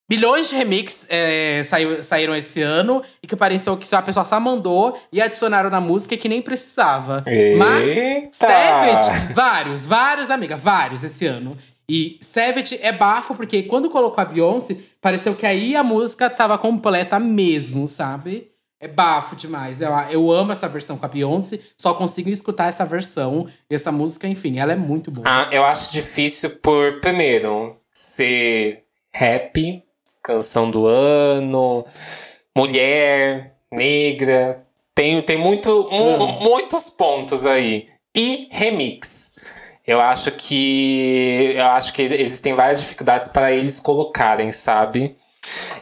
milhões 0.10 0.50
de 0.50 0.56
remix 0.56 1.06
é, 1.10 1.62
saiu- 1.64 2.04
saíram 2.04 2.36
esse 2.36 2.62
ano 2.62 3.02
e 3.22 3.28
que 3.28 3.36
pareceu 3.36 3.78
que 3.78 3.94
a 3.96 4.02
pessoa 4.02 4.26
só 4.26 4.40
mandou 4.40 5.00
e 5.12 5.22
adicionaram 5.22 5.70
na 5.70 5.80
música 5.80 6.18
que 6.18 6.28
nem 6.28 6.42
precisava. 6.42 7.24
Mas 7.58 7.96
Eita! 7.96 8.30
Savage, 8.32 9.34
vários, 9.34 9.86
vários, 9.86 10.30
amiga, 10.30 10.56
vários 10.56 11.04
esse 11.04 11.26
ano. 11.26 11.58
E 11.88 12.18
Savage 12.22 12.78
é 12.84 12.92
bafo, 12.92 13.34
porque 13.34 13.64
quando 13.64 13.90
colocou 13.90 14.22
a 14.22 14.26
Beyoncé, 14.26 14.78
pareceu 15.02 15.34
que 15.36 15.46
aí 15.46 15.76
a 15.76 15.84
música 15.84 16.30
tava 16.30 16.56
completa 16.58 17.20
mesmo, 17.20 17.88
sabe? 17.88 18.52
É 18.80 18.88
bafo 18.88 19.36
demais. 19.36 19.82
Eu, 19.82 19.92
eu 20.10 20.32
amo 20.32 20.52
essa 20.52 20.68
versão 20.68 20.98
com 20.98 21.06
a 21.06 21.10
Beyoncé, 21.10 21.60
só 21.76 21.94
consigo 21.96 22.30
escutar 22.30 22.68
essa 22.70 22.86
versão. 22.86 23.48
E 23.70 23.74
essa 23.76 23.92
música, 23.92 24.28
enfim, 24.28 24.60
ela 24.60 24.72
é 24.72 24.76
muito 24.76 25.10
boa. 25.10 25.28
Ah, 25.28 25.48
eu 25.52 25.66
acho 25.66 25.92
difícil 25.92 26.52
por, 26.62 27.02
primeiro, 27.02 27.76
ser 27.92 28.84
rap, 29.12 29.84
canção 30.24 30.70
do 30.70 30.86
ano, 30.88 31.86
mulher, 32.56 33.56
negra. 33.72 34.64
Tem, 34.96 35.22
tem 35.22 35.38
muito, 35.38 35.70
mu- 35.92 36.18
Uhum. 36.26 36.40
muitos 36.42 36.90
pontos 36.90 37.46
aí. 37.46 37.88
E 38.16 38.48
remix. 38.52 39.34
Eu 39.88 40.00
acho 40.02 40.32
que. 40.32 41.54
Eu 41.56 41.66
acho 41.68 41.94
que 41.94 42.02
existem 42.04 42.54
várias 42.54 42.80
dificuldades 42.82 43.30
para 43.30 43.52
eles 43.52 43.80
colocarem, 43.80 44.52
sabe? 44.52 45.16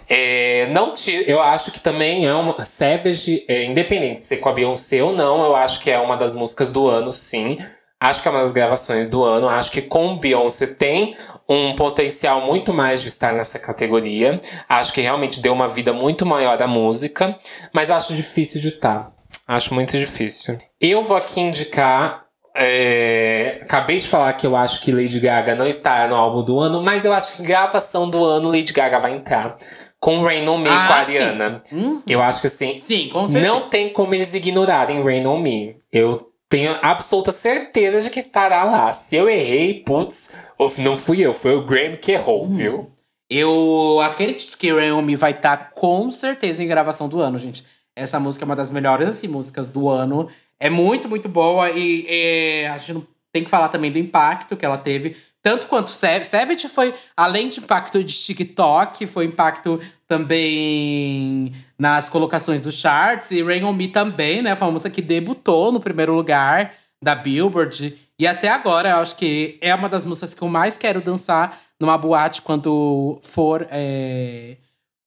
É, 0.09 0.67
não 0.67 0.93
tira, 0.93 1.23
eu 1.29 1.41
acho 1.41 1.71
que 1.71 1.79
também 1.79 2.25
é 2.25 2.33
uma. 2.33 2.63
Savage, 2.63 3.43
é, 3.47 3.65
independente 3.65 4.17
de 4.17 4.23
ser 4.25 4.37
com 4.37 4.49
a 4.49 4.53
Beyoncé 4.53 5.03
ou 5.03 5.11
não, 5.13 5.43
eu 5.43 5.55
acho 5.55 5.81
que 5.81 5.89
é 5.91 5.99
uma 5.99 6.15
das 6.15 6.33
músicas 6.33 6.71
do 6.71 6.87
ano, 6.87 7.11
sim. 7.11 7.57
Acho 7.99 8.21
que 8.21 8.27
é 8.27 8.31
uma 8.31 8.41
das 8.41 8.51
gravações 8.51 9.09
do 9.09 9.23
ano. 9.23 9.49
Acho 9.49 9.71
que 9.71 9.81
com 9.81 10.15
Beyoncé 10.17 10.67
tem 10.67 11.15
um 11.49 11.73
potencial 11.75 12.41
muito 12.45 12.73
mais 12.73 13.01
de 13.01 13.07
estar 13.07 13.33
nessa 13.33 13.57
categoria. 13.59 14.39
Acho 14.67 14.91
que 14.93 15.01
realmente 15.01 15.39
deu 15.39 15.53
uma 15.53 15.67
vida 15.67 15.93
muito 15.93 16.25
maior 16.25 16.61
à 16.61 16.67
música. 16.67 17.37
Mas 17.73 17.89
acho 17.89 18.13
difícil 18.13 18.59
de 18.61 18.69
estar. 18.69 19.11
Acho 19.47 19.73
muito 19.73 19.97
difícil. 19.97 20.57
Eu 20.81 21.01
vou 21.03 21.15
aqui 21.17 21.39
indicar. 21.39 22.25
é, 22.55 23.59
acabei 23.61 23.97
de 23.99 24.07
falar 24.07 24.33
que 24.33 24.45
eu 24.47 24.55
acho 24.55 24.81
que 24.81 24.91
Lady 24.91 25.19
Gaga 25.19 25.53
não 25.55 25.67
está 25.67 26.07
no 26.07 26.15
álbum 26.15 26.43
do 26.43 26.59
ano, 26.59 26.81
mas 26.81 27.05
eu 27.05 27.13
acho 27.13 27.37
que 27.37 27.43
gravação 27.43 28.09
do 28.09 28.25
ano 28.25 28.49
Lady 28.49 28.73
Gaga 28.73 28.99
vai 28.99 29.13
entrar. 29.13 29.55
Com 29.99 30.21
Rain 30.23 30.47
On 30.47 30.57
Me 30.59 30.67
Ah, 30.69 30.87
com 30.87 30.93
a. 30.93 30.97
Ariana. 30.97 31.61
Hum? 31.71 32.01
Eu 32.07 32.21
acho 32.21 32.41
que 32.41 32.47
assim, 32.47 32.75
Sim, 32.77 33.09
com 33.09 33.27
certeza. 33.27 33.51
não 33.51 33.61
tem 33.61 33.89
como 33.89 34.13
eles 34.13 34.33
ignorarem 34.33 35.03
Rain 35.03 35.25
On 35.25 35.39
Me. 35.39 35.77
Eu 35.91 36.29
tenho 36.49 36.77
absoluta 36.81 37.31
certeza 37.31 38.01
de 38.01 38.09
que 38.09 38.19
estará 38.19 38.63
lá. 38.63 38.93
Se 38.93 39.15
eu 39.15 39.29
errei, 39.29 39.83
putz, 39.83 40.33
não 40.79 40.95
fui 40.95 41.21
eu, 41.21 41.33
foi 41.33 41.55
o 41.55 41.65
Graham 41.65 41.97
que 41.97 42.13
errou, 42.13 42.45
Hum. 42.45 42.49
viu? 42.49 42.91
Eu 43.29 43.99
acredito 44.01 44.57
que 44.57 44.71
Rain 44.71 44.91
On 44.93 45.01
Me 45.01 45.15
vai 45.17 45.31
estar 45.31 45.57
tá, 45.57 45.65
com 45.65 46.09
certeza 46.09 46.63
em 46.63 46.67
gravação 46.67 47.09
do 47.09 47.19
ano, 47.19 47.37
gente. 47.37 47.65
Essa 47.93 48.19
música 48.19 48.45
é 48.45 48.47
uma 48.47 48.55
das 48.55 48.69
melhores 48.69 49.09
assim, 49.09 49.27
músicas 49.27 49.69
do 49.69 49.89
ano. 49.89 50.29
É 50.59 50.69
muito, 50.69 51.09
muito 51.09 51.27
boa 51.27 51.69
e, 51.69 52.05
e 52.07 52.65
a 52.67 52.77
gente 52.77 52.93
não 52.93 53.07
tem 53.33 53.43
que 53.43 53.49
falar 53.49 53.67
também 53.67 53.91
do 53.91 53.99
impacto 53.99 54.55
que 54.55 54.65
ela 54.65 54.77
teve. 54.77 55.17
Tanto 55.47 55.67
quanto 55.67 55.89
Savage 55.89 56.67
foi, 56.67 56.93
além 57.15 57.47
de 57.47 57.61
impacto 57.61 58.03
de 58.03 58.13
TikTok, 58.13 59.07
foi 59.07 59.23
impacto 59.23 59.79
também 60.05 61.53
nas 61.79 62.09
colocações 62.09 62.59
dos 62.59 62.75
charts. 62.75 63.31
E 63.31 63.41
Rain 63.41 63.63
On 63.63 63.71
Me 63.71 63.87
também, 63.87 64.41
né? 64.41 64.57
Foi 64.57 64.67
uma 64.67 64.73
música 64.73 64.89
que 64.89 65.01
debutou 65.01 65.71
no 65.71 65.79
primeiro 65.79 66.13
lugar 66.13 66.73
da 67.01 67.15
Billboard. 67.15 67.97
E 68.19 68.27
até 68.27 68.49
agora, 68.49 68.89
eu 68.89 68.97
acho 68.97 69.15
que 69.15 69.57
é 69.61 69.73
uma 69.73 69.87
das 69.87 70.03
músicas 70.03 70.33
que 70.33 70.41
eu 70.41 70.49
mais 70.49 70.75
quero 70.75 70.99
dançar 71.01 71.57
numa 71.79 71.97
boate 71.97 72.41
quando 72.41 73.17
for. 73.23 73.65
É, 73.71 74.57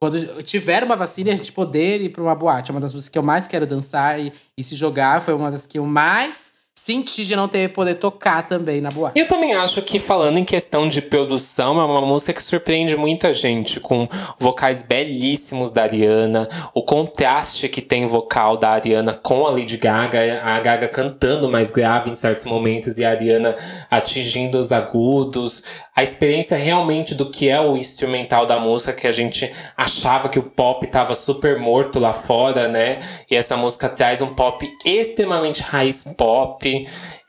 quando 0.01 0.43
tiver 0.43 0.82
uma 0.84 0.97
vacina 0.97 1.34
a 1.34 1.36
gente 1.36 1.53
poder 1.53 2.01
ir 2.01 2.09
para 2.09 2.22
uma 2.22 2.34
boate. 2.34 2.70
É 2.70 2.72
uma 2.72 2.80
das 2.80 2.95
músicas 2.95 3.11
que 3.11 3.18
eu 3.18 3.22
mais 3.22 3.47
quero 3.47 3.66
dançar 3.66 4.18
e, 4.18 4.32
e 4.57 4.64
se 4.64 4.74
jogar. 4.74 5.20
Foi 5.20 5.34
uma 5.34 5.51
das 5.51 5.66
que 5.66 5.78
eu 5.78 5.84
mais 5.84 6.59
senti 6.81 7.26
de 7.26 7.37
não 7.37 7.47
ter 7.47 7.68
poder 7.72 7.97
tocar 7.97 8.47
também 8.49 8.81
na 8.81 8.91
boate. 8.91 9.18
Eu 9.18 9.28
também 9.28 9.53
acho 9.55 9.83
que, 9.83 9.99
falando 9.99 10.39
em 10.39 10.45
questão 10.45 10.89
de 10.89 11.03
produção, 11.03 11.78
é 11.78 11.85
uma 11.85 12.01
música 12.01 12.33
que 12.33 12.43
surpreende 12.43 12.97
muita 12.97 13.35
gente, 13.35 13.78
com 13.78 14.09
vocais 14.39 14.83
belíssimos 14.83 15.72
da 15.72 15.83
Ariana, 15.83 16.49
o 16.72 16.83
contraste 16.83 17.68
que 17.68 17.83
tem 17.83 18.07
vocal 18.07 18.57
da 18.57 18.70
Ariana 18.70 19.12
com 19.12 19.47
a 19.47 19.51
Lady 19.51 19.76
Gaga, 19.76 20.43
a 20.43 20.59
Gaga 20.61 20.89
cantando 20.89 21.51
mais 21.51 21.70
grave 21.70 22.11
em 22.11 22.14
certos 22.14 22.45
momentos 22.47 22.99
e 22.99 23.05
a 23.05 23.11
Ariana 23.11 23.55
atingindo 23.91 24.59
os 24.59 24.72
agudos, 24.72 25.62
a 25.95 26.03
experiência 26.03 26.57
realmente 26.57 27.14
do 27.14 27.31
que 27.31 27.49
é 27.49 27.61
o 27.61 27.76
instrumental 27.76 28.47
da 28.47 28.59
música, 28.59 28.95
que 28.95 29.07
a 29.07 29.12
gente 29.12 29.51
achava 29.76 30.31
que 30.31 30.39
o 30.39 30.43
pop 30.43 30.87
tava 30.87 31.14
super 31.14 31.59
morto 31.59 31.99
lá 31.99 32.12
fora, 32.12 32.68
né? 32.68 32.99
E 33.31 33.37
essa 33.37 33.57
música 33.57 33.89
traz 33.89 34.22
um 34.22 34.35
pop 34.35 34.66
extremamente 34.85 35.62
raiz 35.62 36.05
pop, 36.16 36.70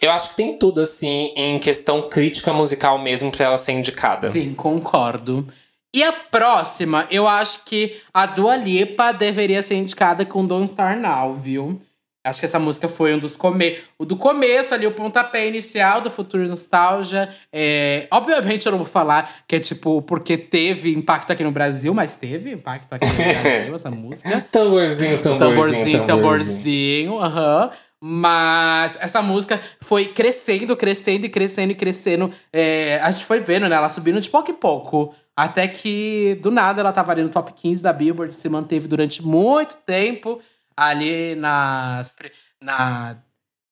eu 0.01 0.11
acho 0.11 0.29
que 0.29 0.35
tem 0.35 0.57
tudo, 0.57 0.81
assim, 0.81 1.31
em 1.35 1.59
questão 1.59 2.03
crítica 2.09 2.51
musical 2.53 2.97
mesmo 2.99 3.31
pra 3.31 3.45
ela 3.45 3.57
ser 3.57 3.73
indicada. 3.73 4.27
Sim, 4.27 4.53
concordo. 4.53 5.47
E 5.93 6.03
a 6.03 6.13
próxima, 6.13 7.05
eu 7.11 7.27
acho 7.27 7.65
que 7.65 7.97
a 8.13 8.25
Dua 8.25 8.55
Lipa 8.55 9.11
deveria 9.11 9.61
ser 9.61 9.75
indicada 9.75 10.25
com 10.25 10.45
Don't 10.45 10.67
Star 10.67 10.97
Now, 10.97 11.33
viu? 11.33 11.77
Acho 12.23 12.39
que 12.39 12.45
essa 12.45 12.59
música 12.59 12.87
foi 12.87 13.15
um 13.15 13.19
dos 13.19 13.35
come 13.35 13.77
o 13.97 14.05
do 14.05 14.15
começo 14.15 14.75
ali, 14.75 14.85
o 14.85 14.91
pontapé 14.91 15.47
inicial 15.47 16.01
do 16.01 16.11
Futuro 16.11 16.47
Nostalgia. 16.47 17.29
É, 17.51 18.07
obviamente 18.11 18.67
eu 18.67 18.71
não 18.71 18.77
vou 18.77 18.87
falar 18.87 19.37
que 19.47 19.55
é 19.55 19.59
tipo 19.59 20.03
porque 20.03 20.37
teve 20.37 20.93
impacto 20.93 21.31
aqui 21.31 21.43
no 21.43 21.51
Brasil, 21.51 21.95
mas 21.95 22.13
teve 22.13 22.51
impacto 22.51 22.93
aqui 22.93 23.07
no 23.07 23.15
Brasil 23.41 23.75
essa 23.75 23.89
música. 23.89 24.47
tamborzinho, 24.51 25.17
tamborzinho, 25.19 25.37
tamborzinho, 25.39 26.05
tamborzinho, 26.05 27.19
aham. 27.19 27.63
Uhum. 27.65 27.90
Mas 28.03 28.97
essa 28.99 29.21
música 29.21 29.61
foi 29.79 30.07
crescendo, 30.07 30.75
crescendo 30.75 31.25
e 31.25 31.29
crescendo 31.29 31.71
e 31.71 31.75
crescendo. 31.75 32.33
É, 32.51 32.99
a 33.03 33.11
gente 33.11 33.25
foi 33.25 33.39
vendo, 33.39 33.69
né? 33.69 33.75
Ela 33.75 33.89
subindo 33.89 34.19
de 34.19 34.29
pouco 34.29 34.49
em 34.49 34.55
pouco. 34.55 35.13
Até 35.35 35.67
que, 35.67 36.39
do 36.41 36.49
nada, 36.49 36.81
ela 36.81 36.91
tava 36.91 37.11
ali 37.11 37.21
no 37.21 37.29
top 37.29 37.53
15 37.53 37.83
da 37.83 37.93
Billboard. 37.93 38.33
Se 38.33 38.49
manteve 38.49 38.87
durante 38.87 39.23
muito 39.23 39.75
tempo 39.85 40.41
ali 40.75 41.35
nas, 41.35 42.15
na, 42.59 43.17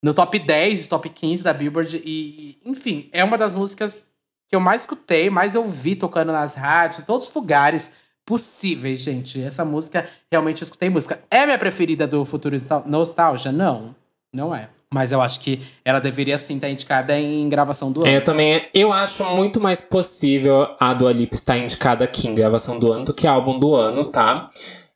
no 0.03 0.13
top 0.13 0.38
10 0.38 0.86
e 0.86 0.89
top 0.89 1.09
15 1.09 1.43
da 1.43 1.51
Billboard. 1.51 1.99
E, 2.05 2.61
enfim, 2.63 3.09
é 3.11 3.23
uma 3.23 3.38
das 3.38 3.51
músicas 3.51 4.07
que 4.47 4.55
eu 4.55 4.59
mais 4.59 4.82
escutei, 4.82 5.32
mais 5.32 5.55
ouvi 5.55 5.95
tocando 5.95 6.32
nas 6.32 6.53
rádios, 6.53 7.01
em 7.01 7.05
todos 7.05 7.27
os 7.27 7.34
lugares 7.34 7.91
possíveis, 8.23 9.01
gente. 9.01 9.41
Essa 9.41 9.65
música, 9.65 10.07
realmente 10.32 10.61
eu 10.61 10.65
escutei 10.65 10.88
música. 10.88 11.19
É 11.32 11.47
minha 11.47 11.57
preferida 11.57 12.05
do 12.05 12.23
Futuro 12.23 12.55
Nostalgia? 12.86 13.51
Não. 13.51 13.95
Não 14.34 14.53
é. 14.53 14.69
Mas 14.91 15.11
eu 15.11 15.21
acho 15.21 15.39
que 15.39 15.61
ela 15.86 15.99
deveria 15.99 16.38
sim 16.38 16.55
estar 16.55 16.69
indicada 16.69 17.17
em 17.19 17.47
gravação 17.47 17.91
do 17.91 18.01
ano. 18.01 18.09
É, 18.09 18.17
eu 18.17 18.23
também 18.23 18.65
eu 18.73 18.91
acho 18.91 19.23
muito 19.36 19.59
mais 19.59 19.82
possível 19.82 20.67
a 20.80 20.93
Dua 20.95 21.11
Lipa 21.11 21.36
estar 21.36 21.57
indicada 21.57 22.03
aqui 22.03 22.27
em 22.27 22.34
gravação 22.34 22.80
do 22.80 22.91
ano 22.91 23.05
do 23.05 23.13
que 23.13 23.27
álbum 23.27 23.59
do 23.59 23.75
ano, 23.75 24.05
tá? 24.05 24.49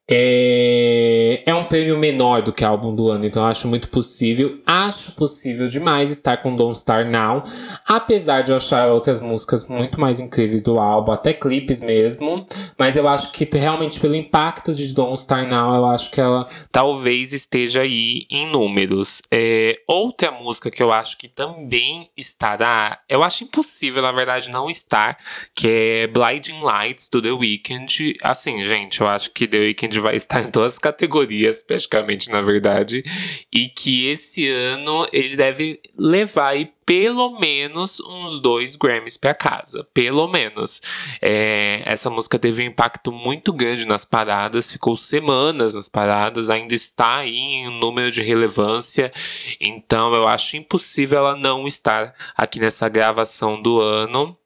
É, 0.10 1.42
é 1.46 1.56
um 1.56 1.64
prêmio 1.64 1.98
menor 1.98 2.42
do 2.42 2.52
que 2.52 2.66
álbum 2.66 2.94
do 2.94 3.08
ano, 3.10 3.26
então 3.26 3.42
eu 3.42 3.48
acho 3.48 3.68
muito 3.70 3.88
possível. 3.88 4.60
Acho 4.66 5.14
possível 5.14 5.70
demais 5.70 6.12
estar 6.12 6.38
com 6.38 6.56
Don't 6.56 6.78
Star 6.78 7.10
Now, 7.10 7.44
apesar 7.88 8.42
de 8.42 8.52
eu 8.52 8.58
achar 8.58 8.90
outras 8.90 9.22
músicas 9.22 9.68
muito 9.68 10.00
mais 10.00 10.20
incríveis 10.20 10.62
do 10.62 10.78
álbum, 10.78 11.14
até 11.14 11.32
clipes 11.34 11.80
mesmo. 11.80 12.46
Mas 12.78 12.98
eu 12.98 13.08
acho 13.08 13.32
que 13.32 13.48
realmente 13.54 14.00
pelo 14.00 14.16
impacto 14.16 14.74
de 14.76 14.94
Don't 14.94 15.20
Star 15.20 15.48
Now, 15.48 15.74
eu 15.76 15.86
acho 15.86 16.12
que 16.12 16.20
ela 16.20 16.48
talvez 16.72 17.32
esteja 17.32 17.82
aí 17.82 18.26
em 18.30 18.52
números. 18.52 19.22
É, 19.32 19.80
outra 19.88 20.32
música 20.32 20.70
que 20.70 20.84
eu 20.84 20.92
acho 20.92 21.18
que 21.18 21.30
também 21.30 22.10
estará, 22.18 23.00
eu 23.08 23.24
acho 23.24 23.46
impossível, 23.46 24.02
na 24.02 24.12
verdade, 24.12 24.52
não 24.52 24.70
estar, 24.70 25.18
que 25.56 25.68
é 25.68 26.08
Blinding 26.08 26.62
Lights 26.62 27.08
do 27.10 27.22
The 27.22 27.32
Weeknd. 27.32 28.18
Assim, 28.22 28.64
gente, 28.66 29.00
eu 29.00 29.08
acho 29.08 29.32
que 29.32 29.48
The 29.48 29.60
Weeknd 29.60 29.94
vai 30.04 30.16
estar 30.16 30.42
em 30.42 30.52
todas 30.52 30.74
as 30.74 30.80
categorias, 30.80 31.64
praticamente, 31.64 32.30
na 32.30 32.42
verdade. 32.42 33.04
E 33.52 33.70
que 33.70 34.08
esse 34.08 34.48
ano 34.50 35.08
ele 35.12 35.36
deve 35.36 35.80
levar 35.98 36.50
aí 36.50 36.72
pelo 36.86 37.40
menos 37.40 38.00
uns 38.02 38.40
dois 38.40 38.76
Grammys 38.76 39.18
para 39.18 39.34
casa. 39.34 39.88
Pelo 39.94 40.28
menos. 40.28 40.82
É, 41.22 41.82
essa 41.86 42.10
música 42.10 42.38
teve 42.38 42.62
um 42.62 42.68
impacto 42.68 43.12
muito 43.12 43.54
grande 43.54 43.86
nas 43.86 44.06
paradas, 44.06 44.72
ficou 44.72 44.96
semanas 44.96 45.74
nas 45.74 45.90
paradas, 45.90 46.50
ainda 46.50 46.76
está 46.76 47.18
aí 47.18 47.36
em 47.36 47.68
um 47.68 47.80
número 47.80 48.12
de 48.12 48.22
relevância. 48.22 49.12
Então 49.60 50.14
eu 50.14 50.28
acho 50.28 50.58
impossível 50.58 51.20
ela 51.20 51.36
não 51.36 51.68
estar 51.68 52.14
aqui 52.36 52.60
nessa 52.60 52.90
gravação 52.90 53.62
do 53.62 53.80
ano. 53.80 54.38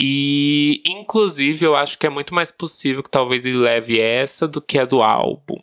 E, 0.00 0.82
inclusive, 0.86 1.64
eu 1.64 1.74
acho 1.74 1.98
que 1.98 2.06
é 2.06 2.10
muito 2.10 2.34
mais 2.34 2.50
possível 2.50 3.02
que 3.02 3.10
talvez 3.10 3.46
ele 3.46 3.56
leve 3.56 3.98
essa 4.00 4.46
do 4.46 4.60
que 4.60 4.78
a 4.78 4.84
do 4.84 5.02
álbum. 5.02 5.60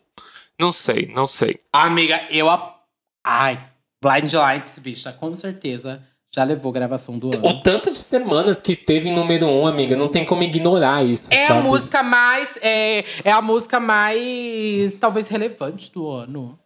Não 0.58 0.72
sei, 0.72 1.06
não 1.06 1.26
sei. 1.26 1.60
Amiga, 1.72 2.26
eu. 2.30 2.48
A... 2.48 2.80
Ai, 3.24 3.62
Blind 4.02 4.32
Lights, 4.32 4.78
bicha, 4.78 5.12
com 5.12 5.34
certeza 5.34 6.02
já 6.34 6.42
levou 6.42 6.72
gravação 6.72 7.16
do 7.16 7.28
ano. 7.28 7.46
O 7.46 7.60
tanto 7.60 7.92
de 7.92 7.96
semanas 7.96 8.60
que 8.60 8.72
esteve 8.72 9.08
em 9.08 9.14
número 9.14 9.46
um, 9.46 9.68
amiga, 9.68 9.94
não 9.94 10.08
tem 10.08 10.24
como 10.24 10.42
ignorar 10.42 11.04
isso. 11.04 11.32
É 11.32 11.46
sabe? 11.46 11.60
a 11.60 11.62
música 11.62 12.02
mais. 12.02 12.58
É, 12.60 13.04
é 13.22 13.30
a 13.30 13.40
música 13.40 13.78
mais. 13.78 14.96
talvez 14.96 15.28
relevante 15.28 15.92
do 15.92 16.10
ano. 16.10 16.58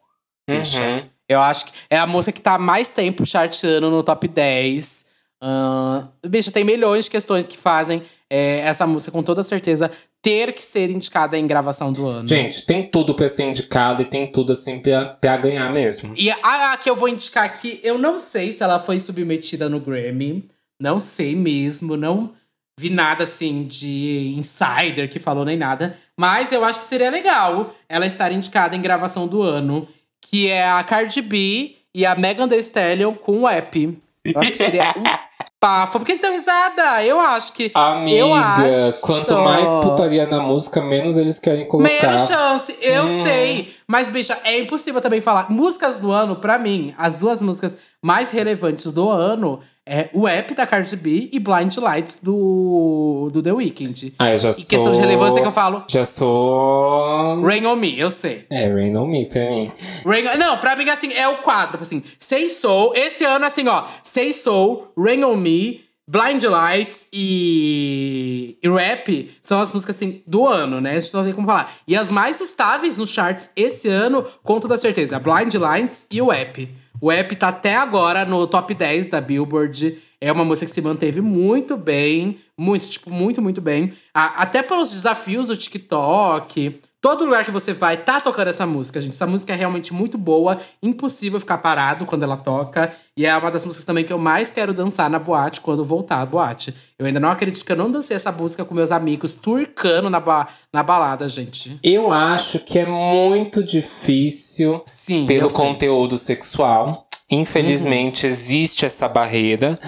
Uhum. 0.49 1.07
Eu 1.29 1.41
acho 1.43 1.67
que 1.67 1.73
é 1.91 1.99
a 1.99 2.07
música 2.07 2.33
que 2.33 2.41
tá 2.41 2.57
mais 2.57 2.89
tempo 2.89 3.27
charteando 3.27 3.91
no 3.91 4.03
top 4.03 4.27
10. 4.27 5.08
Uh, 5.43 6.09
bicho, 6.29 6.51
tem 6.51 6.65
milhões 6.65 7.05
de 7.05 7.11
questões 7.11 7.47
que 7.47 7.57
fazem 7.57 8.03
é, 8.29 8.59
essa 8.61 8.87
música 8.87 9.13
com 9.13 9.23
toda 9.23 9.43
certeza 9.43 9.91
ter 10.21 10.53
que 10.53 10.63
ser 10.63 10.91
indicada 10.91 11.39
em 11.39 11.47
gravação 11.47 11.93
do 11.93 12.07
ano. 12.07 12.29
Gente, 12.29 12.67
tem 12.67 12.83
tudo 12.83 13.15
pra 13.15 13.29
ser 13.29 13.45
indicada 13.45 14.03
e 14.03 14.05
tem 14.05 14.27
tudo 14.27 14.53
assim 14.53 14.81
pra, 14.81 15.07
pra 15.07 15.37
ganhar 15.37 15.71
mesmo. 15.73 16.13
E 16.17 16.31
a, 16.31 16.73
a 16.73 16.77
que 16.77 16.91
eu 16.91 16.97
vou 16.97 17.09
indicar 17.09 17.45
aqui, 17.45 17.81
eu 17.85 17.97
não 17.97 18.19
sei 18.19 18.51
se 18.51 18.63
ela 18.63 18.79
foi 18.79 18.99
submetida 18.99 19.69
no 19.69 19.81
Grammy. 19.81 20.47
Não 20.81 20.99
sei 20.99 21.35
mesmo, 21.35 21.97
não 21.97 22.33
vi 22.79 22.91
nada 22.91 23.25
assim 23.25 23.65
de 23.65 24.35
insider 24.37 25.09
que 25.09 25.19
falou 25.19 25.45
nem 25.45 25.57
nada. 25.57 25.97
Mas 26.17 26.53
eu 26.53 26.65
acho 26.65 26.79
que 26.79 26.85
seria 26.85 27.11
legal 27.11 27.75
ela 27.89 28.07
estar 28.07 28.31
indicada 28.31 28.77
em 28.77 28.81
gravação 28.81 29.27
do 29.27 29.43
ano. 29.43 29.89
Que 30.21 30.49
é 30.49 30.69
a 30.69 30.83
Cardi 30.85 31.23
B 31.23 31.77
e 31.95 32.05
a 32.05 32.15
Megan 32.15 32.49
Thee 32.49 32.59
Stallion 32.59 33.15
com 33.15 33.41
o 33.41 33.49
app. 33.49 33.99
Eu 34.25 34.41
acho 34.41 34.53
que 34.53 34.59
seria 34.59 34.95
um 34.97 35.03
Bafo, 35.61 35.99
porque 35.99 36.15
você 36.15 36.23
deu 36.23 36.33
risada. 36.33 37.03
Eu 37.05 37.19
acho 37.19 37.53
que. 37.53 37.71
Amiga, 37.75 38.17
eu 38.17 38.33
acho... 38.33 39.01
quanto 39.01 39.39
mais 39.39 39.73
putaria 39.75 40.25
na 40.25 40.41
música, 40.41 40.81
menos 40.81 41.17
eles 41.17 41.41
querem 41.41 41.67
colocar. 41.67 41.91
Menos 41.91 42.29
chance, 42.29 42.77
eu 42.81 43.05
hum. 43.05 43.25
sei. 43.25 43.78
Mas, 43.91 44.11
bicha, 44.11 44.39
é 44.45 44.59
impossível 44.59 45.01
também 45.01 45.21
falar. 45.21 45.51
Músicas 45.51 45.97
do 45.97 46.13
ano, 46.13 46.37
pra 46.37 46.59
mim, 46.59 46.93
as 46.99 47.17
duas 47.17 47.41
músicas 47.41 47.79
mais 48.03 48.31
relevantes 48.31 48.85
do 48.93 49.09
ano 49.09 49.61
é 49.87 50.11
o 50.13 50.29
app 50.29 50.55
da 50.55 50.67
Cardi 50.67 50.95
B 50.95 51.31
e 51.33 51.39
Blind 51.39 51.75
Lights 51.79 52.21
do, 52.23 53.31
do 53.33 53.43
The 53.43 53.51
Weeknd. 53.51 54.13
Ah, 54.19 54.31
eu 54.33 54.37
já 54.37 54.51
e 54.51 54.53
sou... 54.53 54.67
questão 54.67 54.93
de 54.93 54.99
relevância 54.99 55.41
que 55.41 55.47
eu 55.49 55.53
falo. 55.53 55.85
Já 55.89 56.05
sou. 56.05 57.41
Rain 57.41 57.65
on 57.65 57.77
Me, 57.77 57.99
eu 57.99 58.11
sei. 58.11 58.45
É, 58.51 58.69
Rain 58.69 58.95
on 58.95 59.07
Me 59.07 59.27
pra 59.27 59.41
mim. 59.41 59.73
Rain... 60.05 60.37
Não, 60.37 60.59
pra 60.59 60.77
mim, 60.77 60.87
assim, 60.91 61.11
é 61.15 61.27
o 61.27 61.39
quadro. 61.39 61.81
Assim, 61.81 62.03
Say 62.21 62.51
Soul. 62.51 62.93
Esse 62.95 63.25
ano, 63.25 63.47
assim, 63.47 63.67
ó. 63.67 63.85
Say 64.05 64.35
Soul, 64.35 64.93
Rain 64.99 65.25
on 65.25 65.37
Me. 65.37 65.88
Blind 66.11 66.43
Lights 66.43 67.07
e... 67.13 68.57
e 68.63 68.69
Rap 68.71 69.31
são 69.43 69.61
as 69.61 69.71
músicas 69.71 69.97
assim 69.97 70.23
do 70.27 70.47
ano, 70.47 70.81
né? 70.81 70.97
A 70.97 71.01
gente 71.01 71.13
não 71.13 71.23
tem 71.23 71.35
como 71.35 71.47
falar. 71.47 71.77
E 71.87 71.95
as 71.95 72.09
mais 72.09 72.41
estáveis 72.41 72.97
nos 72.97 73.11
charts 73.11 73.51
esse 73.55 73.89
ano, 73.89 74.25
com 74.43 74.59
toda 74.59 74.79
certeza, 74.79 75.21
Blind 75.21 75.55
Lights 75.55 76.07
e 76.11 76.23
o 76.23 76.33
App. 76.33 76.67
O 77.01 77.13
app 77.13 77.37
tá 77.37 77.49
até 77.49 77.77
agora 77.77 78.25
no 78.25 78.47
top 78.47 78.75
10 78.75 79.09
da 79.09 79.21
Billboard. 79.21 79.99
É 80.21 80.33
uma 80.33 80.45
música 80.45 80.67
que 80.67 80.73
se 80.73 80.81
manteve 80.81 81.21
muito 81.21 81.77
bem, 81.77 82.39
muito, 82.57 82.89
tipo, 82.89 83.11
muito, 83.11 83.41
muito 83.41 83.61
bem. 83.61 83.93
Até 84.13 84.63
pelos 84.63 84.91
desafios 84.91 85.47
do 85.47 85.57
TikTok. 85.57 86.81
Todo 87.01 87.25
lugar 87.25 87.45
que 87.45 87.53
você 87.53 87.73
vai 87.73 87.97
tá 87.97 88.21
tocando 88.21 88.49
essa 88.49 88.67
música, 88.67 89.01
gente. 89.01 89.13
Essa 89.13 89.27
música 89.27 89.53
é 89.53 89.57
realmente 89.57 89.95
muito 89.95 90.19
boa, 90.19 90.59
impossível 90.83 91.39
ficar 91.39 91.59
parado 91.59 92.05
quando 92.05 92.25
ela 92.25 92.37
toca. 92.37 92.93
E 93.17 93.25
é 93.25 93.37
uma 93.37 93.53
das 93.53 93.65
músicas 93.65 93.85
também 93.85 94.05
que 94.05 94.13
eu 94.13 94.19
mais 94.19 94.51
quero 94.51 94.75
dançar 94.75 95.09
na 95.09 95.19
boate 95.19 95.61
quando 95.61 95.85
voltar 95.85 96.21
à 96.21 96.27
boate. 96.27 96.75
Eu 96.99 97.07
ainda 97.07 97.21
não 97.21 97.31
acredito 97.31 97.65
que 97.65 97.71
eu 97.71 97.77
não 97.77 97.89
dancei 97.89 98.17
essa 98.17 98.33
música 98.33 98.65
com 98.65 98.75
meus 98.75 98.91
amigos, 98.91 99.35
turcando 99.35 100.11
na, 100.11 100.19
ba 100.19 100.49
na 100.73 100.83
balada, 100.83 101.29
gente. 101.29 101.79
Eu 101.85 102.13
acho 102.13 102.59
que 102.59 102.81
é 102.81 102.87
muito 102.87 103.63
difícil 103.63 104.83
Sim, 104.85 105.25
pelo 105.25 105.53
conteúdo 105.53 106.17
sexual. 106.17 107.07
Infelizmente, 107.31 108.25
uhum. 108.25 108.31
existe 108.33 108.85
essa 108.85 109.07
barreira. 109.07 109.79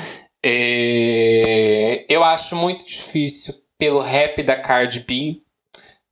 É... 0.44 2.04
Eu 2.08 2.22
acho 2.22 2.54
muito 2.54 2.86
difícil 2.86 3.54
pelo 3.76 4.00
rap 4.00 4.42
da 4.44 4.54
Cardi 4.54 5.00
B 5.00 5.40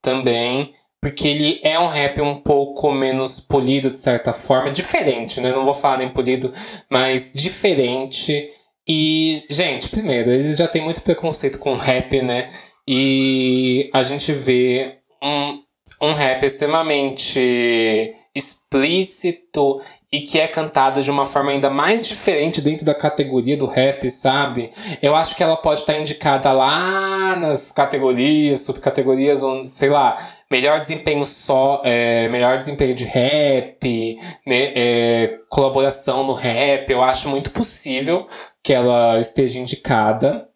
também. 0.02 0.72
Porque 1.00 1.28
ele 1.28 1.60
é 1.62 1.78
um 1.78 1.86
rap 1.86 2.20
um 2.20 2.36
pouco 2.36 2.90
menos 2.92 3.38
polido, 3.38 3.90
de 3.90 3.98
certa 3.98 4.32
forma. 4.32 4.70
Diferente, 4.70 5.40
né? 5.40 5.52
Não 5.52 5.64
vou 5.64 5.74
falar 5.74 5.98
nem 5.98 6.08
polido, 6.08 6.52
mas 6.90 7.32
diferente. 7.32 8.48
E, 8.86 9.44
gente, 9.48 9.88
primeiro, 9.88 10.30
eles 10.30 10.56
já 10.56 10.66
têm 10.66 10.82
muito 10.82 11.02
preconceito 11.02 11.58
com 11.58 11.74
rap, 11.74 12.20
né? 12.22 12.48
E 12.86 13.90
a 13.92 14.02
gente 14.02 14.32
vê 14.32 14.96
um, 15.22 15.60
um 16.00 16.12
rap 16.14 16.44
extremamente 16.44 18.14
explícito 18.34 19.80
e 20.10 20.20
que 20.20 20.40
é 20.40 20.48
cantada 20.48 21.02
de 21.02 21.10
uma 21.10 21.26
forma 21.26 21.50
ainda 21.50 21.68
mais 21.68 22.06
diferente 22.06 22.62
dentro 22.62 22.86
da 22.86 22.94
categoria 22.94 23.56
do 23.56 23.66
rap, 23.66 24.08
sabe? 24.10 24.70
Eu 25.02 25.14
acho 25.14 25.36
que 25.36 25.42
ela 25.42 25.56
pode 25.56 25.80
estar 25.80 25.98
indicada 25.98 26.50
lá 26.50 27.36
nas 27.36 27.70
categorias, 27.72 28.62
subcategorias, 28.62 29.42
sei 29.66 29.90
lá, 29.90 30.16
melhor 30.50 30.80
desempenho 30.80 31.24
só, 31.26 31.82
é, 31.84 32.28
melhor 32.28 32.58
desempenho 32.58 32.94
de 32.94 33.04
rap, 33.04 34.16
né, 34.46 34.72
é, 34.74 35.38
colaboração 35.48 36.24
no 36.24 36.32
rap. 36.32 36.90
Eu 36.90 37.02
acho 37.02 37.28
muito 37.28 37.50
possível 37.50 38.26
que 38.62 38.72
ela 38.72 39.20
esteja 39.20 39.58
indicada, 39.58 40.48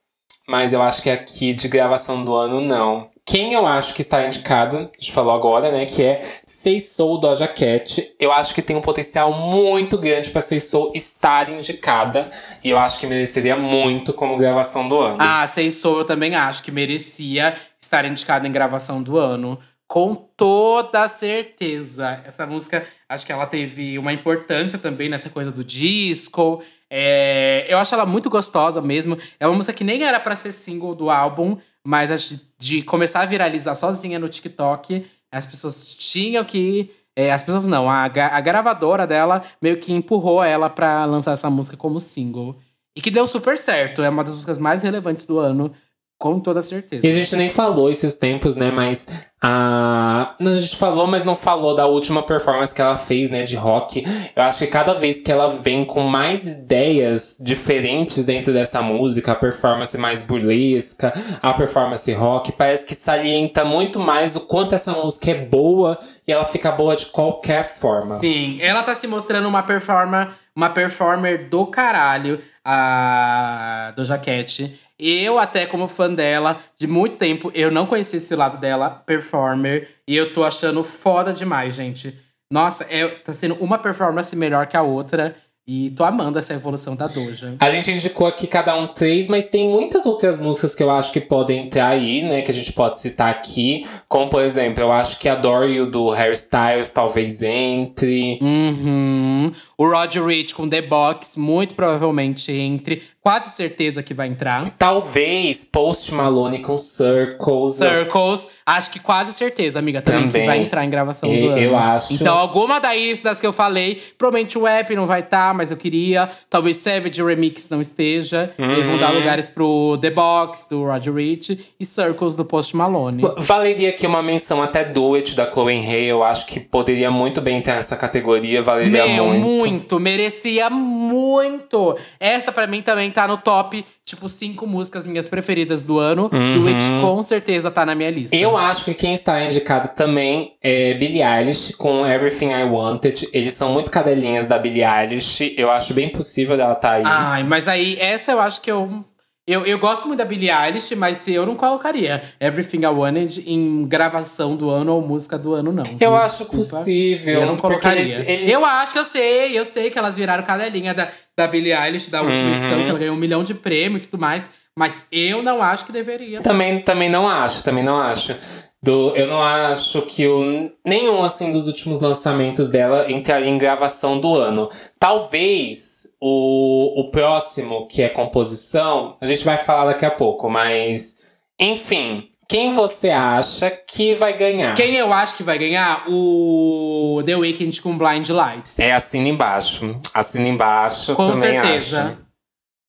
mas 0.49 0.73
eu 0.73 0.83
acho 0.83 1.03
que 1.03 1.11
aqui 1.11 1.55
de 1.55 1.69
gravação 1.69 2.25
do 2.25 2.35
ano 2.35 2.61
não. 2.61 3.11
Quem 3.25 3.53
eu 3.53 3.65
acho 3.67 3.95
que 3.95 4.01
está 4.01 4.27
indicada, 4.27 4.79
a 4.79 5.01
gente 5.01 5.13
falou 5.13 5.33
agora, 5.33 5.71
né? 5.71 5.87
Que 5.87 6.03
é 6.03 6.21
Sei 6.45 6.81
Soul 6.81 7.19
Doja 7.19 7.47
Cat. 7.47 8.13
Eu 8.19 8.33
acho 8.33 8.53
que 8.53 8.61
tem 8.61 8.75
um 8.75 8.81
potencial 8.81 9.33
muito 9.33 9.97
grande 9.97 10.31
para 10.31 10.41
Sei 10.41 10.59
Soul 10.59 10.91
estar 10.93 11.49
indicada. 11.49 12.31
E 12.65 12.71
eu 12.71 12.77
acho 12.77 12.99
que 12.99 13.07
mereceria 13.07 13.55
muito 13.55 14.13
como 14.13 14.37
gravação 14.37 14.89
do 14.89 14.99
ano. 14.99 15.19
Ah, 15.21 15.47
Sei 15.47 15.71
Soul 15.71 15.99
eu 15.99 16.05
também 16.05 16.35
acho 16.35 16.65
que 16.65 16.73
merecia 16.73 17.55
estar 17.81 18.05
indicada 18.05 18.47
em 18.47 18.53
gravação 18.53 19.01
do 19.01 19.17
ano. 19.17 19.57
Com 19.93 20.15
toda 20.15 21.07
certeza. 21.07 22.23
Essa 22.25 22.47
música, 22.47 22.83
acho 23.07 23.27
que 23.27 23.31
ela 23.31 23.45
teve 23.45 23.99
uma 23.99 24.11
importância 24.11 24.79
também 24.79 25.07
nessa 25.07 25.29
coisa 25.29 25.53
do 25.53 25.63
disco. 25.63 26.63
É, 26.89 27.67
eu 27.69 27.77
acho 27.77 27.95
ela 27.95 28.07
muito 28.07 28.31
gostosa 28.31 28.81
mesmo. 28.81 29.19
É 29.39 29.47
uma 29.47 29.55
música 29.55 29.75
que 29.75 29.85
nem 29.85 30.03
era 30.03 30.19
para 30.19 30.35
ser 30.35 30.51
single 30.51 30.95
do 30.95 31.11
álbum, 31.11 31.59
mas 31.87 32.41
de 32.59 32.81
começar 32.81 33.21
a 33.21 33.27
viralizar 33.27 33.75
sozinha 33.75 34.19
no 34.19 34.31
TikTok, 34.31 35.05
as 35.31 35.45
pessoas 35.45 35.95
tinham 35.95 36.43
que. 36.43 36.91
É, 37.15 37.31
as 37.31 37.43
pessoas 37.43 37.67
não, 37.67 37.91
a, 37.91 38.05
a 38.05 38.41
gravadora 38.41 39.07
dela 39.07 39.43
meio 39.61 39.77
que 39.77 39.93
empurrou 39.93 40.43
ela 40.43 40.71
pra 40.71 41.05
lançar 41.05 41.33
essa 41.33 41.51
música 41.51 41.77
como 41.77 42.01
single. 42.01 42.57
E 42.97 43.03
que 43.03 43.11
deu 43.11 43.27
super 43.27 43.59
certo. 43.59 44.03
É 44.03 44.09
uma 44.09 44.25
das 44.25 44.33
músicas 44.33 44.57
mais 44.57 44.83
relevantes 44.83 45.27
do 45.27 45.39
ano. 45.39 45.71
Com 46.19 46.41
toda 46.41 46.63
certeza. 46.63 47.07
E 47.07 47.11
a 47.11 47.13
gente 47.13 47.37
nem 47.37 47.49
falou 47.51 47.91
esses 47.91 48.15
tempos, 48.15 48.55
né? 48.55 48.71
Mas 48.71 49.32
a. 49.43 50.35
A 50.39 50.59
gente 50.59 50.77
falou, 50.77 51.07
mas 51.07 51.25
não 51.25 51.35
falou 51.35 51.75
da 51.75 51.87
última 51.87 52.23
performance 52.23 52.75
que 52.75 52.81
ela 52.81 52.97
fez, 52.97 53.29
né? 53.29 53.43
De 53.43 53.57
rock. 53.57 54.05
Eu 54.37 54.43
acho 54.43 54.61
que 54.61 54.67
cada 54.69 54.95
vez 54.95 55.21
que 55.21 55.33
ela 55.33 55.49
vem 55.49 55.85
com 55.85 56.03
mais 56.03 56.47
ideias 56.47 57.37
diferentes 57.41 58.25
dentro 58.25 58.53
dessa 58.53 58.81
música, 58.81 59.33
a 59.33 59.35
performance 59.35 59.97
mais 59.99 60.23
burlesca, 60.23 61.13
a 61.43 61.53
performance 61.53 62.13
rock, 62.13 62.53
parece 62.53 62.87
que 62.87 62.95
salienta 62.95 63.65
muito 63.65 63.99
mais 63.99 64.37
o 64.37 64.41
quanto 64.41 64.75
essa 64.75 64.93
música 64.93 65.31
é 65.31 65.35
boa 65.35 65.99
e 66.27 66.33
ela 66.33 66.45
fica 66.45 66.71
boa 66.71 66.95
de 66.95 67.07
qualquer 67.07 67.65
forma. 67.65 68.17
Sim, 68.17 68.59
ela 68.61 68.83
tá 68.83 68.95
se 68.95 69.07
mostrando 69.07 69.49
uma 69.49 69.63
performer, 69.63 70.29
uma 70.55 70.71
performer 70.71 71.49
do 71.49 71.67
caralho, 71.67 72.41
a 72.65 73.93
do 73.97 74.05
Jaquete. 74.05 74.79
Eu, 74.99 75.37
até 75.37 75.67
como 75.67 75.89
fã 75.89 76.09
dela, 76.09 76.59
de 76.79 76.87
muito 76.87 77.17
tempo, 77.17 77.51
eu 77.55 77.73
não 77.73 77.87
conhecia 77.87 78.19
esse 78.19 78.37
lado 78.37 78.59
dela, 78.59 78.89
performer. 79.33 79.89
E 80.07 80.15
eu 80.15 80.33
tô 80.33 80.45
achando 80.45 80.85
foda 80.85 81.33
demais, 81.33 81.75
gente. 81.75 82.15
Nossa, 82.51 82.85
é, 82.91 83.09
tá 83.09 83.33
sendo 83.33 83.55
uma 83.55 83.79
performance 83.79 84.37
melhor 84.37 84.67
que 84.67 84.77
a 84.77 84.83
outra. 84.83 85.35
E 85.65 85.91
tô 85.91 86.03
amando 86.03 86.41
essa 86.41 86.53
evolução 86.55 86.97
da 86.97 87.07
Doja. 87.07 87.55
A 87.61 87.71
gente 87.71 87.93
indicou 87.93 88.27
aqui 88.27 88.49
cada 88.49 88.77
um 88.77 88.89
três, 88.89 89.29
mas 89.29 89.49
tem 89.49 89.71
muitas 89.71 90.05
outras 90.05 90.37
músicas 90.37 90.75
que 90.75 90.83
eu 90.83 90.91
acho 90.91 91.13
que 91.13 91.21
podem 91.21 91.67
entrar 91.67 91.87
aí, 91.87 92.21
né? 92.23 92.43
Que 92.43 92.51
a 92.51 92.55
gente 92.55 92.73
pode 92.73 92.99
citar 92.99 93.31
aqui. 93.31 93.87
Como, 94.09 94.29
por 94.29 94.43
exemplo, 94.43 94.83
eu 94.83 94.91
acho 94.91 95.21
que 95.21 95.29
a 95.29 95.37
Dory 95.37 95.89
do 95.89 96.11
Harry 96.11 96.33
Styles 96.33 96.91
talvez 96.91 97.43
entre. 97.43 98.41
Uhum. 98.43 99.53
O 99.79 99.89
Roger 99.89 100.25
Rich 100.25 100.53
com 100.53 100.69
The 100.69 100.83
Box, 100.83 101.39
muito 101.39 101.77
provavelmente 101.77 102.51
entre. 102.51 103.01
Quase 103.23 103.51
certeza 103.51 104.03
que 104.03 104.13
vai 104.13 104.27
entrar. 104.27 104.69
Talvez 104.71 105.65
Post 105.65 106.13
Malone 106.13 106.59
com 106.59 106.77
Circles. 106.77 107.75
Circles. 107.75 108.49
Acho 108.67 108.91
que 108.91 108.99
quase 108.99 109.33
certeza, 109.33 109.79
amiga, 109.79 110.03
também, 110.03 110.27
também. 110.27 110.43
que 110.43 110.47
vai 110.47 110.59
entrar 110.59 110.85
em 110.85 110.91
gravação 110.91 111.29
do 111.29 111.49
ano. 111.51 111.59
Eu 111.59 111.77
acho. 111.77 112.15
Então, 112.15 112.37
alguma 112.37 112.81
daí 112.81 113.15
das 113.23 113.41
que 113.41 113.47
eu 113.47 113.53
falei, 113.53 114.03
provavelmente 114.19 114.59
o 114.59 114.67
app 114.67 114.95
não 114.97 115.07
vai 115.07 115.21
estar. 115.21 115.49
Tá, 115.49 115.55
mas 115.55 115.71
eu 115.71 115.77
queria. 115.77 116.29
Talvez 116.51 116.79
Savage 116.79 117.23
Remix 117.23 117.69
não 117.69 117.81
esteja. 117.81 118.53
Uhum. 118.59 118.73
E 118.73 118.83
vão 118.83 118.99
dar 118.99 119.11
lugares 119.11 119.49
pro 119.49 119.97
The 120.01 120.11
Box, 120.11 120.67
do 120.69 120.85
Roger 120.85 121.15
Rich, 121.15 121.75
e 121.79 121.87
Circles, 121.87 122.35
do 122.35 122.45
Post 122.45 122.77
Malone. 122.77 123.23
Valeria 123.39 123.91
aqui 123.91 124.07
uma 124.07 124.23
menção 124.23 124.61
até 124.61 124.85
Duet, 124.85 125.37
da 125.37 125.51
Chloe 125.51 125.79
Hay. 125.79 126.07
Eu 126.07 126.25
acho 126.25 126.47
que 126.47 126.59
poderia 126.59 127.11
muito 127.11 127.41
bem 127.41 127.59
entrar 127.59 127.77
nessa 127.77 127.97
categoria. 127.97 128.61
Valeria 128.61 129.07
Meu, 129.07 129.27
muito. 129.27 129.47
muito. 129.47 130.01
Merecia 130.01 130.69
muito. 130.69 131.97
Essa 132.19 132.51
para 132.51 132.67
mim 132.67 132.83
também 132.83 133.12
tá 133.13 133.29
no 133.29 133.37
top 133.37 133.85
tipo, 134.05 134.29
cinco 134.29 134.67
músicas 134.67 135.07
minhas 135.07 135.29
preferidas 135.29 135.85
do 135.85 135.99
ano. 135.99 136.31
Uhum. 136.33 136.53
Do 136.53 136.69
It 136.69 136.85
com 137.01 137.23
certeza 137.23 137.71
tá 137.71 137.87
na 137.87 137.95
minha 137.95 138.11
lista. 138.11 138.37
Eu 138.37 138.57
acho 138.57 138.85
que 138.85 138.95
quem 138.95 139.15
está 139.15 139.43
indicado 139.43 139.89
também 139.89 140.55
é 140.63 140.95
Billie 140.95 141.23
Eilish 141.23 141.75
com 141.77 142.07
Everything 142.07 142.51
I 142.51 142.65
Wanted. 142.65 143.29
Eles 143.33 143.55
são 143.55 143.73
muito 143.73 143.91
cadelinhas 143.91 144.47
da 144.47 144.59
Billie 144.59 144.85
Eilish. 144.85 145.55
Eu 145.57 145.71
acho 145.71 145.95
bem 145.95 146.09
possível 146.09 146.57
dela 146.57 146.73
estar 146.73 146.89
tá 146.89 146.95
aí. 146.95 147.03
Ai, 147.05 147.43
mas 147.43 147.69
aí, 147.69 147.97
essa 147.99 148.33
eu 148.33 148.41
acho 148.41 148.61
que 148.61 148.71
eu 148.71 149.05
eu, 149.45 149.67
eu 149.67 149.77
gosto 149.79 150.07
muito 150.07 150.19
da 150.19 150.25
Billie 150.25 150.51
Eilish, 150.51 150.95
mas 150.95 151.27
eu 151.27 151.45
não 151.45 151.57
colocaria 151.57 152.23
Everything 152.41 152.85
I 152.85 152.87
Wanted 152.87 153.43
em 153.45 153.85
gravação 153.87 154.55
do 154.55 154.71
ano 154.71 154.95
ou 154.95 155.03
música 155.03 155.37
do 155.37 155.53
ano, 155.53 155.73
não. 155.73 155.83
Eu 155.99 156.15
acho 156.15 156.45
Desculpa. 156.45 156.57
possível. 156.57 157.41
Eu 157.41 157.47
não 157.47 157.57
colocaria. 157.57 158.03
Eles, 158.03 158.29
eles... 158.29 158.49
Eu 158.49 158.65
acho 158.65 158.93
que 158.93 158.99
eu 159.01 159.05
sei, 159.05 159.59
eu 159.59 159.65
sei 159.65 159.91
que 159.91 159.99
elas 159.99 160.15
viraram 160.15 160.45
cadelinha 160.45 160.95
da, 160.95 161.09
da 161.37 161.49
Billie 161.49 161.73
Eilish 161.73 162.09
da 162.09 162.23
última 162.23 162.49
uhum. 162.49 162.55
edição, 162.55 162.85
que 162.85 162.89
ela 162.89 162.99
ganhou 162.99 163.17
um 163.17 163.19
milhão 163.19 163.43
de 163.43 163.53
prêmio 163.53 163.99
e 163.99 164.01
tudo 164.03 164.21
mais. 164.21 164.49
Mas 164.79 165.05
eu 165.13 165.43
não 165.43 165.63
acho 165.63 165.85
que 165.85 165.93
deveria. 165.93 166.41
Também, 166.41 166.81
também 166.81 167.09
não 167.09 167.29
acho, 167.29 167.63
também 167.63 167.85
não 167.85 167.97
acho. 167.97 168.37
Do, 168.83 169.15
eu 169.15 169.29
não 169.29 169.41
acho 169.41 170.03
que 170.03 170.27
o, 170.27 170.73
nenhum 170.85 171.23
assim 171.23 171.53
dos 171.53 171.69
últimos 171.69 172.01
lançamentos 172.01 172.67
dela 172.69 173.11
entraria 173.13 173.49
em 173.49 173.57
gravação 173.57 174.19
do 174.19 174.35
ano. 174.35 174.69
Talvez 174.99 176.09
o, 176.21 177.01
o 177.01 177.11
próximo, 177.11 177.87
que 177.87 178.03
é 178.03 178.09
composição, 178.09 179.17
a 179.21 179.27
gente 179.27 179.45
vai 179.45 179.57
falar 179.57 179.85
daqui 179.85 180.05
a 180.05 180.11
pouco, 180.11 180.49
mas 180.49 181.19
enfim, 181.61 182.29
quem 182.49 182.75
você 182.75 183.11
acha 183.11 183.71
que 183.71 184.15
vai 184.15 184.37
ganhar? 184.37 184.75
Quem 184.75 184.97
eu 184.97 185.13
acho 185.13 185.37
que 185.37 185.45
vai 185.45 185.59
ganhar? 185.59 186.05
O 186.09 187.23
The 187.25 187.37
Weeknd 187.37 187.81
com 187.81 187.97
Blind 187.97 188.29
Lights. 188.31 188.81
É, 188.81 188.93
assina 188.93 189.29
embaixo. 189.29 189.97
Assina 190.13 190.49
embaixo, 190.49 191.15
com 191.15 191.33
também 191.33 191.63
certeza. 191.63 192.03
acho. 192.03 192.22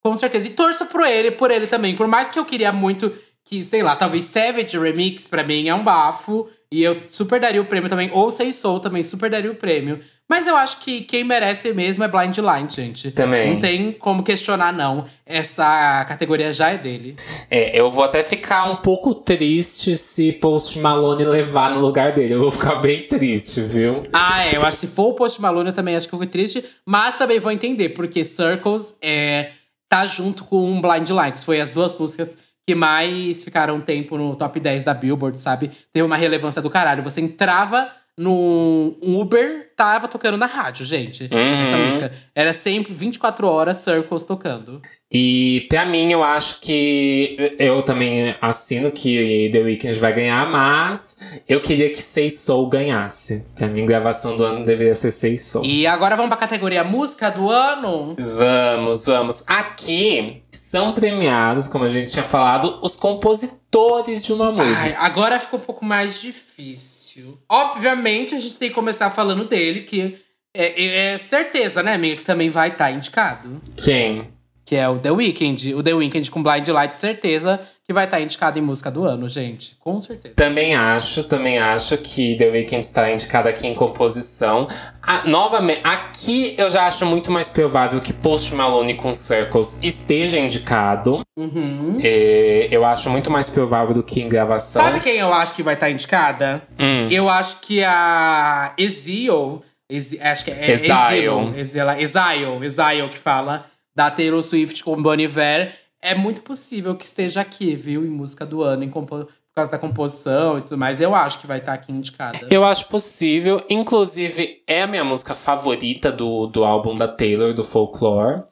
Com 0.04 0.16
certeza. 0.16 0.48
E 0.48 0.52
torço 0.52 0.86
por 0.88 1.06
ele, 1.08 1.32
por 1.32 1.50
ele 1.50 1.66
também. 1.66 1.96
Por 1.96 2.08
mais 2.08 2.30
que 2.30 2.38
eu 2.38 2.46
queria 2.46 2.72
muito 2.72 3.12
que, 3.46 3.64
sei 3.64 3.82
lá, 3.82 3.96
talvez 3.96 4.26
Savage 4.26 4.78
Remix 4.78 5.28
pra 5.28 5.44
mim 5.44 5.70
é 5.70 5.76
um 5.76 5.84
bafo. 5.84 6.48
E 6.72 6.84
eu 6.84 7.04
super 7.08 7.40
daria 7.40 7.62
o 7.62 7.66
prêmio 7.66 7.90
também. 7.90 8.10
Ou 8.12 8.32
Sei 8.32 8.52
Soul 8.52 8.80
também 8.80 9.04
super 9.04 9.30
daria 9.30 9.52
o 9.52 9.56
prêmio. 9.56 10.00
Mas 10.28 10.48
eu 10.48 10.56
acho 10.56 10.80
que 10.80 11.02
quem 11.02 11.24
merece 11.24 11.72
mesmo 11.74 12.04
é 12.04 12.08
Blind 12.08 12.38
Line, 12.38 12.68
gente. 12.68 13.12
Também. 13.12 13.54
Não 13.54 13.60
tem 13.60 13.92
como 13.92 14.24
questionar, 14.24 14.74
não. 14.74 15.06
Essa 15.26 16.04
categoria 16.06 16.52
já 16.52 16.72
é 16.72 16.78
dele. 16.78 17.16
É, 17.52 17.80
eu 17.80 17.92
vou 17.92 18.04
até 18.04 18.24
ficar 18.24 18.72
um 18.72 18.78
pouco 18.78 19.14
triste 19.14 19.96
se 19.96 20.32
Post 20.32 20.80
Malone 20.80 21.26
levar 21.26 21.76
no 21.76 21.80
lugar 21.82 22.14
dele. 22.14 22.34
Eu 22.34 22.40
vou 22.40 22.50
ficar 22.50 22.76
bem 22.76 23.08
triste, 23.08 23.62
viu? 23.62 24.04
Ah, 24.12 24.46
é. 24.46 24.56
Eu 24.56 24.64
acho 24.64 24.80
que 24.80 24.88
se 24.88 24.94
for 24.94 25.10
o 25.10 25.14
Post 25.14 25.40
Malone, 25.40 25.70
eu 25.70 25.76
também 25.76 25.96
acho 25.96 26.10
que 26.10 26.16
eu 26.16 26.20
fico 26.20 26.32
triste. 26.32 26.66
Mas 26.84 27.16
também 27.16 27.38
vou 27.38 27.52
entender, 27.52 27.90
porque 27.90 28.24
Circles 28.24 28.96
é, 29.02 29.52
tá 29.94 30.08
junto 30.08 30.44
com 30.46 30.82
Blind 30.82 31.08
Lights. 31.12 31.44
Foi 31.44 31.62
as 31.62 31.70
duas 31.70 31.96
músicas 31.96 32.36
que 32.68 32.74
mais 32.74 33.44
ficaram 33.44 33.80
tempo 33.80 34.18
no 34.18 34.36
top 34.36 34.60
10 34.60 34.84
da 34.84 34.92
Billboard, 34.92 35.40
sabe? 35.40 35.70
Teve 35.94 36.04
uma 36.04 36.18
relevância 36.18 36.64
do 36.64 36.70
caralho. 36.70 37.04
Você 37.04 37.22
entrava 37.22 37.92
no 38.18 38.96
Uber, 39.04 39.72
tava 39.76 40.08
tocando 40.08 40.36
na 40.36 40.48
rádio, 40.48 40.84
gente. 40.84 41.30
Uhum. 41.32 41.62
Essa 41.62 41.78
música. 41.78 42.12
Era 42.34 42.54
sempre 42.54 42.92
24 42.92 43.48
horas 43.48 43.78
Circles 43.78 44.26
tocando. 44.26 44.82
E 45.16 45.68
pra 45.70 45.86
mim, 45.86 46.12
eu 46.12 46.24
acho 46.24 46.60
que 46.60 47.56
eu 47.60 47.84
também 47.84 48.36
assino 48.42 48.92
que 48.92 49.48
The 49.52 49.60
Weeknd 49.60 50.00
vai 50.00 50.12
ganhar, 50.12 50.50
mas 50.50 51.18
eu 51.48 51.62
queria 51.62 51.92
que 51.92 52.02
Say 52.02 52.32
Soul 52.32 52.68
ganhasse. 52.68 53.46
Pra 53.56 53.68
mim, 53.68 53.86
gravação 53.86 54.36
do 54.36 54.44
ano 54.44 54.66
deveria 54.66 54.96
ser 54.96 55.12
Say 55.12 55.38
Soul. 55.38 55.64
E 55.66 55.86
agora 55.86 56.16
vamos 56.16 56.30
pra 56.30 56.38
categoria 56.38 56.84
música 56.84 57.30
do 57.30 57.48
ano? 57.48 58.16
Vamos, 58.18 59.06
vamos. 59.06 59.44
Aqui 59.46 60.42
são 60.50 60.94
premiados, 60.94 61.68
como 61.68 61.84
a 61.86 61.90
gente 61.90 62.12
tinha 62.12 62.24
falado, 62.24 62.80
os 62.82 62.96
compositores 62.96 64.26
de 64.26 64.34
uma 64.34 64.52
música. 64.52 64.82
Ai, 64.82 64.96
agora 64.98 65.40
ficou 65.40 65.60
um 65.60 65.64
pouco 65.64 65.86
mais 65.86 66.20
difícil. 66.22 67.38
Obviamente, 67.48 68.34
a 68.34 68.40
gente 68.40 68.58
tem 68.58 68.70
que 68.70 68.76
começar 68.76 69.12
falando 69.12 69.46
dele, 69.46 69.82
que 69.82 70.18
é, 70.56 71.12
é- 71.14 71.18
certeza, 71.20 71.84
né, 71.84 71.94
amiga, 71.94 72.18
que 72.18 72.26
também 72.26 72.50
vai 72.50 72.70
estar 72.70 72.90
indicado. 72.92 73.62
Quem? 73.78 74.33
Que 74.66 74.76
é 74.78 74.88
o 74.88 74.98
The 74.98 75.12
Weeknd. 75.12 75.76
O 75.76 75.84
The 75.84 75.94
Weeknd 75.94 76.32
com 76.32 76.42
Blind 76.42 76.68
Light, 76.70 76.98
certeza 76.98 77.60
que 77.86 77.92
vai 77.92 78.06
estar 78.06 78.22
indicado 78.22 78.58
em 78.58 78.62
música 78.62 78.90
do 78.90 79.04
ano, 79.04 79.28
gente. 79.28 79.76
Com 79.82 80.00
certeza. 80.00 80.36
Também 80.36 80.74
acho, 80.74 81.22
também 81.26 81.60
acho 81.60 81.98
que 81.98 82.38
The 82.38 82.50
Weeknd 82.50 82.80
está 82.80 83.12
indicado 83.12 83.50
aqui 83.50 83.68
em 83.68 83.74
composição. 83.76 84.68
Ah, 85.06 85.24
novamente, 85.26 85.82
aqui 85.84 86.56
eu 86.58 86.70
já 86.70 86.88
acho 86.88 87.06
muito 87.06 87.30
mais 87.30 87.50
provável 87.50 88.00
que 88.00 88.14
Post 88.14 88.56
Malone 88.56 88.94
com 88.96 89.12
Circles 89.12 89.78
esteja 89.84 90.40
indicado. 90.40 91.24
Uhum. 91.38 91.98
É, 92.02 92.70
eu 92.72 92.86
acho 92.86 93.10
muito 93.10 93.30
mais 93.30 93.50
provável 93.50 93.94
do 93.94 94.02
que 94.02 94.22
em 94.22 94.30
gravação. 94.30 94.82
Sabe 94.82 95.02
quem 95.02 95.18
eu 95.18 95.34
acho 95.34 95.54
que 95.54 95.62
vai 95.62 95.74
estar 95.74 95.90
indicada? 95.90 96.62
Hum. 96.80 97.10
Eu 97.12 97.28
acho 97.28 97.60
que 97.60 97.84
a 97.84 98.74
Ezio, 98.78 99.62
Ezi- 99.90 100.22
acho 100.22 100.46
que 100.46 100.52
é 100.52 100.72
Exile. 100.72 101.60
Exile, 101.60 102.02
Exile, 102.02 102.66
Exile 102.66 103.10
que 103.12 103.18
fala, 103.18 103.66
da 103.96 104.10
Taylor 104.12 104.42
Swift 104.42 104.84
com 104.84 105.02
Bon 105.02 105.14
Iver, 105.16 105.76
é 106.02 106.14
muito 106.16 106.42
possível 106.42 106.96
que 106.96 107.06
esteja 107.06 107.42
aqui, 107.42 107.76
viu, 107.76 108.04
em 108.04 108.10
música 108.10 108.46
do 108.46 108.62
ano, 108.62 108.84
em 108.84 108.90
compo- 108.90 109.26
por 109.26 109.56
causa 109.56 109.72
da 109.72 109.78
composição 109.78 110.58
e 110.58 110.62
tudo 110.64 110.78
mais. 110.80 111.00
Eu 111.00 111.14
acho 111.14 111.40
que 111.40 111.46
vai 111.46 111.60
estar 111.60 111.74
aqui 111.74 111.92
indicada. 111.92 112.48
Eu 112.50 112.64
acho 112.66 112.88
possível. 112.88 113.64
Inclusive, 113.70 114.64
é 114.68 114.82
a 114.82 114.88
minha 114.88 115.04
música 115.04 115.36
favorita 115.36 116.12
do, 116.12 116.48
do 116.48 116.64
álbum 116.64 116.96
da 116.96 117.08
Taylor, 117.08 117.54
do 117.54 117.64
Folklore. 117.64 118.44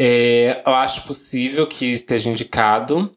É, 0.00 0.62
eu 0.66 0.72
acho 0.72 1.04
possível 1.04 1.66
que 1.66 1.84
esteja 1.92 2.30
indicado. 2.30 3.14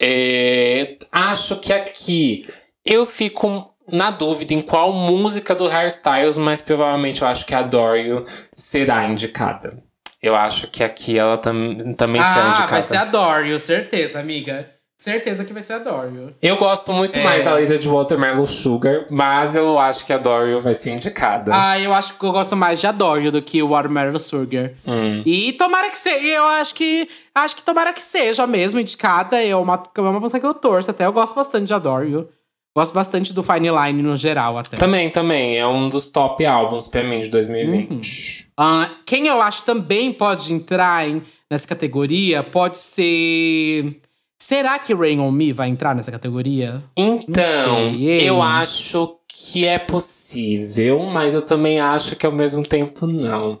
É, 0.00 0.98
acho 1.10 1.56
que 1.60 1.72
aqui 1.72 2.46
eu 2.84 3.06
fico 3.06 3.72
na 3.90 4.10
dúvida 4.10 4.52
em 4.52 4.60
qual 4.60 4.92
música 4.92 5.54
do 5.54 5.66
Hairstyles, 5.66 6.36
mas 6.36 6.60
provavelmente 6.60 7.22
eu 7.22 7.28
acho 7.28 7.46
que 7.46 7.54
a 7.54 7.62
Dorio 7.62 8.22
será 8.54 9.06
indicada. 9.06 9.82
Eu 10.22 10.34
acho 10.34 10.68
que 10.68 10.82
aqui 10.82 11.18
ela 11.18 11.36
tam, 11.38 11.54
também 11.94 12.22
será 12.22 12.44
ah, 12.44 12.48
indicada. 12.50 12.70
vai 12.70 12.82
ser 12.82 12.96
a 12.96 13.04
Dorio, 13.04 13.58
certeza, 13.58 14.18
amiga. 14.18 14.70
Certeza 14.98 15.44
que 15.44 15.52
vai 15.52 15.60
ser 15.60 15.74
a 15.74 15.78
Dorio. 15.78 16.34
Eu 16.40 16.56
gosto 16.56 16.90
muito 16.90 17.18
É. 17.18 17.22
mais 17.22 17.44
da 17.44 17.52
letra 17.52 17.76
de 17.76 17.86
Watermelon 17.86 18.46
Sugar, 18.46 19.04
mas 19.10 19.54
eu 19.54 19.78
acho 19.78 20.06
que 20.06 20.12
a 20.12 20.16
Dorio 20.16 20.58
vai 20.58 20.72
ser 20.72 20.90
indicada. 20.92 21.52
Ah, 21.54 21.78
eu 21.78 21.92
acho 21.92 22.14
que 22.18 22.24
eu 22.24 22.32
gosto 22.32 22.56
mais 22.56 22.80
de 22.80 22.86
Adorio 22.86 23.30
do 23.30 23.42
que 23.42 23.62
o 23.62 23.68
Watermelon 23.68 24.18
Sugar. 24.18 24.70
Hum. 24.86 25.22
E 25.26 25.52
tomara 25.52 25.90
que 25.90 25.98
seja. 25.98 26.26
Eu 26.26 26.44
acho 26.44 26.74
que. 26.74 27.06
Acho 27.34 27.56
que 27.56 27.62
tomara 27.62 27.92
que 27.92 28.02
seja 28.02 28.46
mesmo 28.46 28.80
indicada. 28.80 29.38
É 29.44 29.54
uma, 29.54 29.82
é 29.94 30.00
uma 30.00 30.18
música 30.18 30.40
que 30.40 30.46
eu 30.46 30.54
torço 30.54 30.90
até. 30.90 31.04
Eu 31.04 31.12
gosto 31.12 31.34
bastante 31.34 31.66
de 31.66 31.74
Adorio. 31.74 32.26
Gosto 32.76 32.92
bastante 32.92 33.32
do 33.32 33.42
Fine 33.42 33.70
Line 33.70 34.02
no 34.02 34.18
geral, 34.18 34.58
até. 34.58 34.76
Também, 34.76 35.08
também. 35.08 35.56
É 35.56 35.66
um 35.66 35.88
dos 35.88 36.10
top 36.10 36.44
álbuns 36.44 36.86
pra 36.86 37.02
mim 37.02 37.20
de 37.20 37.30
2020. 37.30 38.48
Ah, 38.54 38.90
quem 39.06 39.28
eu 39.28 39.40
acho 39.40 39.64
também 39.64 40.12
pode 40.12 40.52
entrar 40.52 41.08
em, 41.08 41.22
nessa 41.50 41.66
categoria 41.66 42.42
pode 42.42 42.76
ser. 42.76 43.98
Será 44.38 44.78
que 44.78 44.92
Rain 44.92 45.18
on 45.20 45.32
Me 45.32 45.54
vai 45.54 45.70
entrar 45.70 45.94
nessa 45.94 46.12
categoria? 46.12 46.84
Então, 46.94 47.42
sei, 47.44 48.10
ei. 48.10 48.28
eu 48.28 48.42
acho 48.42 49.16
que 49.26 49.64
é 49.64 49.78
possível, 49.78 51.02
mas 51.04 51.32
eu 51.32 51.40
também 51.40 51.80
acho 51.80 52.14
que 52.14 52.26
ao 52.26 52.32
mesmo 52.32 52.62
tempo 52.62 53.06
não. 53.06 53.58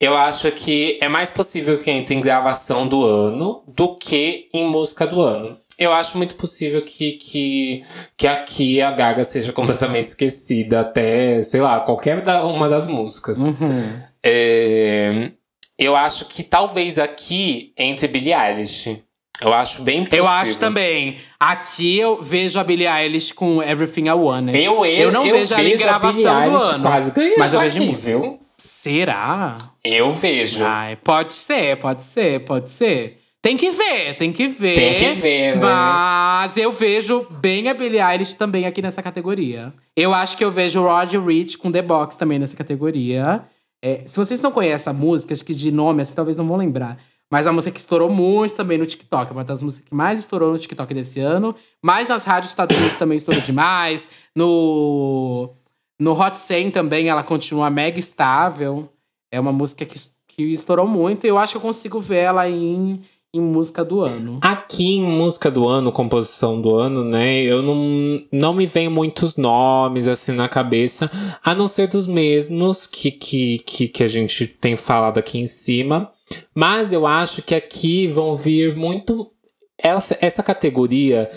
Eu 0.00 0.16
acho 0.16 0.52
que 0.52 0.96
é 1.00 1.08
mais 1.08 1.28
possível 1.28 1.76
que 1.76 1.90
entre 1.90 2.14
em 2.14 2.20
gravação 2.20 2.86
do 2.86 3.04
ano 3.04 3.64
do 3.66 3.96
que 3.96 4.48
em 4.54 4.64
música 4.70 5.04
do 5.08 5.20
ano. 5.20 5.58
Eu 5.78 5.92
acho 5.92 6.18
muito 6.18 6.34
possível 6.34 6.82
que, 6.82 7.12
que, 7.12 7.82
que 8.16 8.26
aqui 8.26 8.82
a 8.82 8.90
Gaga 8.90 9.22
seja 9.22 9.52
completamente 9.54 10.08
esquecida 10.08 10.80
até, 10.80 11.40
sei 11.40 11.60
lá, 11.60 11.80
qualquer 11.80 12.20
da, 12.20 12.44
uma 12.44 12.68
das 12.68 12.88
músicas. 12.88 13.38
Uhum. 13.40 14.02
É, 14.22 15.30
eu 15.78 15.94
acho 15.94 16.26
que 16.26 16.42
talvez 16.42 16.98
aqui 16.98 17.72
entre 17.78 18.08
Billie 18.08 18.34
Eilish. 18.34 19.00
Eu 19.40 19.52
acho 19.52 19.82
bem 19.82 20.04
possível. 20.04 20.24
Eu 20.24 20.28
acho 20.28 20.56
também. 20.56 21.18
Aqui 21.38 21.96
eu 21.96 22.20
vejo 22.20 22.58
a 22.58 22.64
Billie 22.64 22.88
Eilish 22.88 23.32
com 23.32 23.62
Everything 23.62 24.08
I 24.08 24.12
Wanted. 24.12 24.60
Eu, 24.60 24.84
eu, 24.84 25.12
não 25.12 25.24
eu 25.24 25.36
vejo 25.36 25.54
ela 25.54 25.62
em 25.62 25.64
a 25.64 25.68
Billie 25.68 25.84
gravação 25.84 26.22
do 26.22 26.42
Eilish 26.42 26.74
ano. 26.74 26.82
Quase 26.82 27.10
ganhando 27.12 27.38
mas 27.38 27.54
eu 27.54 27.60
vejo 27.60 27.94
viu? 27.94 28.40
Será? 28.56 29.58
Eu 29.84 30.12
vejo. 30.12 30.64
Ai, 30.64 30.96
pode 30.96 31.32
ser, 31.32 31.76
pode 31.76 32.02
ser, 32.02 32.44
pode 32.44 32.68
ser. 32.68 33.17
Tem 33.40 33.56
que 33.56 33.70
ver, 33.70 34.16
tem 34.16 34.32
que 34.32 34.48
ver. 34.48 34.74
Tem 34.74 34.94
que 34.94 35.12
ver, 35.12 35.56
né? 35.56 35.62
Mas 35.62 36.56
eu 36.56 36.72
vejo 36.72 37.24
bem 37.30 37.68
a 37.68 37.74
Billie 37.74 38.00
Eilish 38.00 38.34
também 38.34 38.66
aqui 38.66 38.82
nessa 38.82 39.02
categoria. 39.02 39.72
Eu 39.96 40.12
acho 40.12 40.36
que 40.36 40.44
eu 40.44 40.50
vejo 40.50 40.80
o 40.80 40.84
Roger 40.84 41.24
Rich 41.24 41.56
com 41.58 41.70
The 41.70 41.82
Box 41.82 42.16
também 42.16 42.38
nessa 42.38 42.56
categoria. 42.56 43.44
É, 43.82 44.02
se 44.06 44.16
vocês 44.16 44.40
não 44.40 44.50
conhecem 44.50 44.90
a 44.90 44.94
música, 44.94 45.32
acho 45.32 45.44
que 45.44 45.54
de 45.54 45.70
nome, 45.70 46.02
assim, 46.02 46.14
talvez 46.14 46.36
não 46.36 46.46
vão 46.46 46.56
lembrar. 46.56 46.98
Mas 47.30 47.46
a 47.46 47.52
música 47.52 47.72
que 47.72 47.78
estourou 47.78 48.10
muito 48.10 48.54
também 48.54 48.78
no 48.78 48.86
TikTok. 48.86 49.30
É 49.30 49.34
uma 49.34 49.44
das 49.44 49.62
músicas 49.62 49.88
que 49.88 49.94
mais 49.94 50.18
estourou 50.18 50.50
no 50.50 50.58
TikTok 50.58 50.92
desse 50.94 51.20
ano. 51.20 51.54
Mas 51.82 52.08
nas 52.08 52.24
rádios 52.24 52.54
Unidos 52.58 52.96
também 52.96 53.16
estourou 53.18 53.42
demais. 53.42 54.08
No, 54.34 55.50
no 56.00 56.18
Hot 56.18 56.36
100 56.36 56.70
também 56.70 57.08
ela 57.08 57.22
continua 57.22 57.70
mega 57.70 57.98
estável. 57.98 58.88
É 59.30 59.38
uma 59.38 59.52
música 59.52 59.84
que, 59.84 59.94
que 60.26 60.42
estourou 60.44 60.86
muito. 60.86 61.26
E 61.26 61.28
eu 61.28 61.38
acho 61.38 61.52
que 61.52 61.56
eu 61.58 61.62
consigo 61.62 62.00
ver 62.00 62.18
ela 62.20 62.48
em, 62.48 63.02
em 63.32 63.40
música 63.40 63.84
do 63.84 64.00
ano. 64.00 64.38
Aqui 64.42 64.96
em 64.96 65.02
música 65.02 65.50
do 65.50 65.68
ano, 65.68 65.92
composição 65.92 66.60
do 66.60 66.74
ano, 66.74 67.04
né? 67.04 67.42
Eu 67.42 67.62
não, 67.62 68.22
não 68.32 68.54
me 68.54 68.64
vem 68.64 68.88
muitos 68.88 69.36
nomes 69.36 70.08
assim 70.08 70.32
na 70.32 70.48
cabeça, 70.48 71.10
a 71.44 71.54
não 71.54 71.68
ser 71.68 71.88
dos 71.88 72.06
mesmos 72.06 72.86
que, 72.86 73.10
que, 73.10 73.58
que, 73.58 73.88
que 73.88 74.02
a 74.02 74.06
gente 74.06 74.46
tem 74.46 74.76
falado 74.76 75.18
aqui 75.18 75.38
em 75.38 75.46
cima. 75.46 76.10
Mas 76.54 76.92
eu 76.92 77.06
acho 77.06 77.42
que 77.42 77.54
aqui 77.54 78.06
vão 78.06 78.34
vir 78.34 78.74
muito. 78.74 79.30
Essa, 79.80 80.18
essa 80.20 80.42
categoria 80.42 81.30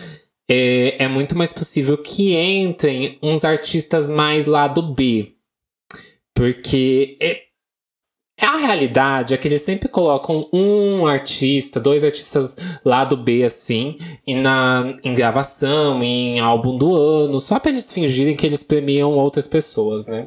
é, 0.49 1.03
é 1.03 1.07
muito 1.07 1.37
mais 1.37 1.51
possível 1.51 1.97
que 1.97 2.35
entrem 2.35 3.17
uns 3.21 3.45
artistas 3.45 4.09
mais 4.09 4.47
lado 4.47 4.81
B. 4.81 5.33
Porque 6.33 7.17
é, 7.21 7.43
a 8.45 8.57
realidade 8.57 9.33
é 9.33 9.37
que 9.37 9.47
eles 9.47 9.61
sempre 9.61 9.87
colocam 9.87 10.47
um 10.51 11.05
artista, 11.05 11.79
dois 11.79 12.03
artistas 12.03 12.55
lado 12.83 13.15
B, 13.15 13.43
assim, 13.43 13.97
e 14.25 14.35
na, 14.35 14.95
em 15.03 15.13
gravação, 15.13 16.01
em 16.01 16.39
álbum 16.39 16.77
do 16.77 16.95
ano, 16.95 17.39
só 17.39 17.59
pra 17.59 17.71
eles 17.71 17.91
fingirem 17.91 18.35
que 18.35 18.45
eles 18.45 18.63
premiam 18.63 19.11
outras 19.11 19.47
pessoas, 19.47 20.07
né? 20.07 20.25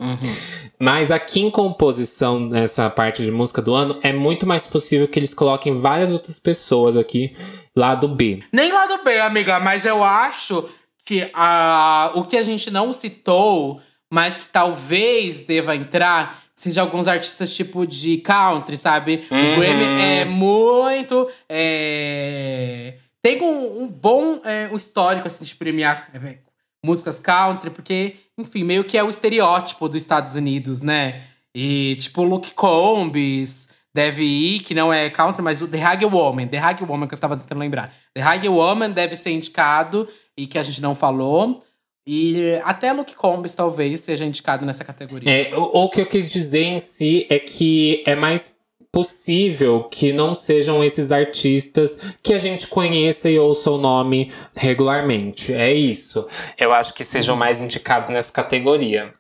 Mas 0.78 1.10
aqui 1.10 1.40
em 1.40 1.50
composição, 1.50 2.38
nessa 2.40 2.88
parte 2.90 3.24
de 3.24 3.30
música 3.30 3.60
do 3.60 3.74
ano, 3.74 3.98
é 4.02 4.12
muito 4.12 4.46
mais 4.46 4.66
possível 4.66 5.08
que 5.08 5.18
eles 5.18 5.34
coloquem 5.34 5.72
várias 5.72 6.12
outras 6.12 6.38
pessoas 6.38 6.96
aqui 6.96 7.32
lado 7.76 8.08
B. 8.08 8.40
Nem 8.52 8.72
lado 8.72 9.02
B, 9.02 9.18
amiga, 9.18 9.58
mas 9.60 9.84
eu 9.84 10.02
acho 10.02 10.68
que 11.04 11.30
a, 11.34 12.12
o 12.14 12.24
que 12.24 12.36
a 12.36 12.42
gente 12.42 12.70
não 12.70 12.92
citou, 12.92 13.80
mas 14.10 14.36
que 14.36 14.46
talvez 14.46 15.42
deva 15.42 15.76
entrar, 15.76 16.43
seja 16.54 16.80
alguns 16.80 17.08
artistas 17.08 17.54
tipo 17.54 17.86
de 17.86 18.18
country, 18.18 18.76
sabe? 18.76 19.26
Uhum. 19.30 19.52
O 19.52 19.56
Grammy 19.56 19.84
é 19.84 20.24
muito. 20.24 21.28
é, 21.48 22.94
tem 23.20 23.42
um, 23.42 23.82
um 23.82 23.88
bom 23.88 24.40
é, 24.44 24.68
um 24.72 24.76
histórico 24.76 25.26
assim, 25.26 25.44
de 25.44 25.54
premiar 25.54 26.10
é, 26.14 26.38
músicas 26.84 27.18
country, 27.18 27.70
porque, 27.70 28.16
enfim, 28.38 28.62
meio 28.62 28.84
que 28.84 28.98
é 28.98 29.02
o 29.02 29.08
estereótipo 29.08 29.88
dos 29.88 29.96
Estados 29.96 30.34
Unidos, 30.36 30.82
né? 30.82 31.22
E 31.54 31.96
tipo, 31.96 32.22
o 32.22 32.24
Luke 32.24 32.52
Combs 32.52 33.68
deve 33.94 34.24
ir, 34.24 34.60
que 34.60 34.74
não 34.74 34.92
é 34.92 35.08
country, 35.08 35.40
mas 35.40 35.62
o 35.62 35.68
The 35.68 35.82
Hag 35.82 36.04
Woman, 36.04 36.48
The 36.48 36.58
Hag 36.58 36.84
Woman 36.84 37.06
que 37.06 37.14
eu 37.14 37.16
estava 37.16 37.36
tentando 37.36 37.60
lembrar. 37.60 37.94
The 38.12 38.20
Hag 38.20 38.48
Woman 38.48 38.90
deve 38.90 39.16
ser 39.16 39.30
indicado 39.30 40.08
e 40.36 40.46
que 40.46 40.58
a 40.58 40.62
gente 40.62 40.82
não 40.82 40.94
falou. 40.94 41.62
E 42.06 42.60
até 42.64 42.92
Luke 42.92 43.14
Combs 43.14 43.54
talvez 43.54 44.00
seja 44.00 44.24
indicado 44.24 44.66
nessa 44.66 44.84
categoria. 44.84 45.30
É, 45.30 45.54
o, 45.56 45.84
o 45.84 45.88
que 45.88 46.02
eu 46.02 46.06
quis 46.06 46.28
dizer 46.28 46.64
em 46.64 46.78
si 46.78 47.26
é 47.30 47.38
que 47.38 48.02
é 48.06 48.14
mais 48.14 48.58
possível 48.94 49.88
que 49.90 50.12
não 50.12 50.34
sejam 50.34 50.84
esses 50.84 51.10
artistas 51.10 52.14
que 52.22 52.32
a 52.32 52.38
gente 52.38 52.68
conheça 52.68 53.28
e 53.28 53.36
ouça 53.38 53.70
o 53.70 53.78
nome 53.78 54.32
regularmente. 54.54 55.52
É 55.52 55.72
isso. 55.74 56.28
Eu 56.56 56.72
acho 56.72 56.94
que 56.94 57.02
sejam 57.02 57.34
mais 57.34 57.60
indicados 57.60 58.08
nessa 58.08 58.32
categoria. 58.32 59.12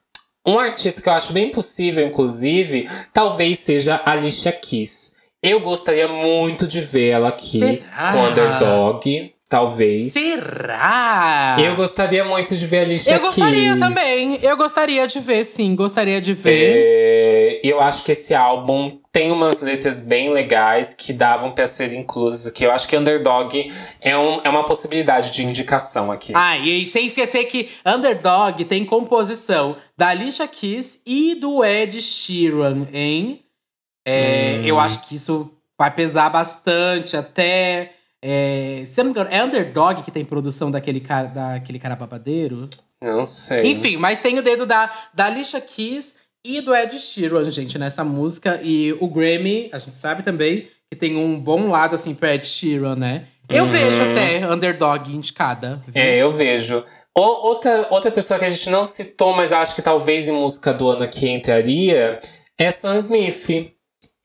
Um 0.46 0.58
artista 0.58 1.02
que 1.02 1.08
eu 1.08 1.12
acho 1.12 1.32
bem 1.32 1.50
possível, 1.50 2.06
inclusive, 2.06 2.88
talvez 3.12 3.58
seja 3.58 4.00
Alicia 4.04 4.52
Keys. 4.52 5.12
Eu 5.42 5.60
gostaria 5.60 6.06
muito 6.06 6.66
de 6.66 6.80
vê-la 6.80 7.28
aqui 7.28 7.58
Será? 7.58 8.12
com 8.12 8.28
Underdog. 8.28 9.33
Talvez. 9.54 10.12
Será? 10.12 11.56
Eu 11.60 11.76
gostaria 11.76 12.24
muito 12.24 12.52
de 12.56 12.66
ver 12.66 12.78
a 12.78 12.82
Alicia 12.82 13.12
Eu 13.12 13.20
gostaria 13.20 13.78
também. 13.78 14.40
Eu 14.42 14.56
gostaria 14.56 15.06
de 15.06 15.20
ver, 15.20 15.44
sim. 15.44 15.76
Gostaria 15.76 16.20
de 16.20 16.32
ver. 16.32 16.50
É, 16.76 17.60
eu 17.62 17.80
acho 17.80 18.02
que 18.02 18.10
esse 18.10 18.34
álbum 18.34 18.98
tem 19.12 19.30
umas 19.30 19.60
letras 19.60 20.00
bem 20.00 20.32
legais 20.32 20.92
que 20.92 21.12
davam 21.12 21.52
pra 21.52 21.68
ser 21.68 21.92
inclusas 21.92 22.48
aqui. 22.48 22.64
Eu 22.64 22.72
acho 22.72 22.88
que 22.88 22.96
Underdog 22.96 23.72
é, 24.02 24.18
um, 24.18 24.40
é 24.42 24.48
uma 24.48 24.64
possibilidade 24.64 25.30
de 25.30 25.44
indicação 25.44 26.10
aqui. 26.10 26.32
Ah, 26.34 26.58
e 26.58 26.84
sem 26.84 27.06
esquecer 27.06 27.44
que 27.44 27.68
Underdog 27.86 28.64
tem 28.64 28.84
composição 28.84 29.76
da 29.96 30.08
Alicia 30.08 30.48
Keys 30.48 30.98
e 31.06 31.36
do 31.36 31.64
Ed 31.64 32.02
Sheeran, 32.02 32.88
hein? 32.92 33.44
É, 34.04 34.56
Hum. 34.58 34.64
Eu 34.64 34.80
acho 34.80 35.06
que 35.06 35.14
isso 35.14 35.48
vai 35.78 35.92
pesar 35.92 36.28
bastante 36.28 37.16
até. 37.16 37.92
É, 38.26 38.84
se 38.86 38.98
eu 38.98 39.04
não 39.04 39.12
me 39.12 39.20
engano, 39.20 39.28
é 39.30 39.44
Underdog 39.44 40.02
que 40.02 40.10
tem 40.10 40.24
produção 40.24 40.70
daquele 40.70 40.98
cara, 40.98 41.28
daquele 41.28 41.78
cara 41.78 41.94
babadeiro? 41.94 42.70
Não 43.02 43.22
sei. 43.26 43.66
Enfim, 43.70 43.98
mas 43.98 44.18
tem 44.18 44.38
o 44.38 44.42
dedo 44.42 44.64
da, 44.64 44.90
da 45.12 45.26
Alicia 45.26 45.60
Keys 45.60 46.14
e 46.42 46.62
do 46.62 46.74
Ed 46.74 46.98
Sheeran, 46.98 47.50
gente, 47.50 47.78
nessa 47.78 48.02
música. 48.02 48.58
E 48.62 48.94
o 48.94 49.06
Grammy, 49.08 49.68
a 49.72 49.78
gente 49.78 49.94
sabe 49.96 50.22
também 50.22 50.66
que 50.90 50.96
tem 50.98 51.16
um 51.16 51.38
bom 51.38 51.68
lado, 51.68 51.94
assim, 51.96 52.14
pro 52.14 52.28
Ed 52.28 52.46
Sheeran, 52.46 52.96
né? 52.96 53.26
Eu 53.46 53.66
vejo 53.66 54.02
até 54.02 54.50
Underdog 54.50 55.14
indicada. 55.14 55.82
viu? 55.86 56.02
É, 56.02 56.16
eu 56.16 56.30
vejo. 56.30 56.82
O- 57.14 57.20
outra, 57.48 57.86
outra 57.90 58.10
pessoa 58.10 58.38
que 58.38 58.46
a 58.46 58.48
gente 58.48 58.70
não 58.70 58.86
citou, 58.86 59.34
mas 59.34 59.52
acho 59.52 59.74
que 59.74 59.82
talvez 59.82 60.26
em 60.28 60.32
música 60.32 60.72
do 60.72 60.88
ano 60.88 61.02
aqui 61.04 61.28
entraria, 61.28 62.18
é 62.58 62.70
Sam 62.70 62.96
Smith. 62.96 63.73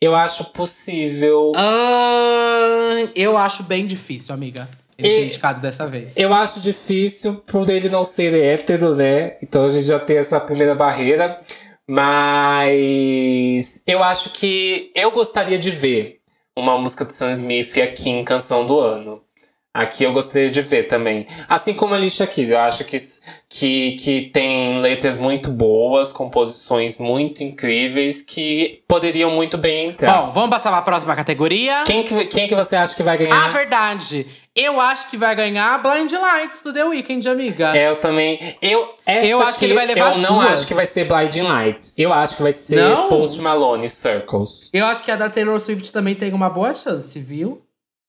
Eu 0.02 0.16
acho 0.16 0.46
possível. 0.46 1.52
Ah, 1.56 3.10
eu 3.16 3.38
acho 3.38 3.64
bem 3.64 3.86
difícil, 3.86 4.34
amiga. 4.34 4.68
Ele 4.98 5.08
E- 5.08 5.12
ser 5.12 5.26
indicado 5.26 5.62
dessa 5.62 5.88
vez. 5.88 6.18
Eu 6.18 6.34
acho 6.34 6.60
difícil 6.62 7.36
por 7.48 7.70
ele 7.70 7.90
não 7.90 8.04
ser 8.04 8.34
hétero, 8.34 8.96
né? 8.96 9.38
Então 9.42 9.66
a 9.66 9.70
gente 9.70 9.86
já 9.86 10.00
tem 10.00 10.18
essa 10.18 10.40
primeira 10.40 10.76
barreira. 10.76 11.40
Mas 11.88 13.82
eu 13.88 14.04
acho 14.04 14.30
que 14.32 14.92
eu 14.96 15.10
gostaria 15.12 15.58
de 15.58 15.72
ver 15.72 16.20
uma 16.56 16.78
música 16.78 17.04
do 17.04 17.12
Sam 17.12 17.32
Smith 17.32 17.78
aqui 17.78 18.10
em 18.10 18.24
Canção 18.24 18.66
do 18.66 18.80
Ano. 18.80 19.22
Aqui 19.72 20.04
eu 20.04 20.12
gostaria 20.12 20.50
de 20.50 20.62
ver 20.64 20.84
também. 20.88 21.28
Assim 21.48 21.76
como 21.76 21.94
a 21.94 21.98
Alicia 21.98 22.26
Keys, 22.26 22.50
eu 22.50 22.60
acho 22.60 22.84
que, 22.86 22.98
que, 23.48 23.92
que 23.94 24.22
tem 24.34 24.82
letras 24.82 25.16
muito 25.16 25.52
boas, 25.52 26.12
composições 26.12 26.98
muito 26.98 27.44
incríveis 27.44 28.24
que 28.24 28.82
poderiam 28.88 29.30
muito 29.30 29.60
bem 29.60 29.90
entrar. 29.90 30.12
Bom, 30.22 30.32
vamos 30.32 30.50
passar 30.50 30.72
pra 30.72 30.82
próxima 30.82 31.16
categoria. 31.16 31.84
quem, 31.86 32.02
que, 32.04 32.26
quem 32.26 32.48
que 32.48 32.56
você 32.56 32.76
acha 32.76 32.96
que 32.96 33.04
vai 33.04 33.16
ganhar? 33.16 33.46
Ah, 33.46 33.50
verdade. 33.50 34.26
Eu 34.56 34.82
acho 34.82 35.08
que 35.10 35.16
vai 35.16 35.36
ganhar 35.36 35.78
Blind 35.84 36.12
Lights 36.12 36.64
do 36.64 36.74
The 36.74 36.86
Weeknd, 36.86 37.30
amiga. 37.30 37.78
É, 37.78 37.90
Eu 37.90 37.96
também. 37.98 38.40
Eu, 38.62 38.92
essa 39.06 39.28
Eu 39.28 39.42
acho 39.44 39.60
que 39.60 39.66
ele 39.66 39.76
vai 39.76 39.86
levar 39.86 40.14
Eu 40.16 40.18
não 40.18 40.40
duas. 40.40 40.52
acho 40.52 40.68
que 40.68 40.74
vai 40.74 40.88
ser 40.88 41.06
Blinding 41.06 41.44
Lights. 41.44 41.94
Eu 41.96 42.12
acho 42.12 42.36
que 42.38 42.42
vai 42.42 42.52
ser 42.52 42.76
Não? 42.78 43.08
Post 43.08 43.40
Malone 43.40 43.88
Circles. 43.88 44.72
Eu 44.74 44.86
acho 44.88 45.04
que 45.04 45.12
a 45.12 45.16
da 45.16 45.30
Taylor 45.30 45.60
Swift 45.60 45.92
também 45.94 46.16
tem 46.16 46.34
uma 46.34 46.50
boa 46.50 46.74
chance, 46.74 47.20
viu? 47.20 47.62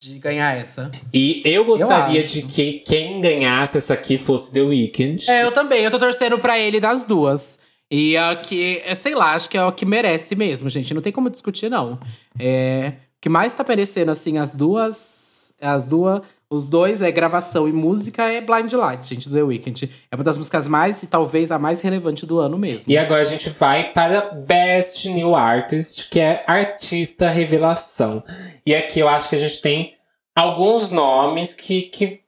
De 0.03 0.17
ganhar 0.17 0.57
essa. 0.57 0.89
E 1.13 1.43
eu 1.45 1.63
gostaria 1.63 2.19
acho. 2.19 2.33
de 2.33 2.41
que 2.41 2.79
quem 2.79 3.21
ganhasse 3.21 3.77
essa 3.77 3.93
aqui 3.93 4.17
fosse 4.17 4.51
The 4.51 4.61
Weeknd. 4.61 5.29
É, 5.29 5.43
eu 5.43 5.51
também. 5.51 5.83
Eu 5.83 5.91
tô 5.91 5.99
torcendo 5.99 6.39
pra 6.39 6.57
ele 6.57 6.79
das 6.79 7.03
duas. 7.03 7.59
E 7.89 8.17
a 8.17 8.35
que, 8.35 8.81
é, 8.83 8.95
sei 8.95 9.13
lá, 9.13 9.35
acho 9.35 9.47
que 9.47 9.55
é 9.55 9.63
o 9.63 9.71
que 9.71 9.85
merece 9.85 10.35
mesmo, 10.35 10.67
gente. 10.69 10.91
Não 10.91 11.03
tem 11.03 11.11
como 11.11 11.29
discutir, 11.29 11.69
não. 11.69 11.99
É, 12.39 12.93
o 13.17 13.21
que 13.21 13.29
mais 13.29 13.53
tá 13.53 13.63
merecendo, 13.67 14.09
assim, 14.09 14.39
as 14.39 14.55
duas. 14.55 15.53
As 15.61 15.85
duas. 15.85 16.21
Os 16.51 16.67
dois 16.67 17.01
é 17.01 17.09
gravação 17.09 17.65
e 17.65 17.71
música 17.71 18.23
é 18.23 18.41
Blind 18.41 18.73
Light, 18.73 19.07
gente, 19.07 19.29
do 19.29 19.35
The 19.35 19.41
Weeknd. 19.41 19.89
É 20.11 20.15
uma 20.17 20.23
das 20.23 20.37
músicas 20.37 20.67
mais, 20.67 21.01
e 21.01 21.07
talvez 21.07 21.49
a 21.49 21.57
mais 21.57 21.79
relevante 21.79 22.25
do 22.25 22.39
ano 22.39 22.57
mesmo. 22.57 22.91
E 22.91 22.97
agora 22.97 23.21
a 23.21 23.23
gente 23.23 23.49
vai 23.51 23.93
para 23.93 24.19
Best 24.33 25.07
New 25.09 25.33
Artist, 25.33 26.09
que 26.09 26.19
é 26.19 26.43
Artista 26.45 27.29
Revelação. 27.29 28.21
E 28.65 28.75
aqui 28.75 28.99
eu 28.99 29.07
acho 29.07 29.29
que 29.29 29.35
a 29.35 29.37
gente 29.37 29.61
tem 29.61 29.93
alguns 30.35 30.91
nomes 30.91 31.53
que, 31.53 31.83
que 31.83 32.19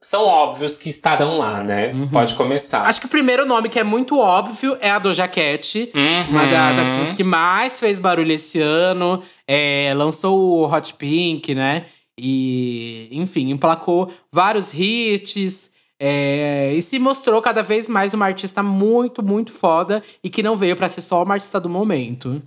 são 0.00 0.26
óbvios 0.26 0.76
que 0.76 0.88
estarão 0.88 1.38
lá, 1.38 1.62
né? 1.62 1.92
Pode 2.12 2.34
começar. 2.34 2.82
Uhum. 2.82 2.86
Acho 2.86 3.00
que 3.00 3.06
o 3.06 3.10
primeiro 3.10 3.46
nome 3.46 3.68
que 3.68 3.78
é 3.78 3.84
muito 3.84 4.18
óbvio 4.18 4.76
é 4.80 4.90
a 4.90 4.98
Doja 4.98 5.28
Cat. 5.28 5.88
Uhum. 5.94 6.30
Uma 6.30 6.46
das 6.46 6.80
artistas 6.80 7.12
que 7.12 7.22
mais 7.22 7.78
fez 7.78 8.00
barulho 8.00 8.32
esse 8.32 8.60
ano. 8.60 9.22
É, 9.46 9.92
lançou 9.96 10.36
o 10.36 10.72
Hot 10.72 10.94
Pink, 10.94 11.54
né? 11.54 11.84
E, 12.18 13.08
enfim, 13.12 13.50
emplacou 13.50 14.10
vários 14.32 14.74
hits. 14.74 15.70
é, 16.00 16.72
e 16.74 16.82
se 16.82 16.98
mostrou 16.98 17.40
cada 17.42 17.62
vez 17.62 17.88
mais 17.88 18.14
uma 18.14 18.26
artista 18.26 18.62
muito, 18.62 19.24
muito 19.24 19.52
foda. 19.52 20.02
E 20.22 20.28
que 20.28 20.42
não 20.42 20.56
veio 20.56 20.76
pra 20.76 20.88
ser 20.88 21.00
só 21.00 21.22
uma 21.22 21.34
artista 21.34 21.60
do 21.60 21.68
momento. 21.68 22.42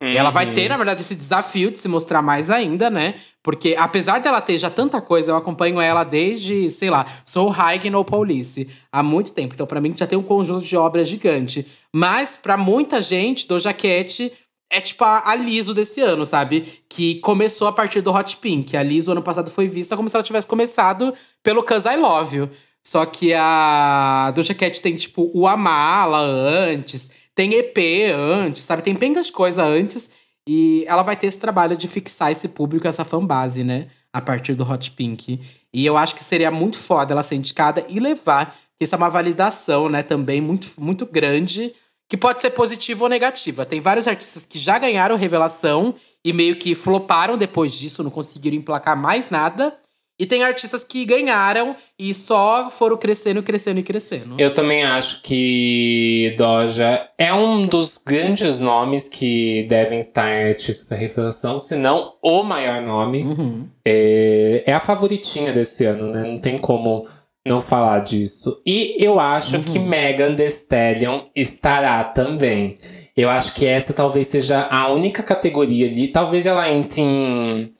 Ela 0.00 0.28
vai 0.28 0.52
ter, 0.52 0.68
na 0.68 0.76
verdade, 0.76 1.00
esse 1.00 1.14
desafio 1.14 1.70
de 1.70 1.78
se 1.78 1.88
mostrar 1.88 2.20
mais 2.20 2.50
ainda, 2.50 2.90
né? 2.90 3.14
Porque 3.42 3.74
apesar 3.78 4.20
dela 4.20 4.40
ter 4.40 4.58
já 4.58 4.68
tanta 4.68 5.00
coisa, 5.00 5.30
eu 5.30 5.36
acompanho 5.36 5.80
ela 5.80 6.04
desde, 6.04 6.70
sei 6.70 6.90
lá, 6.90 7.06
sou 7.24 7.48
High 7.48 7.88
No 7.88 8.04
Police 8.04 8.68
há 8.92 9.02
muito 9.02 9.32
tempo. 9.32 9.54
Então, 9.54 9.66
pra 9.66 9.80
mim, 9.80 9.94
já 9.96 10.06
tem 10.06 10.18
um 10.18 10.22
conjunto 10.22 10.66
de 10.66 10.76
obras 10.76 11.08
gigante. 11.08 11.66
Mas, 11.90 12.36
pra 12.36 12.56
muita 12.56 13.00
gente, 13.00 13.48
Doja 13.48 13.72
Cat 13.72 14.30
é 14.74 14.80
tipo 14.80 15.04
a, 15.04 15.30
a 15.30 15.36
Liso 15.36 15.72
desse 15.72 16.00
ano, 16.00 16.26
sabe? 16.26 16.82
Que 16.88 17.16
começou 17.20 17.68
a 17.68 17.72
partir 17.72 18.00
do 18.00 18.12
Hot 18.12 18.36
Pink. 18.38 18.76
A 18.76 18.82
Liso, 18.82 19.12
ano 19.12 19.22
passado, 19.22 19.50
foi 19.50 19.68
vista 19.68 19.96
como 19.96 20.08
se 20.08 20.16
ela 20.16 20.22
tivesse 20.22 20.46
começado 20.46 21.14
pelo 21.42 21.62
Cause 21.62 21.88
I 21.88 21.96
Love 21.96 22.36
You. 22.36 22.50
Só 22.84 23.06
que 23.06 23.32
a 23.32 24.32
Doja 24.34 24.52
Cat 24.52 24.82
tem, 24.82 24.96
tipo, 24.96 25.30
o 25.32 25.46
Amala 25.46 26.18
antes, 26.18 27.10
tem 27.34 27.54
EP 27.54 27.78
antes, 28.14 28.64
sabe? 28.64 28.82
Tem 28.82 28.94
pengas 28.96 29.30
coisa 29.30 29.64
antes. 29.64 30.10
E 30.46 30.84
ela 30.86 31.02
vai 31.02 31.16
ter 31.16 31.28
esse 31.28 31.38
trabalho 31.38 31.76
de 31.76 31.88
fixar 31.88 32.30
esse 32.30 32.48
público, 32.48 32.86
essa 32.86 33.04
fanbase, 33.04 33.62
né? 33.62 33.86
A 34.12 34.20
partir 34.20 34.54
do 34.54 34.68
Hot 34.68 34.90
Pink. 34.90 35.40
E 35.72 35.86
eu 35.86 35.96
acho 35.96 36.14
que 36.14 36.22
seria 36.22 36.50
muito 36.50 36.78
foda 36.78 37.12
ela 37.12 37.22
ser 37.22 37.36
indicada 37.36 37.86
e 37.88 38.00
levar. 38.00 38.46
porque 38.46 38.84
Isso 38.84 38.94
é 38.94 38.98
uma 38.98 39.08
validação, 39.08 39.88
né? 39.88 40.02
Também 40.02 40.40
muito, 40.40 40.72
muito 40.76 41.06
grande. 41.06 41.72
Que 42.08 42.16
pode 42.16 42.40
ser 42.40 42.50
positiva 42.50 43.04
ou 43.04 43.08
negativa. 43.08 43.64
Tem 43.64 43.80
vários 43.80 44.06
artistas 44.06 44.44
que 44.44 44.58
já 44.58 44.78
ganharam 44.78 45.16
revelação 45.16 45.94
e 46.24 46.32
meio 46.32 46.56
que 46.56 46.74
floparam 46.74 47.36
depois 47.36 47.78
disso, 47.78 48.02
não 48.02 48.10
conseguiram 48.10 48.56
emplacar 48.56 48.96
mais 48.96 49.30
nada. 49.30 49.76
E 50.16 50.26
tem 50.26 50.44
artistas 50.44 50.84
que 50.84 51.04
ganharam 51.04 51.74
e 51.98 52.14
só 52.14 52.70
foram 52.70 52.96
crescendo, 52.96 53.42
crescendo 53.42 53.80
e 53.80 53.82
crescendo. 53.82 54.36
Eu 54.38 54.54
também 54.54 54.84
acho 54.84 55.20
que 55.22 56.32
Doja 56.38 57.08
é 57.18 57.34
um 57.34 57.66
dos 57.66 57.98
grandes 57.98 58.60
nomes 58.60 59.08
que 59.08 59.64
devem 59.64 59.98
estar 59.98 60.30
em 60.30 60.50
Artista 60.50 60.94
da 60.94 61.00
Revelação, 61.00 61.58
se 61.58 61.74
não 61.74 62.14
o 62.22 62.44
maior 62.44 62.80
nome. 62.80 63.24
Uhum. 63.24 63.68
É, 63.84 64.62
é 64.64 64.72
a 64.72 64.78
favoritinha 64.78 65.52
desse 65.52 65.84
ano, 65.84 66.12
né? 66.12 66.22
Não 66.22 66.38
tem 66.38 66.58
como 66.58 67.08
não 67.46 67.60
falar 67.60 68.00
disso. 68.00 68.62
E 68.66 68.96
eu 68.98 69.20
acho 69.20 69.62
que 69.62 69.78
Megan 69.78 70.34
Thee 70.34 70.46
Stallion 70.46 71.24
estará 71.36 72.02
também. 72.02 72.78
Eu 73.16 73.28
acho 73.28 73.54
que 73.54 73.66
essa 73.66 73.92
talvez 73.92 74.28
seja 74.28 74.66
a 74.70 74.90
única 74.90 75.22
categoria 75.22 75.86
ali. 75.86 76.08
Talvez 76.08 76.46
ela 76.46 76.70
entre 76.70 77.02
em, 77.02 77.74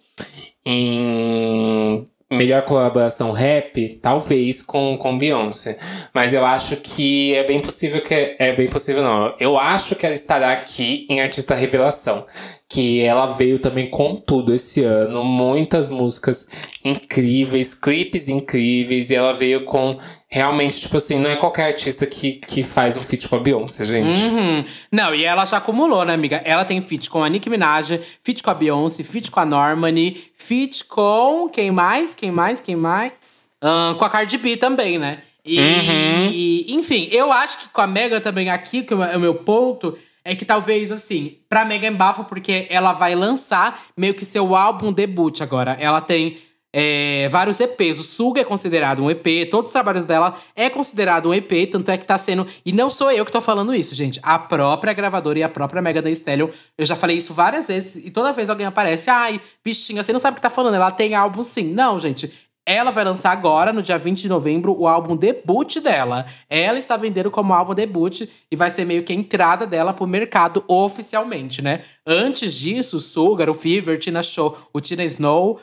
em 0.66 2.06
melhor 2.30 2.62
colaboração 2.62 3.32
rap, 3.32 3.98
talvez 4.02 4.60
com, 4.60 4.98
com 4.98 5.18
Beyoncé. 5.18 5.78
Mas 6.12 6.34
eu 6.34 6.44
acho 6.44 6.76
que 6.76 7.34
é 7.34 7.44
bem 7.44 7.60
possível 7.60 8.02
que. 8.02 8.36
É 8.38 8.52
bem 8.54 8.68
possível, 8.68 9.02
não. 9.02 9.34
Eu 9.40 9.58
acho 9.58 9.96
que 9.96 10.04
ela 10.04 10.14
estará 10.14 10.52
aqui 10.52 11.06
em 11.08 11.20
Artista 11.22 11.54
Revelação. 11.54 12.26
Que 12.74 13.02
ela 13.02 13.26
veio 13.26 13.56
também 13.58 13.88
com 13.88 14.16
tudo 14.16 14.52
esse 14.52 14.82
ano. 14.82 15.22
Muitas 15.22 15.88
músicas 15.88 16.48
incríveis, 16.84 17.72
clipes 17.72 18.28
incríveis. 18.28 19.10
E 19.10 19.14
ela 19.14 19.32
veio 19.32 19.64
com. 19.64 19.96
Realmente, 20.28 20.80
tipo 20.80 20.96
assim, 20.96 21.20
não 21.20 21.30
é 21.30 21.36
qualquer 21.36 21.66
artista 21.66 22.04
que, 22.04 22.32
que 22.32 22.64
faz 22.64 22.96
um 22.96 23.02
feat 23.02 23.28
com 23.28 23.36
a 23.36 23.38
Beyoncé, 23.38 23.84
gente. 23.84 24.20
Uhum. 24.20 24.64
Não, 24.90 25.14
e 25.14 25.24
ela 25.24 25.44
já 25.44 25.58
acumulou, 25.58 26.04
né, 26.04 26.14
amiga? 26.14 26.42
Ela 26.44 26.64
tem 26.64 26.80
feat 26.80 27.08
com 27.08 27.22
a 27.22 27.28
Nicki 27.28 27.48
Minaj, 27.48 28.00
feat 28.20 28.42
com 28.42 28.50
a 28.50 28.54
Beyoncé, 28.54 29.04
feat 29.04 29.30
com 29.30 29.38
a 29.38 29.44
Normani, 29.46 30.20
feat 30.36 30.84
com. 30.86 31.48
Quem 31.52 31.70
mais? 31.70 32.16
Quem 32.16 32.32
mais? 32.32 32.60
Quem 32.60 32.74
mais? 32.74 33.48
Ahn, 33.62 33.94
com 33.94 34.04
a 34.04 34.10
Cardi 34.10 34.36
B 34.36 34.56
também, 34.56 34.98
né? 34.98 35.18
E, 35.44 35.60
Uhum. 35.60 36.30
e, 36.32 36.74
enfim, 36.74 37.06
eu 37.12 37.30
acho 37.30 37.58
que 37.58 37.68
com 37.68 37.80
a 37.82 37.86
Megan 37.86 38.18
também 38.20 38.50
aqui, 38.50 38.82
que 38.82 38.92
é 38.94 39.16
o 39.16 39.20
meu 39.20 39.34
ponto, 39.34 39.96
é 40.24 40.34
que 40.34 40.44
talvez, 40.44 40.90
assim, 40.90 41.38
pra 41.48 41.64
Megan 41.64 41.92
bafo, 41.94 42.24
porque 42.24 42.66
ela 42.70 42.92
vai 42.92 43.14
lançar 43.14 43.82
meio 43.96 44.14
que 44.14 44.24
seu 44.24 44.56
álbum 44.56 44.92
debut 44.92 45.40
agora. 45.42 45.76
Ela 45.78 46.00
tem 46.00 46.38
é, 46.76 47.28
vários 47.28 47.60
EPs. 47.60 48.00
O 48.00 48.02
Suga 48.02 48.40
é 48.40 48.44
considerado 48.44 49.04
um 49.04 49.08
EP, 49.08 49.48
todos 49.48 49.68
os 49.68 49.72
trabalhos 49.72 50.04
dela 50.04 50.34
é 50.56 50.68
considerado 50.68 51.28
um 51.28 51.34
EP, 51.34 51.70
tanto 51.70 51.88
é 51.90 51.96
que 51.96 52.04
tá 52.04 52.18
sendo. 52.18 52.46
E 52.66 52.72
não 52.72 52.90
sou 52.90 53.12
eu 53.12 53.24
que 53.24 53.30
tô 53.30 53.40
falando 53.40 53.72
isso, 53.72 53.94
gente. 53.94 54.18
A 54.24 54.38
própria 54.40 54.92
gravadora 54.92 55.38
e 55.38 55.42
a 55.44 55.48
própria 55.48 55.80
Mega 55.80 56.02
Thee 56.02 56.12
Stallion. 56.12 56.48
Eu 56.76 56.84
já 56.84 56.96
falei 56.96 57.16
isso 57.16 57.32
várias 57.32 57.68
vezes, 57.68 58.04
e 58.04 58.10
toda 58.10 58.32
vez 58.32 58.50
alguém 58.50 58.66
aparece, 58.66 59.08
ai, 59.08 59.40
bichinha, 59.64 60.02
você 60.02 60.12
não 60.12 60.18
sabe 60.18 60.32
o 60.32 60.36
que 60.36 60.42
tá 60.42 60.50
falando. 60.50 60.74
Ela 60.74 60.90
tem 60.90 61.14
álbum 61.14 61.44
sim. 61.44 61.72
Não, 61.72 61.96
gente. 62.00 62.32
Ela 62.66 62.90
vai 62.90 63.04
lançar 63.04 63.30
agora, 63.30 63.72
no 63.72 63.82
dia 63.82 63.98
20 63.98 64.22
de 64.22 64.28
novembro, 64.28 64.74
o 64.78 64.88
álbum 64.88 65.14
debut 65.14 65.80
dela. 65.80 66.24
Ela 66.48 66.78
está 66.78 66.96
vendendo 66.96 67.30
como 67.30 67.52
álbum 67.52 67.74
debut 67.74 68.22
e 68.50 68.56
vai 68.56 68.70
ser 68.70 68.86
meio 68.86 69.02
que 69.02 69.12
a 69.12 69.16
entrada 69.16 69.66
dela 69.66 69.92
pro 69.92 70.06
mercado 70.06 70.64
oficialmente, 70.66 71.60
né? 71.60 71.82
Antes 72.06 72.54
disso, 72.54 72.96
o 72.96 73.00
Sugar, 73.00 73.50
o 73.50 73.54
Fever, 73.54 73.98
Tina 73.98 74.22
Show, 74.22 74.56
o 74.72 74.80
Tina 74.80 75.04
Snow 75.04 75.60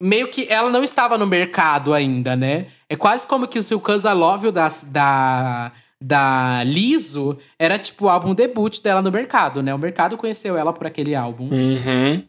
meio 0.00 0.28
que 0.28 0.46
ela 0.48 0.70
não 0.70 0.82
estava 0.82 1.18
no 1.18 1.26
mercado 1.26 1.92
ainda, 1.92 2.34
né? 2.34 2.66
É 2.88 2.96
quase 2.96 3.26
como 3.26 3.46
que 3.46 3.58
o 3.58 3.62
seu 3.62 3.80
Love 4.16 4.50
da, 4.50 4.72
da, 4.86 5.72
da 6.02 6.64
Liso 6.64 7.36
era 7.58 7.78
tipo 7.78 8.06
o 8.06 8.08
álbum 8.08 8.34
debut 8.34 8.80
dela 8.80 9.02
no 9.02 9.12
mercado, 9.12 9.62
né? 9.62 9.74
O 9.74 9.78
mercado 9.78 10.16
conheceu 10.16 10.56
ela 10.56 10.72
por 10.72 10.86
aquele 10.86 11.14
álbum. 11.14 11.50
Uhum. 11.50 12.24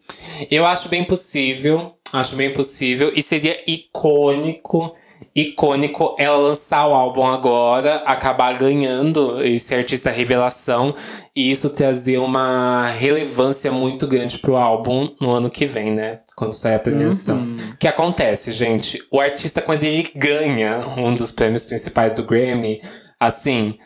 Eu 0.50 0.66
acho 0.66 0.90
bem 0.90 1.06
possível, 1.06 1.96
acho 2.14 2.36
bem 2.36 2.52
possível. 2.52 3.12
E 3.16 3.22
seria 3.22 3.58
icônico 3.68 4.94
icônico 5.36 6.16
ela 6.18 6.38
lançar 6.38 6.88
o 6.88 6.94
álbum 6.94 7.26
agora, 7.26 7.98
acabar 8.06 8.58
ganhando 8.58 9.42
esse 9.44 9.74
artista 9.74 10.10
revelação 10.10 10.94
e 11.36 11.50
isso 11.50 11.70
trazer 11.70 12.18
uma 12.18 12.88
relevância 12.88 13.72
muito 13.72 14.08
grande 14.08 14.38
pro 14.40 14.58
álbum 14.58 15.14
no 15.22 15.32
ano 15.32 15.50
que 15.50 15.66
vem, 15.66 15.92
né? 15.92 16.20
Quando 16.36 16.54
sair 16.54 16.76
a 16.76 16.80
premiação. 16.80 17.38
Uhum. 17.38 17.56
O 17.74 17.78
que 17.78 17.88
acontece, 17.88 18.52
gente? 18.52 19.02
O 19.10 19.20
artista, 19.20 19.62
quando 19.62 19.84
ele 19.84 20.12
ganha 20.16 20.86
um 20.98 21.10
dos 21.10 21.32
prêmios 21.32 21.64
principais 21.64 22.14
do 22.14 22.24
Grammy, 22.24 22.82
assim, 23.20 23.78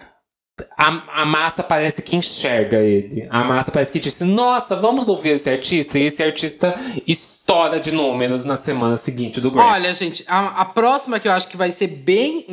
a, 0.77 1.21
a 1.21 1.25
massa 1.25 1.61
parece 1.61 2.01
que 2.01 2.15
enxerga 2.15 2.77
ele. 2.77 3.27
A 3.29 3.43
massa 3.43 3.71
parece 3.71 3.91
que 3.91 3.99
disse: 3.99 4.23
Nossa, 4.23 4.75
vamos 4.75 5.09
ouvir 5.09 5.29
esse 5.29 5.49
artista. 5.49 5.99
E 5.99 6.03
esse 6.03 6.23
artista 6.23 6.73
estoura 7.05 7.79
de 7.79 7.91
números 7.91 8.45
na 8.45 8.55
semana 8.55 8.95
seguinte 8.95 9.41
do 9.41 9.51
Grammy. 9.51 9.69
Olha, 9.69 9.93
gente, 9.93 10.23
a, 10.27 10.61
a 10.61 10.65
próxima 10.65 11.19
que 11.19 11.27
eu 11.27 11.31
acho 11.31 11.47
que 11.47 11.57
vai 11.57 11.71
ser 11.71 11.87
bem. 11.87 12.45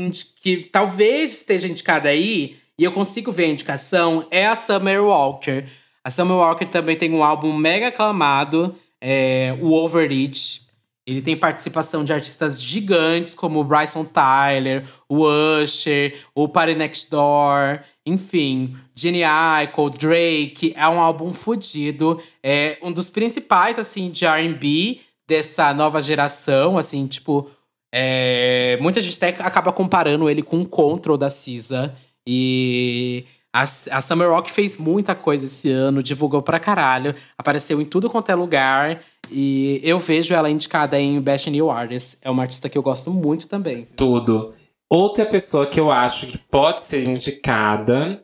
que 0.43 0.69
talvez 0.73 1.33
esteja 1.33 1.69
indicada 1.69 2.09
aí, 2.09 2.57
e 2.77 2.83
eu 2.83 2.91
consigo 2.91 3.31
ver 3.31 3.45
a 3.45 3.49
indicação, 3.49 4.27
é 4.31 4.47
a 4.47 4.57
Summer 4.57 5.05
Walker. 5.05 5.65
A 6.05 6.11
Summer 6.11 6.37
Walker 6.37 6.67
também 6.67 6.97
tem 6.97 7.13
um 7.13 7.23
álbum 7.23 7.57
mega 7.57 7.89
aclamado, 7.89 8.75
é, 9.01 9.57
o 9.61 9.73
Overreach. 9.73 10.63
Ele 11.07 11.21
tem 11.21 11.37
participação 11.37 12.05
de 12.05 12.13
artistas 12.13 12.63
gigantes 12.63 13.35
como 13.35 13.61
o 13.61 13.65
Bryson 13.65 14.05
Tyler, 14.05 14.85
o 15.09 15.25
Usher, 15.27 16.17
o 16.35 16.49
Party 16.49 16.77
Next 16.77 17.11
Door, 17.11 17.81
enfim, 18.07 18.77
Jenny 18.95 19.23
Aiko, 19.23 19.91
Drake. 19.91 20.73
É 20.77 20.89
um 20.89 21.01
álbum 21.01 21.33
fodido. 21.33 22.21
É 22.43 22.79
um 22.83 22.93
dos 22.93 23.09
principais, 23.11 23.79
assim, 23.79 24.11
de 24.11 24.25
R&B 24.25 25.01
dessa 25.29 25.73
nova 25.73 26.03
geração, 26.03 26.77
assim, 26.77 27.07
tipo… 27.07 27.51
É, 27.95 28.79
muita 28.81 29.03
gente 29.03 29.17
até 29.17 29.29
acaba 29.43 29.71
comparando 29.71 30.29
ele 30.29 30.43
com 30.43 30.63
o 30.63 30.67
Control 30.67 31.19
da 31.19 31.29
Cisa. 31.29 31.95
E 32.27 33.25
a, 33.53 33.63
a 33.63 34.01
Summer 34.01 34.31
Rock 34.31 34.51
fez 34.51 34.79
muita 34.79 35.15
coisa 35.15 35.45
esse 35.45 35.71
ano, 35.71 36.03
divulgou 36.03 36.41
pra 36.41 36.59
caralho, 36.59 37.15
apareceu 37.37 37.81
em 37.83 37.85
tudo 37.85 38.09
quanto 38.09 38.31
é 38.31 38.35
lugar. 38.35 39.03
E 39.31 39.81
eu 39.85 39.99
vejo 39.99 40.35
ela 40.35 40.51
indicada 40.51 40.99
em 40.99 41.21
Best 41.21 41.51
New 41.51 41.71
Artist. 41.71 42.17
É 42.23 42.31
uma 42.31 42.43
artista 42.43 42.69
que 42.69 42.77
eu 42.77 42.83
gosto 42.83 43.11
muito 43.11 43.47
também. 43.47 43.87
Tudo. 43.95 44.55
Outra 44.95 45.25
pessoa 45.25 45.67
que 45.67 45.81
eu 45.81 45.91
acho 45.91 46.27
que 46.27 46.37
pode 46.37 46.85
ser 46.85 47.09
indicada 47.09 48.23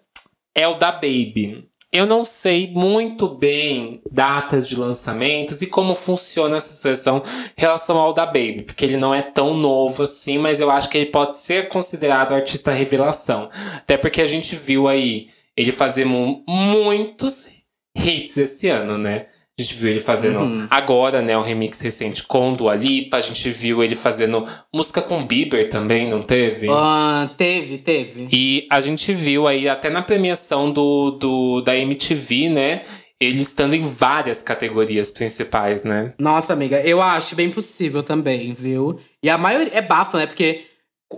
é 0.54 0.68
o 0.68 0.74
da 0.74 0.92
Baby. 0.92 1.66
Eu 1.90 2.04
não 2.04 2.26
sei 2.26 2.70
muito 2.70 3.26
bem 3.26 4.02
datas 4.12 4.68
de 4.68 4.76
lançamentos 4.76 5.62
e 5.62 5.66
como 5.66 5.94
funciona 5.94 6.58
essa 6.58 6.72
seleção 6.72 7.22
em 7.56 7.60
relação 7.62 7.96
ao 7.96 8.12
da 8.12 8.26
Baby, 8.26 8.64
porque 8.64 8.84
ele 8.84 8.98
não 8.98 9.14
é 9.14 9.22
tão 9.22 9.56
novo 9.56 10.02
assim, 10.02 10.36
mas 10.36 10.60
eu 10.60 10.70
acho 10.70 10.90
que 10.90 10.98
ele 10.98 11.10
pode 11.10 11.38
ser 11.38 11.68
considerado 11.68 12.34
artista 12.34 12.70
revelação. 12.70 13.48
Até 13.76 13.96
porque 13.96 14.20
a 14.20 14.26
gente 14.26 14.54
viu 14.54 14.88
aí 14.88 15.24
ele 15.56 15.72
fazer 15.72 16.04
muitos 16.04 17.48
hits 17.96 18.36
esse 18.36 18.68
ano, 18.68 18.98
né? 18.98 19.24
A 19.58 19.62
gente 19.62 19.74
viu 19.74 19.90
ele 19.90 20.00
fazendo 20.00 20.38
uhum. 20.38 20.68
agora, 20.70 21.20
né, 21.20 21.36
o 21.36 21.42
remix 21.42 21.80
recente 21.80 22.22
com 22.22 22.54
Dua 22.54 22.76
Lipa. 22.76 23.16
A 23.16 23.20
gente 23.20 23.50
viu 23.50 23.82
ele 23.82 23.96
fazendo 23.96 24.44
música 24.72 25.02
com 25.02 25.26
Bieber 25.26 25.68
também, 25.68 26.08
não 26.08 26.22
teve? 26.22 26.68
Uh, 26.68 27.28
teve, 27.36 27.78
teve. 27.78 28.28
E 28.30 28.68
a 28.70 28.80
gente 28.80 29.12
viu 29.12 29.48
aí 29.48 29.68
até 29.68 29.90
na 29.90 30.00
premiação 30.00 30.70
do, 30.70 31.10
do 31.10 31.60
da 31.62 31.76
MTV, 31.76 32.48
né? 32.50 32.82
Ele 33.20 33.40
estando 33.40 33.74
em 33.74 33.82
várias 33.82 34.42
categorias 34.42 35.10
principais, 35.10 35.82
né? 35.82 36.14
Nossa, 36.20 36.52
amiga, 36.52 36.80
eu 36.82 37.02
acho 37.02 37.34
bem 37.34 37.50
possível 37.50 38.04
também, 38.04 38.54
viu? 38.54 39.00
E 39.20 39.28
a 39.28 39.36
maioria 39.36 39.74
é 39.74 39.82
bafo, 39.82 40.16
né? 40.16 40.26
Porque 40.26 40.66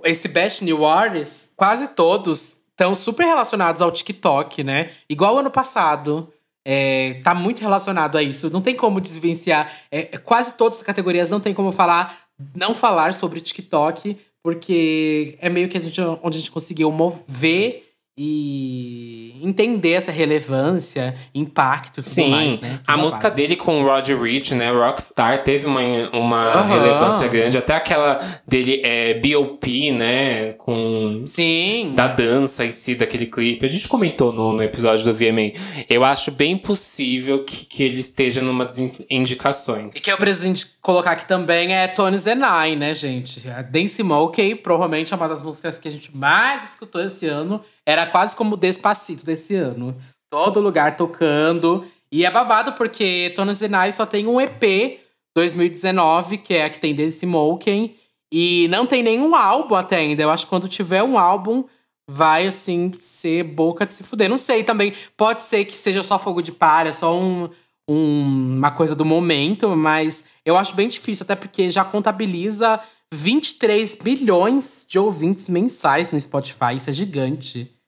esse 0.03 0.29
Best 0.29 0.65
New 0.65 0.87
Artists, 0.87 1.51
quase 1.55 1.89
todos 1.89 2.57
estão 2.71 2.95
super 2.95 3.27
relacionados 3.27 3.83
ao 3.83 3.93
TikTok, 3.93 4.65
né? 4.65 4.89
Igual 5.11 5.37
ano 5.37 5.51
passado. 5.51 6.33
É, 6.73 7.15
tá 7.25 7.35
muito 7.35 7.61
relacionado 7.61 8.17
a 8.17 8.23
isso. 8.23 8.49
Não 8.49 8.63
tem 8.63 8.77
como 8.77 9.01
desvenciar. 9.01 9.73
É, 9.91 10.17
quase 10.19 10.55
todas 10.57 10.79
as 10.79 10.85
categorias 10.85 11.29
não 11.29 11.41
tem 11.41 11.53
como 11.53 11.73
falar, 11.73 12.17
não 12.55 12.77
falar 12.77 13.13
sobre 13.13 13.41
TikTok, 13.41 14.17
porque 14.41 15.37
é 15.41 15.49
meio 15.49 15.69
que 15.69 15.77
a 15.77 15.81
gente, 15.81 16.01
onde 16.01 16.37
a 16.37 16.39
gente 16.39 16.53
conseguiu 16.53 16.93
mover 16.93 17.90
e 18.23 19.35
entender 19.43 19.93
essa 19.93 20.13
relevância, 20.13 21.15
impacto 21.35 22.03
tudo 22.03 22.05
Sim, 22.05 22.31
mais, 22.31 22.61
né? 22.61 22.79
a 22.87 22.95
música 22.95 23.31
dele 23.31 23.57
com 23.57 23.83
o 23.83 23.87
Roger 23.87 24.21
Rich, 24.21 24.55
né, 24.55 24.71
Rockstar, 24.71 25.43
teve 25.43 25.65
uma, 25.65 25.81
uma 26.13 26.61
uhum. 26.61 26.69
relevância 26.69 27.27
grande. 27.29 27.57
Até 27.57 27.75
aquela 27.75 28.19
dele, 28.47 28.83
é, 28.85 29.15
B.O.P., 29.15 29.93
né, 29.93 30.53
com... 30.59 31.23
Sim. 31.25 31.93
Da 31.95 32.09
dança 32.09 32.63
em 32.63 32.71
si, 32.71 32.95
daquele 32.95 33.25
clipe. 33.25 33.65
A 33.65 33.69
gente 33.69 33.89
comentou 33.89 34.35
no, 34.35 34.53
no 34.53 34.63
episódio 34.63 35.03
do 35.03 35.15
VMA. 35.15 35.53
Eu 35.89 36.05
acho 36.05 36.31
bem 36.31 36.59
possível 36.59 37.43
que, 37.43 37.65
que 37.65 37.83
ele 37.83 38.01
esteja 38.01 38.43
numa 38.43 38.67
das 38.67 38.77
indicações. 39.09 39.97
E 39.97 40.03
que 40.03 40.13
eu 40.13 40.19
preciso 40.19 40.67
colocar 40.83 41.13
aqui 41.13 41.27
também 41.27 41.75
é 41.75 41.89
Tony 41.89 42.19
Zenai, 42.19 42.77
né, 42.77 42.93
gente? 42.93 43.49
A 43.49 43.63
Dance 43.63 44.03
Monkey, 44.03 44.55
provavelmente 44.57 45.15
é 45.15 45.17
uma 45.17 45.29
das 45.29 45.41
músicas 45.41 45.79
que 45.79 45.89
a 45.89 45.91
gente 45.91 46.15
mais 46.15 46.69
escutou 46.69 47.03
esse 47.03 47.27
ano. 47.27 47.63
Era 47.91 48.07
quase 48.07 48.37
como 48.37 48.55
o 48.55 48.57
Despacito 48.57 49.27
desse 49.27 49.57
ano. 49.57 49.97
Todo 50.31 50.61
lugar 50.61 50.97
tocando. 50.97 51.85
E 52.13 52.25
é 52.25 52.31
babado 52.31 52.75
porque 52.75 53.33
Tony 53.35 53.53
Zenai 53.53 53.91
só 53.91 54.07
tem 54.07 54.29
um 54.29 54.41
EP 54.41 55.01
2019, 55.35 56.39
que 56.39 56.55
é 56.55 56.67
a 56.67 56.71
que 56.71 56.79
tem 56.79 56.95
The 56.95 57.03
Smoking. 57.11 57.93
E 58.33 58.69
não 58.69 58.87
tem 58.87 59.03
nenhum 59.03 59.35
álbum 59.35 59.75
até 59.75 59.97
ainda. 59.97 60.23
Eu 60.23 60.31
acho 60.31 60.45
que 60.45 60.51
quando 60.51 60.69
tiver 60.69 61.03
um 61.03 61.19
álbum, 61.19 61.65
vai, 62.09 62.47
assim, 62.47 62.93
ser 63.01 63.43
boca 63.43 63.85
de 63.85 63.93
se 63.93 64.05
fuder. 64.05 64.29
Não 64.29 64.39
sei 64.39 64.63
também. 64.63 64.95
Pode 65.17 65.43
ser 65.43 65.65
que 65.65 65.75
seja 65.75 66.05
só 66.05 66.17
fogo 66.17 66.41
de 66.43 66.53
palha, 66.53 66.93
só 66.93 67.13
um, 67.19 67.51
um, 67.89 68.57
uma 68.57 68.71
coisa 68.71 68.95
do 68.95 69.05
momento. 69.05 69.69
Mas 69.77 70.23
eu 70.45 70.57
acho 70.57 70.77
bem 70.77 70.89
difícil, 70.89 71.25
até 71.25 71.35
porque 71.35 71.73
já 71.73 71.85
contabiliza 71.85 72.81
23 73.13 73.99
milhões 74.05 74.87
de 74.89 74.97
ouvintes 74.97 75.49
mensais 75.49 76.13
no 76.13 76.21
Spotify. 76.21 76.77
Isso 76.77 76.89
é 76.89 76.93
gigante. 76.93 77.80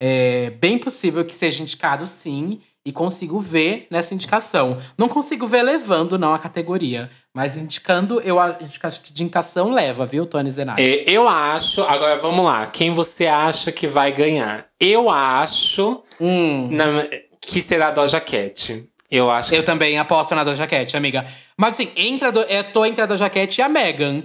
É 0.00 0.50
bem 0.50 0.78
possível 0.78 1.24
que 1.24 1.34
seja 1.34 1.62
indicado 1.62 2.06
sim 2.06 2.60
e 2.84 2.92
consigo 2.92 3.38
ver 3.38 3.86
nessa 3.90 4.14
indicação. 4.14 4.78
Não 4.96 5.08
consigo 5.08 5.46
ver 5.46 5.62
levando, 5.62 6.18
não, 6.18 6.32
a 6.32 6.38
categoria. 6.38 7.10
Mas 7.34 7.56
indicando, 7.56 8.20
eu 8.20 8.40
acho 8.40 9.00
que 9.02 9.12
de 9.12 9.22
indicação 9.22 9.70
leva, 9.70 10.04
viu, 10.06 10.26
Tony 10.26 10.50
Zenati? 10.50 10.82
É, 10.82 11.04
eu 11.06 11.28
acho. 11.28 11.82
Agora 11.82 12.16
vamos 12.16 12.44
lá. 12.44 12.66
Quem 12.66 12.90
você 12.90 13.26
acha 13.26 13.70
que 13.70 13.86
vai 13.86 14.10
ganhar? 14.10 14.66
Eu 14.80 15.08
acho 15.10 16.02
hum. 16.20 16.68
na, 16.72 17.06
que 17.40 17.62
será 17.62 17.88
a 17.88 17.92
Doja 17.92 18.20
Cat. 18.20 18.88
Eu 19.10 19.30
acho. 19.30 19.54
Eu 19.54 19.60
que... 19.60 19.66
também 19.66 19.98
aposto 19.98 20.34
na 20.34 20.42
Doja 20.42 20.66
Cat, 20.66 20.96
amiga. 20.96 21.24
Mas 21.56 21.74
assim, 21.74 21.90
entra 21.94 22.32
do, 22.32 22.40
eu 22.42 22.64
tô 22.64 22.84
entre 22.84 23.02
a 23.02 23.06
Doja 23.06 23.28
Cat 23.28 23.60
e 23.60 23.62
a 23.62 23.68
Megan. 23.68 24.22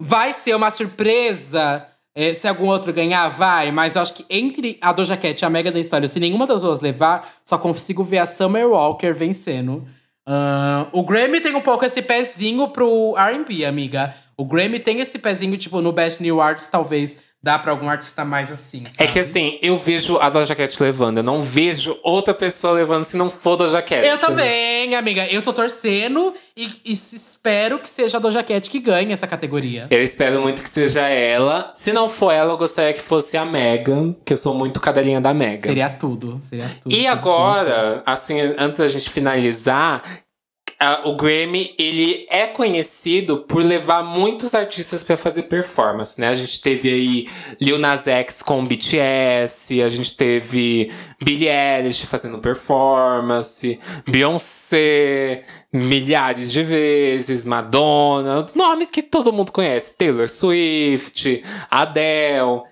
Vai 0.00 0.32
ser 0.32 0.54
uma 0.56 0.70
surpresa 0.70 1.86
é, 2.14 2.32
se 2.32 2.48
algum 2.48 2.66
outro 2.66 2.92
ganhar, 2.92 3.28
vai. 3.28 3.70
Mas 3.70 3.96
eu 3.96 4.02
acho 4.02 4.14
que 4.14 4.24
entre 4.28 4.78
a 4.80 4.92
Doja 4.92 5.16
Cat 5.16 5.40
e 5.40 5.44
a 5.44 5.50
Mega 5.50 5.70
da 5.70 5.78
História, 5.78 6.08
se 6.08 6.18
nenhuma 6.20 6.46
das 6.46 6.62
duas 6.62 6.80
levar, 6.80 7.30
só 7.44 7.56
consigo 7.56 8.02
ver 8.02 8.18
a 8.18 8.26
Summer 8.26 8.68
Walker 8.68 9.12
vencendo. 9.12 9.86
Uh, 10.28 10.86
o 10.92 11.02
Grammy 11.02 11.40
tem 11.40 11.54
um 11.54 11.60
pouco 11.60 11.84
esse 11.84 12.02
pezinho 12.02 12.68
pro 12.68 13.16
R&B, 13.16 13.64
amiga. 13.64 14.14
O 14.36 14.44
Grammy 14.44 14.78
tem 14.78 15.00
esse 15.00 15.18
pezinho, 15.18 15.56
tipo, 15.56 15.80
no 15.80 15.92
Best 15.92 16.22
New 16.22 16.40
Artist, 16.40 16.70
talvez 16.70 17.18
dá 17.42 17.58
pra 17.58 17.72
algum 17.72 17.88
artista 17.88 18.24
mais 18.24 18.50
assim. 18.50 18.84
Sabe? 18.84 18.94
É 18.98 19.06
que 19.06 19.18
assim, 19.18 19.58
eu 19.62 19.76
vejo 19.76 20.18
a 20.18 20.28
Doja 20.28 20.54
Cat 20.54 20.82
levando. 20.82 21.18
Eu 21.18 21.24
não 21.24 21.40
vejo 21.40 21.98
outra 22.02 22.34
pessoa 22.34 22.74
levando 22.74 23.04
se 23.04 23.16
não 23.16 23.30
for 23.30 23.56
Doja 23.56 23.80
Cat. 23.80 24.06
Eu 24.06 24.18
também, 24.18 24.94
amiga. 24.94 25.26
Eu 25.26 25.40
tô 25.40 25.52
torcendo 25.52 26.34
e, 26.56 26.68
e 26.84 26.92
espero 26.92 27.78
que 27.78 27.88
seja 27.88 28.18
a 28.18 28.20
Doja 28.20 28.42
Cat 28.42 28.68
que 28.68 28.78
ganhe 28.78 29.12
essa 29.12 29.26
categoria. 29.26 29.86
Eu 29.90 30.02
espero 30.02 30.40
muito 30.42 30.62
que 30.62 30.68
seja 30.68 31.06
ela. 31.08 31.70
Se 31.72 31.92
não 31.92 32.08
for 32.08 32.30
ela, 32.30 32.52
eu 32.52 32.58
gostaria 32.58 32.92
que 32.92 33.00
fosse 33.00 33.36
a 33.36 33.44
Megan, 33.44 34.14
que 34.24 34.32
eu 34.32 34.36
sou 34.36 34.54
muito 34.54 34.80
cadelinha 34.80 35.20
da 35.20 35.32
Megan. 35.32 35.60
Seria 35.60 35.88
tudo, 35.88 36.38
seria 36.42 36.68
tudo. 36.82 36.94
E 36.94 37.06
agora, 37.06 37.98
tudo. 37.98 38.02
assim, 38.06 38.38
antes 38.58 38.78
da 38.78 38.86
gente 38.86 39.08
finalizar, 39.08 40.02
o 41.04 41.14
Grammy, 41.14 41.74
ele 41.78 42.26
é 42.30 42.46
conhecido 42.46 43.38
por 43.38 43.62
levar 43.62 44.02
muitos 44.02 44.54
artistas 44.54 45.04
pra 45.04 45.16
fazer 45.16 45.42
performance, 45.42 46.18
né? 46.18 46.28
A 46.28 46.34
gente 46.34 46.60
teve 46.60 46.88
aí 46.88 47.28
Lil 47.60 47.78
Nas 47.78 48.08
X 48.08 48.42
com 48.42 48.64
BTS, 48.64 49.82
a 49.82 49.88
gente 49.90 50.16
teve 50.16 50.90
Billie 51.22 51.48
Eilish 51.48 52.06
fazendo 52.06 52.38
performance, 52.38 53.78
Beyoncé 54.08 55.44
milhares 55.72 56.50
de 56.50 56.62
vezes, 56.62 57.44
Madonna, 57.44 58.46
nomes 58.56 58.90
que 58.90 59.02
todo 59.02 59.32
mundo 59.32 59.52
conhece, 59.52 59.94
Taylor 59.96 60.28
Swift, 60.28 61.42
Adele. 61.70 62.62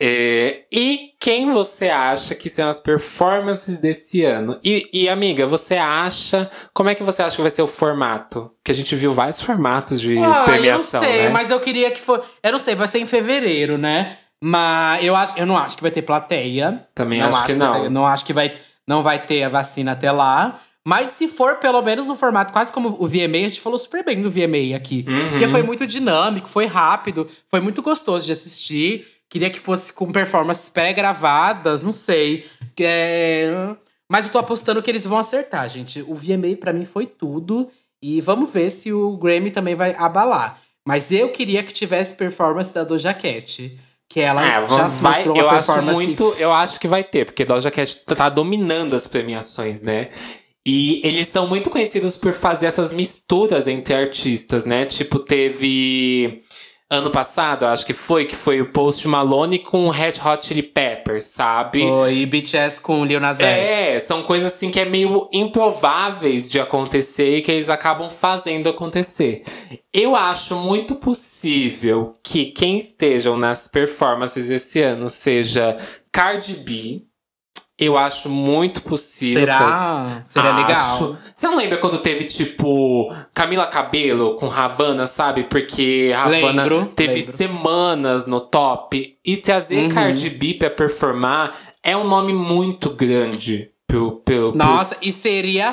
É, 0.00 0.60
e 0.72 1.10
quem 1.20 1.50
você 1.50 1.88
acha 1.88 2.34
que 2.34 2.48
são 2.48 2.68
as 2.68 2.78
performances 2.78 3.80
desse 3.80 4.22
ano? 4.24 4.58
E, 4.64 4.88
e, 4.92 5.08
amiga, 5.08 5.46
você 5.46 5.74
acha. 5.76 6.48
Como 6.72 6.88
é 6.88 6.94
que 6.94 7.02
você 7.02 7.22
acha 7.22 7.34
que 7.36 7.42
vai 7.42 7.50
ser 7.50 7.62
o 7.62 7.66
formato? 7.66 8.50
Que 8.64 8.70
a 8.70 8.74
gente 8.74 8.94
viu 8.94 9.12
vários 9.12 9.40
formatos 9.42 10.00
de 10.00 10.16
Ah, 10.18 10.44
premiação. 10.44 11.02
eu 11.02 11.06
não 11.08 11.12
sei, 11.14 11.22
né? 11.24 11.28
mas 11.30 11.50
eu 11.50 11.58
queria 11.58 11.90
que 11.90 12.00
fosse. 12.00 12.22
Eu 12.42 12.52
não 12.52 12.58
sei, 12.60 12.74
vai 12.76 12.86
ser 12.86 13.00
em 13.00 13.06
fevereiro, 13.06 13.76
né? 13.76 14.18
Mas 14.40 15.04
eu, 15.04 15.16
acho, 15.16 15.34
eu 15.36 15.44
não 15.46 15.56
acho 15.58 15.76
que 15.76 15.82
vai 15.82 15.90
ter 15.90 16.02
plateia. 16.02 16.76
Também 16.94 17.18
Não 17.20 17.28
acho 17.28 17.44
que 17.44 17.54
vai 17.54 17.68
não. 17.68 17.82
ter- 17.82 17.90
não 17.90 18.06
acho 18.06 18.24
que 18.24 18.32
vai, 18.32 18.56
não 18.86 19.02
vai 19.02 19.24
ter 19.26 19.42
a 19.42 19.48
vacina 19.48 19.92
até 19.92 20.12
lá. 20.12 20.60
Mas 20.86 21.08
se 21.08 21.26
for 21.26 21.56
pelo 21.56 21.82
menos 21.82 22.06
no 22.06 22.14
formato 22.14 22.52
quase 22.52 22.72
como 22.72 22.96
o 23.00 23.06
VMA, 23.06 23.38
a 23.38 23.48
gente 23.48 23.60
falou 23.60 23.78
super 23.78 24.04
bem 24.04 24.22
do 24.22 24.30
VMA 24.30 24.76
aqui. 24.76 25.04
Uhum. 25.08 25.30
Porque 25.30 25.48
foi 25.48 25.62
muito 25.64 25.84
dinâmico, 25.86 26.48
foi 26.48 26.66
rápido, 26.66 27.28
foi 27.50 27.60
muito 27.60 27.82
gostoso 27.82 28.24
de 28.24 28.30
assistir. 28.32 29.04
Queria 29.30 29.50
que 29.50 29.60
fosse 29.60 29.92
com 29.92 30.10
performances 30.10 30.70
pré-gravadas, 30.70 31.82
não 31.82 31.92
sei. 31.92 32.46
É, 32.80 33.74
Mas 34.10 34.26
eu 34.26 34.32
tô 34.32 34.38
apostando 34.38 34.82
que 34.82 34.90
eles 34.90 35.04
vão 35.04 35.18
acertar, 35.18 35.68
gente. 35.68 36.00
O 36.02 36.14
VMA 36.14 36.56
pra 36.58 36.72
mim 36.72 36.84
foi 36.84 37.06
tudo. 37.06 37.68
E 38.02 38.20
vamos 38.20 38.50
ver 38.52 38.70
se 38.70 38.92
o 38.92 39.16
Grammy 39.16 39.50
também 39.50 39.74
vai 39.74 39.94
abalar. 39.98 40.60
Mas 40.86 41.12
eu 41.12 41.30
queria 41.30 41.62
que 41.62 41.72
tivesse 41.72 42.14
performance 42.14 42.72
da 42.72 42.84
Doja 42.84 43.12
Cat. 43.12 43.78
Que 44.08 44.20
ela 44.20 44.40
É, 44.42 44.66
já 44.68 44.88
vai, 44.88 45.16
mostrou 45.26 45.34
uma 45.34 45.42
eu 45.42 45.50
acho 45.50 45.66
performance 45.66 46.06
muito, 46.06 46.34
eu 46.38 46.50
acho 46.50 46.80
que 46.80 46.88
vai 46.88 47.04
ter, 47.04 47.26
porque 47.26 47.44
Doja 47.44 47.70
Cat 47.70 48.04
tá 48.06 48.30
dominando 48.30 48.96
as 48.96 49.06
premiações, 49.06 49.82
né? 49.82 50.08
E 50.66 51.02
eles 51.04 51.26
são 51.28 51.46
muito 51.46 51.68
conhecidos 51.68 52.16
por 52.16 52.32
fazer 52.32 52.66
essas 52.66 52.90
misturas 52.90 53.68
entre 53.68 53.92
artistas, 53.94 54.64
né? 54.64 54.86
Tipo, 54.86 55.18
teve 55.18 56.40
ano 56.90 57.10
passado, 57.10 57.66
acho 57.66 57.84
que 57.84 57.92
foi, 57.92 58.24
que 58.24 58.34
foi 58.34 58.62
o 58.62 58.72
Post 58.72 59.06
Malone 59.06 59.58
com 59.58 59.86
o 59.86 59.90
Red 59.90 60.14
Hot 60.24 60.46
Chili 60.46 60.62
Peppers, 60.62 61.24
sabe? 61.24 61.86
Foi 61.86 62.24
BTS 62.24 62.80
com 62.80 63.04
Lil 63.04 63.20
Nas 63.20 63.38
X. 63.40 63.46
É, 63.46 63.98
são 63.98 64.22
coisas 64.22 64.52
assim 64.52 64.70
que 64.70 64.80
é 64.80 64.86
meio 64.86 65.28
improváveis 65.30 66.48
de 66.48 66.58
acontecer 66.58 67.36
e 67.36 67.42
que 67.42 67.52
eles 67.52 67.68
acabam 67.68 68.10
fazendo 68.10 68.70
acontecer. 68.70 69.42
Eu 69.92 70.16
acho 70.16 70.56
muito 70.56 70.94
possível 70.96 72.12
que 72.22 72.46
quem 72.46 72.78
estejam 72.78 73.36
nas 73.36 73.68
performances 73.68 74.48
esse 74.48 74.80
ano 74.80 75.10
seja 75.10 75.76
Cardi 76.10 76.56
B. 76.56 77.07
Eu 77.78 77.96
acho 77.96 78.28
muito 78.28 78.82
possível. 78.82 79.40
Será? 79.40 80.22
Seria 80.28 80.50
Acho. 80.50 80.66
legal. 81.06 81.16
Você 81.32 81.46
não 81.46 81.56
lembra 81.56 81.78
quando 81.78 81.98
teve, 81.98 82.24
tipo, 82.24 83.08
Camila 83.32 83.66
Cabelo 83.68 84.34
com 84.34 84.50
Havana, 84.50 85.06
sabe? 85.06 85.44
Porque 85.44 86.12
Havana 86.16 86.62
Lembro, 86.64 86.86
teve 86.86 87.14
lembro. 87.20 87.32
semanas 87.32 88.26
no 88.26 88.40
top. 88.40 89.16
E 89.24 89.36
trazer 89.36 89.84
Uhum. 89.84 89.88
Cardi 89.90 90.28
B 90.30 90.54
pra 90.54 90.68
performar 90.70 91.52
é 91.84 91.96
um 91.96 92.02
nome 92.06 92.32
muito 92.32 92.90
grande 92.90 93.70
pro. 93.86 94.16
pro, 94.24 94.50
pro- 94.50 94.58
Nossa, 94.58 94.96
e 95.00 95.12
seria 95.12 95.72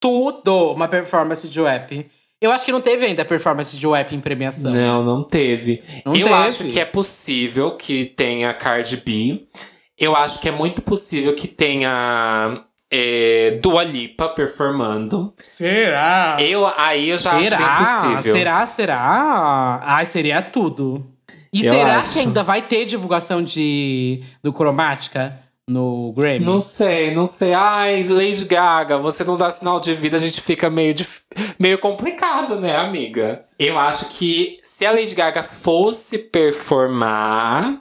tudo 0.00 0.72
uma 0.72 0.88
performance 0.88 1.48
de 1.48 1.60
rap. 1.60 2.06
Eu 2.40 2.50
acho 2.50 2.64
que 2.66 2.72
não 2.72 2.80
teve 2.80 3.06
ainda 3.06 3.24
performance 3.24 3.76
de 3.76 3.86
rap 3.86 4.14
em 4.14 4.20
premiação. 4.20 4.72
Não, 4.72 5.02
não 5.02 5.22
teve. 5.22 5.80
Não 6.04 6.12
eu 6.14 6.26
teve. 6.26 6.32
acho 6.34 6.64
que 6.64 6.78
é 6.80 6.84
possível 6.84 7.76
que 7.76 8.04
tenha 8.06 8.52
Cardi 8.52 8.96
B. 8.98 9.46
Eu 9.98 10.14
acho 10.16 10.40
que 10.40 10.48
é 10.48 10.52
muito 10.52 10.82
possível 10.82 11.34
que 11.34 11.46
tenha 11.46 12.64
é, 12.90 13.58
Dua 13.62 13.84
Lipa 13.84 14.28
performando. 14.28 15.32
Será? 15.42 16.36
Eu, 16.40 16.66
aí 16.76 17.10
eu 17.10 17.18
já 17.18 17.40
será? 17.40 17.56
acho 17.56 18.02
bem 18.02 18.14
possível. 18.16 18.34
Será? 18.34 18.66
Será? 18.66 19.80
Ai, 19.84 20.04
seria 20.06 20.42
tudo. 20.42 21.06
E 21.52 21.64
Eu 21.64 21.72
será 21.72 21.96
acho. 21.96 22.12
que 22.12 22.18
ainda 22.18 22.42
vai 22.42 22.62
ter 22.62 22.84
divulgação 22.84 23.40
de 23.42 24.22
do 24.42 24.52
Cromática 24.52 25.38
no 25.68 26.12
Grammy? 26.12 26.44
Não 26.44 26.60
sei, 26.60 27.14
não 27.14 27.24
sei. 27.24 27.54
Ai, 27.54 28.02
Lady 28.02 28.44
Gaga, 28.44 28.98
você 28.98 29.22
não 29.22 29.36
dá 29.36 29.50
sinal 29.52 29.80
de 29.80 29.94
vida, 29.94 30.16
a 30.16 30.20
gente 30.20 30.40
fica 30.40 30.68
meio, 30.68 30.92
dif- 30.92 31.22
meio 31.58 31.78
complicado, 31.78 32.58
né, 32.58 32.76
amiga? 32.76 33.44
Eu 33.58 33.78
acho 33.78 34.06
que 34.06 34.58
se 34.62 34.84
a 34.84 34.90
Lady 34.90 35.14
Gaga 35.14 35.42
fosse 35.44 36.18
performar, 36.18 37.80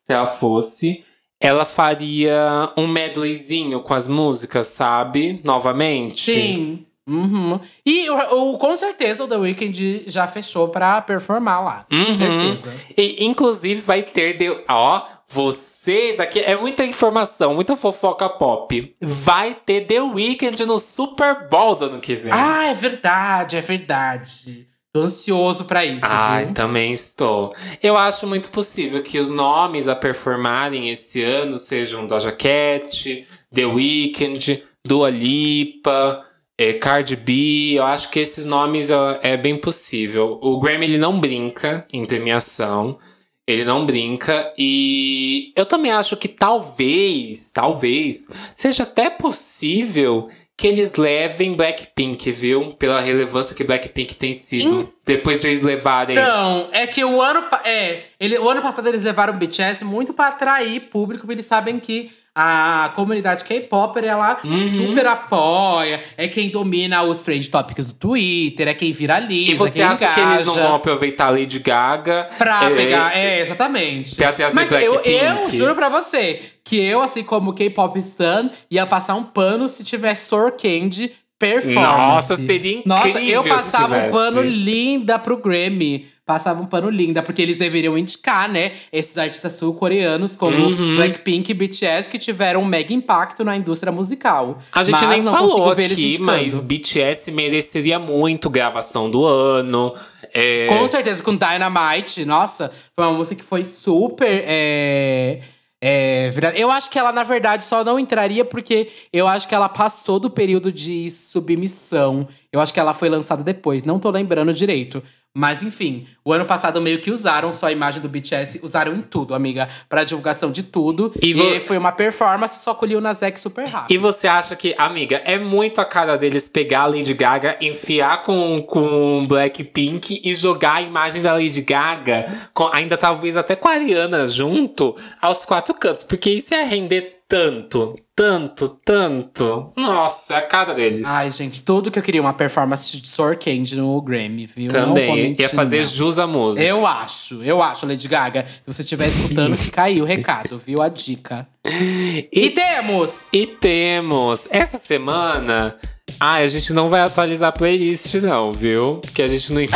se 0.00 0.12
ela 0.12 0.26
fosse, 0.26 1.04
ela 1.40 1.64
faria 1.64 2.70
um 2.76 2.86
medleyzinho 2.86 3.80
com 3.80 3.94
as 3.94 4.06
músicas, 4.06 4.66
sabe? 4.68 5.40
Novamente. 5.44 6.32
Sim. 6.32 6.86
Uhum. 7.08 7.58
E 7.84 8.08
o, 8.10 8.52
o- 8.54 8.58
com 8.58 8.76
certeza 8.76 9.24
o 9.24 9.26
The 9.28 9.36
Weeknd 9.36 10.04
já 10.06 10.28
fechou 10.28 10.68
pra 10.68 11.00
performar 11.00 11.64
lá. 11.64 11.86
Com 11.90 11.96
Uhum. 11.96 12.12
certeza. 12.12 12.72
E, 12.96 13.24
inclusive, 13.24 13.80
vai 13.80 14.02
ter. 14.02 14.34
De... 14.36 14.48
Ó, 14.68 15.02
vocês 15.28 16.20
aqui. 16.20 16.38
É 16.40 16.56
muita 16.56 16.84
informação, 16.84 17.54
muita 17.54 17.74
fofoca 17.74 18.28
pop. 18.28 18.94
Vai 19.00 19.54
ter 19.54 19.86
The 19.86 20.00
Weeknd 20.02 20.64
no 20.66 20.78
Super 20.78 21.48
Bowl 21.48 21.74
do 21.74 21.86
ano 21.86 22.00
que 22.00 22.14
vem. 22.14 22.30
Ah, 22.32 22.68
é 22.68 22.74
verdade, 22.74 23.56
é 23.56 23.60
verdade. 23.60 24.68
Tô 24.92 25.02
ansioso 25.02 25.66
pra 25.66 25.84
isso, 25.84 26.04
Ai, 26.08 26.46
viu? 26.46 26.54
também 26.54 26.92
estou. 26.92 27.52
Eu 27.80 27.96
acho 27.96 28.26
muito 28.26 28.50
possível 28.50 29.00
que 29.02 29.20
os 29.20 29.30
nomes 29.30 29.86
a 29.86 29.94
performarem 29.94 30.90
esse 30.90 31.22
ano 31.22 31.56
sejam 31.58 32.08
Doja 32.08 32.32
Cat, 32.32 33.24
The 33.54 33.66
Weeknd, 33.66 34.64
Dua 34.84 35.08
Lipa, 35.08 36.24
eh, 36.58 36.72
Cardi 36.72 37.14
B. 37.14 37.74
Eu 37.74 37.84
acho 37.84 38.10
que 38.10 38.18
esses 38.18 38.44
nomes 38.44 38.90
ó, 38.90 39.16
é 39.22 39.36
bem 39.36 39.56
possível. 39.56 40.40
O 40.42 40.58
Grammy 40.58 40.86
ele 40.86 40.98
não 40.98 41.20
brinca 41.20 41.86
em 41.92 42.04
premiação. 42.04 42.98
Ele 43.46 43.64
não 43.64 43.86
brinca. 43.86 44.52
E 44.58 45.52
eu 45.56 45.66
também 45.66 45.90
acho 45.90 46.16
que 46.16 46.28
talvez, 46.28 47.50
talvez, 47.52 48.28
seja 48.54 48.84
até 48.84 49.08
possível 49.08 50.28
que 50.60 50.66
eles 50.66 50.94
levem 50.96 51.56
Blackpink, 51.56 52.30
viu? 52.32 52.74
Pela 52.74 53.00
relevância 53.00 53.56
que 53.56 53.64
Blackpink 53.64 54.14
tem 54.14 54.34
sido. 54.34 54.92
Depois 55.06 55.40
de 55.40 55.46
eles 55.46 55.62
levarem. 55.62 56.14
Então, 56.14 56.68
é 56.70 56.86
que 56.86 57.02
o 57.02 57.22
ano, 57.22 57.42
é, 57.64 58.02
ele, 58.20 58.38
o 58.38 58.46
ano 58.46 58.60
passado 58.60 58.86
eles 58.86 59.02
levaram 59.02 59.32
o 59.32 59.38
BTS 59.38 59.86
muito 59.86 60.12
pra 60.12 60.28
atrair 60.28 60.82
público, 60.90 61.22
porque 61.22 61.32
eles 61.32 61.46
sabem 61.46 61.80
que 61.80 62.10
a 62.42 62.88
comunidade 62.90 63.44
K-pop, 63.44 63.98
ela 64.04 64.38
Uhum. 64.42 64.66
super 64.66 65.06
apoia, 65.06 66.00
é 66.16 66.26
quem 66.28 66.48
domina 66.48 67.02
os 67.02 67.20
trend 67.20 67.50
topics 67.50 67.86
do 67.86 67.94
Twitter, 67.94 68.68
é 68.68 68.74
quem 68.74 68.92
viraliza, 68.92 69.52
E 69.52 69.54
você 69.54 69.82
acha 69.82 70.06
que 70.14 70.20
eles 70.20 70.46
não 70.46 70.54
engaja. 70.54 70.66
vão 70.68 70.76
aproveitar 70.76 71.26
a 71.26 71.30
Lady 71.30 71.58
Gaga? 71.58 72.28
Pra 72.38 72.64
é, 72.64 72.70
pegar, 72.70 73.16
é, 73.16 73.40
exatamente. 73.40 74.14
Pra 74.16 74.32
trazer 74.32 74.54
Mas 74.54 74.72
eu, 74.72 75.00
eu 75.00 75.50
juro 75.52 75.74
pra 75.74 75.88
você 75.88 76.40
que 76.64 76.76
eu, 76.82 77.00
assim 77.02 77.22
como 77.22 77.52
K-pop 77.52 77.98
stan, 77.98 78.50
ia 78.70 78.86
passar 78.86 79.14
um 79.16 79.24
pano 79.24 79.68
se 79.68 79.82
tivesse 79.84 80.26
Sour 80.28 80.52
Candy 80.52 81.12
performance. 81.40 81.74
Nossa, 81.74 82.36
seria 82.36 82.82
Nossa, 82.84 83.08
incrível 83.08 83.34
eu 83.34 83.42
se 83.42 83.48
passava 83.48 83.96
um 83.96 84.10
pano 84.10 84.42
linda 84.42 85.18
pro 85.18 85.38
Grammy. 85.38 86.06
Passava 86.26 86.60
um 86.62 86.66
pano 86.66 86.88
linda, 86.90 87.22
porque 87.24 87.42
eles 87.42 87.58
deveriam 87.58 87.98
indicar, 87.98 88.48
né, 88.48 88.72
esses 88.92 89.18
artistas 89.18 89.54
sul-coreanos 89.54 90.36
como 90.36 90.56
Uhum. 90.56 90.94
Blackpink 90.94 91.50
e 91.50 91.54
BTS 91.54 92.08
que 92.08 92.18
tiveram 92.20 92.60
um 92.60 92.64
mega 92.64 92.92
impacto 92.92 93.42
na 93.42 93.56
indústria 93.56 93.90
musical. 93.90 94.58
A 94.72 94.84
gente 94.84 95.00
Mas 95.00 95.08
nem 95.08 95.22
não 95.22 95.34
falou 95.34 95.74
ver 95.74 95.86
eles 95.86 95.98
aqui, 95.98 96.20
mas 96.20 96.60
BTS 96.60 97.32
mereceria 97.32 97.98
muito 97.98 98.48
gravação 98.48 99.10
do 99.10 99.24
ano. 99.24 99.92
É, 100.32 100.68
Com 100.68 100.86
certeza, 100.86 101.20
com 101.20 101.34
Dynamite, 101.36 102.24
nossa, 102.24 102.70
foi 102.94 103.04
uma 103.06 103.14
música 103.14 103.34
que 103.34 103.44
foi 103.44 103.64
super. 103.64 104.44
É, 104.46 105.40
é, 105.82 106.30
eu 106.56 106.70
acho 106.70 106.90
que 106.90 106.98
ela, 106.98 107.10
na 107.10 107.22
verdade, 107.22 107.64
só 107.64 107.82
não 107.82 107.98
entraria 107.98 108.44
porque 108.44 108.90
eu 109.12 109.26
acho 109.26 109.48
que 109.48 109.54
ela 109.54 109.68
passou 109.68 110.20
do 110.20 110.28
período 110.28 110.70
de 110.70 111.08
submissão. 111.08 112.28
Eu 112.52 112.60
acho 112.60 112.72
que 112.72 112.80
ela 112.80 112.92
foi 112.92 113.08
lançada 113.08 113.42
depois, 113.42 113.84
não 113.84 113.98
tô 113.98 114.10
lembrando 114.10 114.52
direito. 114.52 115.02
Mas 115.32 115.62
enfim, 115.62 116.08
o 116.24 116.32
ano 116.32 116.44
passado 116.44 116.80
meio 116.80 117.00
que 117.00 117.08
usaram 117.10 117.52
só 117.52 117.66
a 117.66 117.72
imagem 117.72 118.02
do 118.02 118.08
BTS, 118.08 118.58
usaram 118.64 118.92
em 118.94 119.00
tudo, 119.00 119.32
amiga, 119.32 119.68
pra 119.88 120.02
divulgação 120.02 120.50
de 120.50 120.64
tudo. 120.64 121.12
E 121.22 121.30
E, 121.30 121.34
vo- 121.34 121.60
foi 121.60 121.78
uma 121.78 121.92
performance, 121.92 122.62
só 122.64 122.74
colheu 122.74 123.00
na 123.00 123.12
Zek 123.12 123.38
super 123.38 123.64
rápido. 123.68 123.92
E 123.94 123.96
você 123.98 124.26
acha 124.26 124.56
que, 124.56 124.74
amiga, 124.76 125.22
é 125.24 125.38
muito 125.38 125.80
a 125.80 125.84
cara 125.84 126.18
deles 126.18 126.48
pegar 126.48 126.80
a 126.80 126.86
Lady 126.86 127.14
Gaga, 127.14 127.56
enfiar 127.60 128.24
com, 128.24 128.60
com 128.66 129.24
Blackpink 129.28 130.20
e 130.24 130.34
jogar 130.34 130.74
a 130.74 130.82
imagem 130.82 131.22
da 131.22 131.32
Lady 131.34 131.62
Gaga, 131.62 132.24
com, 132.52 132.68
ainda 132.72 132.96
talvez 132.96 133.36
até 133.36 133.54
com 133.54 133.68
a 133.68 133.72
Ariana 133.72 134.26
junto, 134.26 134.96
aos 135.22 135.44
quatro 135.46 135.72
cantos. 135.74 136.02
Porque 136.02 136.28
isso 136.30 136.52
ia 136.54 136.64
render 136.64 137.19
tanto, 137.30 137.94
tanto, 138.16 138.80
tanto. 138.84 139.72
Nossa, 139.76 140.34
é 140.34 140.36
a 140.38 140.42
cara 140.42 140.74
deles. 140.74 141.06
Ai, 141.06 141.30
gente, 141.30 141.62
tudo 141.62 141.88
que 141.88 141.96
eu 141.96 142.02
queria, 142.02 142.20
uma 142.20 142.32
performance 142.32 143.00
de 143.00 143.06
Sorkand 143.06 143.76
no 143.76 144.02
Grammy, 144.02 144.46
viu? 144.46 144.68
Também. 144.68 145.36
Ia 145.38 145.48
fazer 145.48 145.84
jus 145.84 146.18
à 146.18 146.26
música. 146.26 146.66
Eu 146.66 146.84
acho, 146.84 147.40
eu 147.44 147.62
acho, 147.62 147.86
Lady 147.86 148.08
Gaga. 148.08 148.44
Se 148.46 148.62
você 148.66 148.82
estiver 148.82 149.06
escutando, 149.06 149.54
fica 149.56 149.84
aí 149.84 150.02
o 150.02 150.04
recado, 150.04 150.58
viu? 150.58 150.82
A 150.82 150.88
dica. 150.88 151.46
E, 151.64 152.28
E, 152.32 152.50
temos! 152.50 153.26
e 153.32 153.46
temos, 153.46 154.48
essa 154.50 154.76
semana. 154.76 155.76
Ai, 156.22 156.44
a 156.44 156.48
gente 156.48 156.74
não 156.74 156.90
vai 156.90 157.00
atualizar 157.00 157.48
a 157.48 157.52
playlist, 157.52 158.16
não, 158.16 158.52
viu? 158.52 158.96
Porque 158.96 159.22
a 159.22 159.28
gente 159.28 159.50
não. 159.52 159.62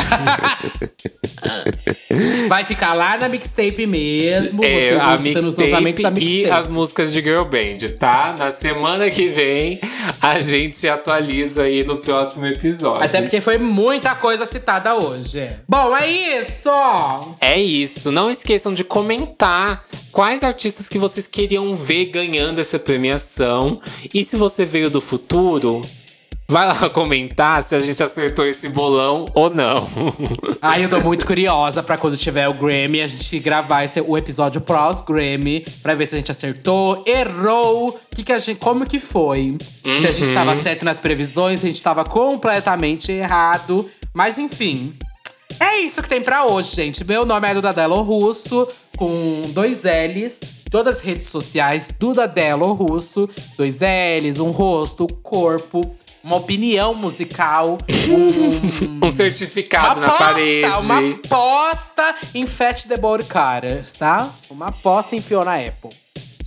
Vai 2.48 2.64
ficar 2.64 2.92
lá 2.94 3.16
na 3.16 3.28
mixtape 3.28 3.86
mesmo. 3.86 4.62
É, 4.62 4.94
a 4.94 5.16
da 5.16 5.22
mixtape 5.22 5.70
e 5.72 5.80
mixtape. 5.80 6.50
as 6.50 6.70
músicas 6.70 7.12
de 7.12 7.20
Girl 7.20 7.44
Band, 7.44 7.78
tá? 7.98 8.34
Na 8.38 8.50
semana 8.50 9.10
que 9.10 9.28
vem 9.28 9.80
a 10.20 10.40
gente 10.40 10.86
atualiza 10.86 11.62
aí 11.62 11.82
no 11.82 11.96
próximo 11.96 12.46
episódio. 12.46 13.04
Até 13.04 13.22
porque 13.22 13.40
foi 13.40 13.58
muita 13.58 14.14
coisa 14.14 14.44
citada 14.44 14.94
hoje. 14.94 15.48
Bom, 15.66 15.96
é 15.96 16.08
isso! 16.08 16.70
É 17.40 17.58
isso. 17.58 18.12
Não 18.12 18.30
esqueçam 18.30 18.72
de 18.72 18.84
comentar 18.84 19.84
quais 20.12 20.44
artistas 20.44 20.88
que 20.88 20.98
vocês 20.98 21.26
queriam 21.26 21.74
ver 21.74 22.06
ganhando 22.06 22.60
essa 22.60 22.78
premiação. 22.78 23.80
E 24.12 24.22
se 24.22 24.36
você 24.36 24.64
veio 24.64 24.90
do 24.90 25.00
futuro, 25.00 25.80
vai 26.48 26.66
lá 26.66 26.88
comentar 26.90 27.62
se 27.62 27.74
a 27.74 27.78
gente 27.80 28.02
acertou 28.02 28.46
esse 28.46 28.68
bolão 28.68 29.24
ou 29.34 29.48
não. 29.50 29.88
Ai, 30.60 30.84
eu 30.84 30.90
tô 30.90 31.00
muito 31.00 31.24
curiosa 31.26 31.82
pra 31.82 31.96
quando 31.98 32.16
tiver 32.16 32.48
o 32.48 32.54
Grammy, 32.54 33.00
a 33.02 33.06
gente 33.06 33.38
gravar 33.38 33.84
esse, 33.84 34.00
o 34.00 34.16
episódio 34.16 34.60
pós-Grammy, 34.60 35.64
pra 35.82 35.94
ver 35.94 36.06
se 36.06 36.14
a 36.14 36.18
gente 36.18 36.30
acertou, 36.30 37.02
errou, 37.06 37.98
que 38.14 38.22
que 38.22 38.32
a 38.32 38.38
gente, 38.38 38.58
como 38.60 38.86
que 38.86 38.98
foi. 38.98 39.56
Se 39.98 40.06
a 40.06 40.12
gente 40.12 40.28
Uhum. 40.28 40.34
tava 40.34 40.54
certo 40.54 40.84
nas 40.84 41.00
previsões, 41.00 41.60
se 41.60 41.66
a 41.66 41.68
gente 41.68 41.82
tava 41.82 42.04
completamente 42.04 43.10
errado. 43.12 43.88
Mas 44.12 44.38
enfim. 44.38 44.94
É 45.60 45.78
isso 45.80 46.02
que 46.02 46.08
tem 46.08 46.20
pra 46.20 46.46
hoje, 46.46 46.74
gente. 46.74 47.04
Meu 47.04 47.24
nome 47.24 47.48
é 47.48 47.54
Dudadelo 47.54 48.00
Russo, 48.02 48.66
com 48.96 49.42
dois 49.50 49.82
L's. 49.84 50.40
Todas 50.68 50.96
as 50.96 51.02
redes 51.02 51.28
sociais, 51.28 51.92
Dudadelo 51.98 52.72
Russo. 52.72 53.28
Dois 53.56 53.78
L's, 53.80 54.40
um 54.40 54.50
rosto, 54.50 55.06
corpo, 55.22 55.80
uma 56.24 56.36
opinião 56.36 56.94
musical, 56.94 57.76
um 58.08 59.04
um 59.06 59.12
certificado 59.12 60.00
na 60.00 60.08
posta, 60.08 60.24
parede. 60.24 60.66
Uma 60.80 61.18
posta 61.28 62.14
em 62.34 62.46
Fat 62.46 62.86
the 62.86 62.96
Board 62.96 63.26
Caras, 63.26 63.92
tá? 63.92 64.32
Uma 64.48 64.72
posta 64.72 65.14
em 65.14 65.20
Fiona 65.20 65.54
Apple. 65.56 65.90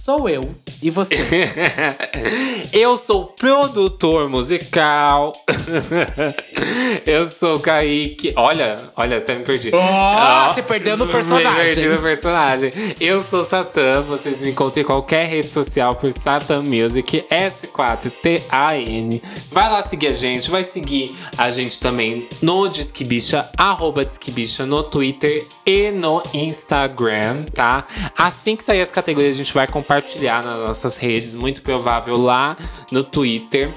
Sou 0.07 0.29
eu. 0.29 0.55
E 0.81 0.89
você? 0.89 1.17
Eu 2.71 2.95
sou 2.95 3.25
produtor 3.25 4.29
musical. 4.29 5.33
Eu 7.05 7.25
sou 7.25 7.57
o 7.57 7.59
Kaique. 7.59 8.31
Olha, 8.37 8.77
olha, 8.95 9.17
até 9.17 9.35
me 9.35 9.43
perdi. 9.43 9.69
Oh, 9.73 10.53
você 10.53 10.61
perdeu 10.61 10.95
no 10.95 11.07
personagem. 11.11 11.51
Me 11.51 11.57
perdi 11.57 11.89
no 11.89 12.01
personagem. 12.01 12.71
Eu 13.01 13.21
sou 13.21 13.43
Satan. 13.43 14.03
Vocês 14.03 14.41
me 14.41 14.51
encontram 14.51 14.81
em 14.81 14.85
qualquer 14.85 15.27
rede 15.27 15.49
social 15.49 15.93
por 15.95 16.09
Satan 16.09 16.61
Music, 16.61 17.25
S4TAN. 17.29 19.21
Vai 19.51 19.69
lá 19.69 19.81
seguir 19.81 20.07
a 20.07 20.13
gente. 20.13 20.49
Vai 20.49 20.63
seguir 20.63 21.13
a 21.37 21.51
gente 21.51 21.81
também 21.81 22.29
no 22.41 22.69
Disque 22.69 23.03
Bicha, 23.03 23.49
arroba 23.57 24.05
Disque 24.05 24.31
Bicha, 24.31 24.65
no 24.65 24.83
Twitter 24.83 25.45
e 25.65 25.91
no 25.91 26.23
Instagram, 26.33 27.43
tá? 27.53 27.85
Assim 28.17 28.55
que 28.55 28.63
sair 28.63 28.81
as 28.81 28.89
categorias, 28.89 29.35
a 29.35 29.37
gente 29.37 29.53
vai 29.53 29.67
compartilhar 29.97 30.43
nas 30.43 30.67
nossas 30.67 30.95
redes, 30.97 31.33
muito 31.33 31.61
provável 31.61 32.17
lá 32.17 32.55
no 32.91 33.03
Twitter. 33.03 33.73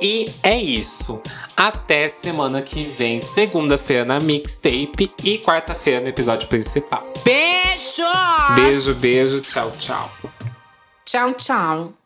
E 0.00 0.30
é 0.42 0.58
isso. 0.60 1.22
Até 1.56 2.08
semana 2.08 2.60
que 2.60 2.84
vem, 2.84 3.20
segunda-feira 3.20 4.04
na 4.04 4.18
mixtape 4.18 5.12
e 5.22 5.38
quarta-feira 5.38 6.00
no 6.00 6.08
episódio 6.08 6.48
principal. 6.48 7.04
Beijo! 7.24 8.02
Beijo, 8.56 8.94
beijo, 8.94 9.40
tchau, 9.40 9.72
tchau. 9.78 10.10
Tchau, 11.04 11.32
tchau. 11.34 12.03